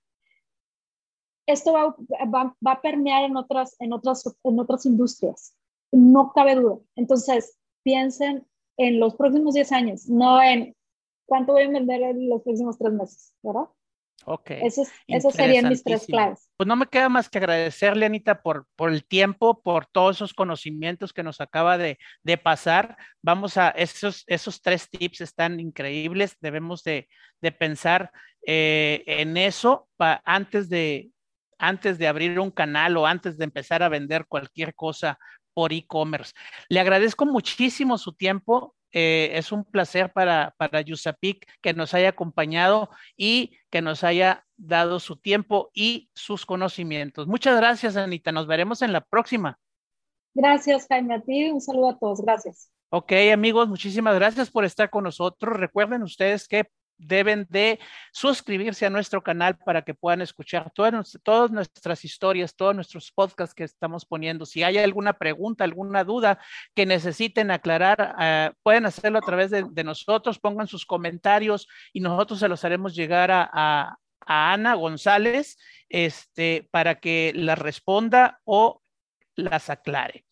Esto 1.46 1.74
va, 1.74 1.96
va, 2.26 2.56
va, 2.66 2.72
a 2.72 2.82
permear 2.82 3.24
en 3.24 3.36
otras, 3.36 3.76
en, 3.80 3.92
otras, 3.92 4.24
en 4.46 4.60
otras 4.62 4.86
industrias, 4.86 5.54
no 5.92 6.32
cabe 6.32 6.56
duda. 6.56 6.80
Entonces, 6.96 7.58
piensen 7.84 8.48
en 8.78 9.02
los 9.02 9.16
próximos 9.16 9.56
10 9.56 9.72
años, 9.74 10.08
no 10.08 10.42
en 10.42 10.74
cuánto 11.26 11.52
voy 11.52 11.64
a 11.64 11.70
vender 11.70 12.02
en 12.02 12.30
los 12.30 12.44
próximos 12.44 12.78
tres 12.78 12.94
meses, 12.94 13.34
¿verdad? 13.44 13.68
Ok. 14.26 14.52
Esos, 14.52 14.88
serían 15.34 15.70
mis 15.70 15.84
tres 15.84 16.06
claves. 16.06 16.50
Pues 16.58 16.68
no 16.68 16.76
me 16.76 16.88
queda 16.88 17.10
más 17.10 17.30
que 17.30 17.38
agradecerle, 17.38 18.06
Anita, 18.06 18.42
por, 18.42 18.68
por 18.76 18.92
el 18.92 19.06
tiempo, 19.06 19.62
por 19.62 19.86
todos 19.86 20.18
esos 20.18 20.34
conocimientos 20.34 21.14
que 21.14 21.24
nos 21.24 21.42
acaba 21.42 21.78
de, 21.78 21.98
de 22.24 22.38
pasar. 22.38 22.98
Vamos 23.22 23.58
a, 23.58 23.70
esos, 23.70 24.24
esos 24.28 24.62
tres 24.62 24.90
tips 24.90 25.22
están 25.22 25.60
increíbles. 25.60 26.38
Debemos 26.40 26.84
de, 26.84 27.08
de 27.42 27.52
pensar 27.52 28.12
eh, 28.46 29.04
en 29.08 29.38
eso 29.38 29.88
antes, 29.98 30.70
de, 30.70 31.10
antes 31.58 31.98
de 31.98 32.08
abrir 32.08 32.40
un 32.40 32.52
canal 32.52 32.98
o 32.98 33.06
antes 33.06 33.38
de 33.38 33.46
empezar 33.46 33.84
a 33.84 33.90
vender 33.90 34.26
cualquier 34.28 34.76
cosa 34.76 35.18
por 35.54 35.74
e-commerce. 35.74 36.34
Le 36.70 36.80
agradezco 36.80 37.26
muchísimo 37.26 37.98
su 37.98 38.14
tiempo. 38.14 38.76
Eh, 38.92 39.32
es 39.34 39.52
un 39.52 39.64
placer 39.64 40.12
para, 40.12 40.54
para 40.58 40.82
Yusapik 40.82 41.48
que 41.62 41.74
nos 41.74 41.94
haya 41.94 42.10
acompañado 42.10 42.90
y 43.16 43.58
que 43.70 43.82
nos 43.82 44.04
haya 44.04 44.46
dado 44.58 45.00
su 45.00 45.16
tiempo 45.16 45.72
y 45.74 46.10
sus 46.14 46.46
conocimientos. 46.46 47.28
Muchas 47.28 47.58
gracias, 47.58 47.96
Anita. 47.98 48.32
Nos 48.32 48.48
veremos 48.48 48.82
en 48.82 48.94
la 48.94 49.02
próxima. 49.02 49.60
Gracias, 50.34 50.88
Jaime. 50.88 51.16
A 51.16 51.22
ti 51.22 51.50
un 51.50 51.62
saludo 51.62 51.90
a 51.90 52.00
todos. 52.00 52.22
Gracias. 52.22 52.72
Ok, 52.90 53.14
amigos, 53.32 53.70
muchísimas 53.70 54.16
gracias 54.16 54.52
por 54.52 54.66
estar 54.66 54.90
con 54.90 55.06
nosotros. 55.06 55.58
Recuerden 55.58 56.04
ustedes 56.04 56.48
que 56.48 56.66
deben 57.02 57.48
de 57.50 57.80
suscribirse 58.12 58.86
a 58.86 58.90
nuestro 58.90 59.22
canal 59.22 59.58
para 59.58 59.82
que 59.82 59.94
puedan 59.94 60.22
escuchar 60.22 60.72
todas, 60.72 61.20
todas, 61.24 61.52
nuestras 61.52 62.06
historias, 62.06 62.56
todos 62.56 62.76
nuestros 62.76 63.12
podcasts 63.12 63.56
que 63.56 63.64
estamos 63.64 64.06
poniendo. 64.06 64.46
Si 64.46 64.64
hay 64.64 64.78
alguna 64.78 65.14
pregunta, 65.14 65.64
alguna 65.64 66.04
duda 66.04 66.40
que 66.76 66.86
necesiten 66.86 67.52
aclarar, 67.52 68.16
uh, 68.18 68.56
pueden 68.64 68.86
hacerlo 68.86 69.20
a 69.20 69.22
través 69.22 69.52
de, 69.52 69.66
de, 69.70 69.84
nosotros, 69.84 70.40
pongan 70.40 70.68
sus 70.68 70.86
comentarios 70.86 71.68
y 71.92 72.00
nosotros 72.00 72.40
se 72.40 72.48
los 72.48 72.64
haremos 72.64 72.96
llegar 72.96 73.32
a, 73.32 73.50
a, 73.52 73.98
a 74.26 74.54
Ana 74.54 74.76
González 74.76 75.58
este, 75.90 76.68
para 76.72 77.00
que 77.00 77.34
la 77.36 77.56
responda 77.56 78.40
o 78.44 78.82
las 79.36 79.70
aclare. 79.70 80.26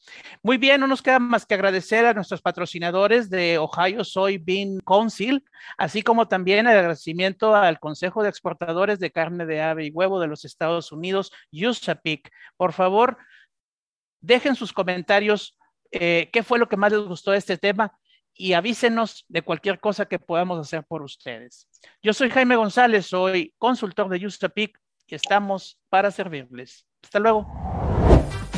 Muy 0.43 0.57
bien, 0.57 0.81
no 0.81 0.87
nos 0.87 1.01
queda 1.01 1.19
más 1.19 1.45
que 1.45 1.53
agradecer 1.53 2.05
a 2.05 2.13
nuestros 2.13 2.41
patrocinadores 2.41 3.29
de 3.29 3.57
Ohio 3.57 4.03
Soy 4.03 4.37
Bean 4.37 4.79
Council, 4.85 5.43
así 5.77 6.01
como 6.01 6.27
también 6.27 6.67
el 6.67 6.77
agradecimiento 6.77 7.55
al 7.55 7.79
Consejo 7.79 8.23
de 8.23 8.29
Exportadores 8.29 8.99
de 8.99 9.11
Carne 9.11 9.45
de 9.45 9.61
Ave 9.61 9.85
y 9.85 9.91
Huevo 9.91 10.19
de 10.19 10.27
los 10.27 10.45
Estados 10.45 10.91
Unidos, 10.91 11.31
USAPIC. 11.51 12.29
Por 12.57 12.73
favor, 12.73 13.17
dejen 14.21 14.55
sus 14.55 14.73
comentarios 14.73 15.57
eh, 15.91 16.29
qué 16.31 16.43
fue 16.43 16.59
lo 16.59 16.69
que 16.69 16.77
más 16.77 16.91
les 16.91 17.01
gustó 17.01 17.31
de 17.31 17.37
este 17.37 17.57
tema 17.57 17.97
y 18.33 18.53
avísenos 18.53 19.25
de 19.27 19.41
cualquier 19.41 19.79
cosa 19.79 20.05
que 20.05 20.19
podamos 20.19 20.59
hacer 20.59 20.83
por 20.85 21.01
ustedes. 21.01 21.67
Yo 22.01 22.13
soy 22.13 22.29
Jaime 22.29 22.55
González, 22.55 23.07
soy 23.07 23.53
consultor 23.57 24.07
de 24.09 24.25
USAPIC 24.25 24.79
y 25.07 25.15
estamos 25.15 25.79
para 25.89 26.11
servirles. 26.11 26.85
Hasta 27.03 27.19
luego. 27.19 27.68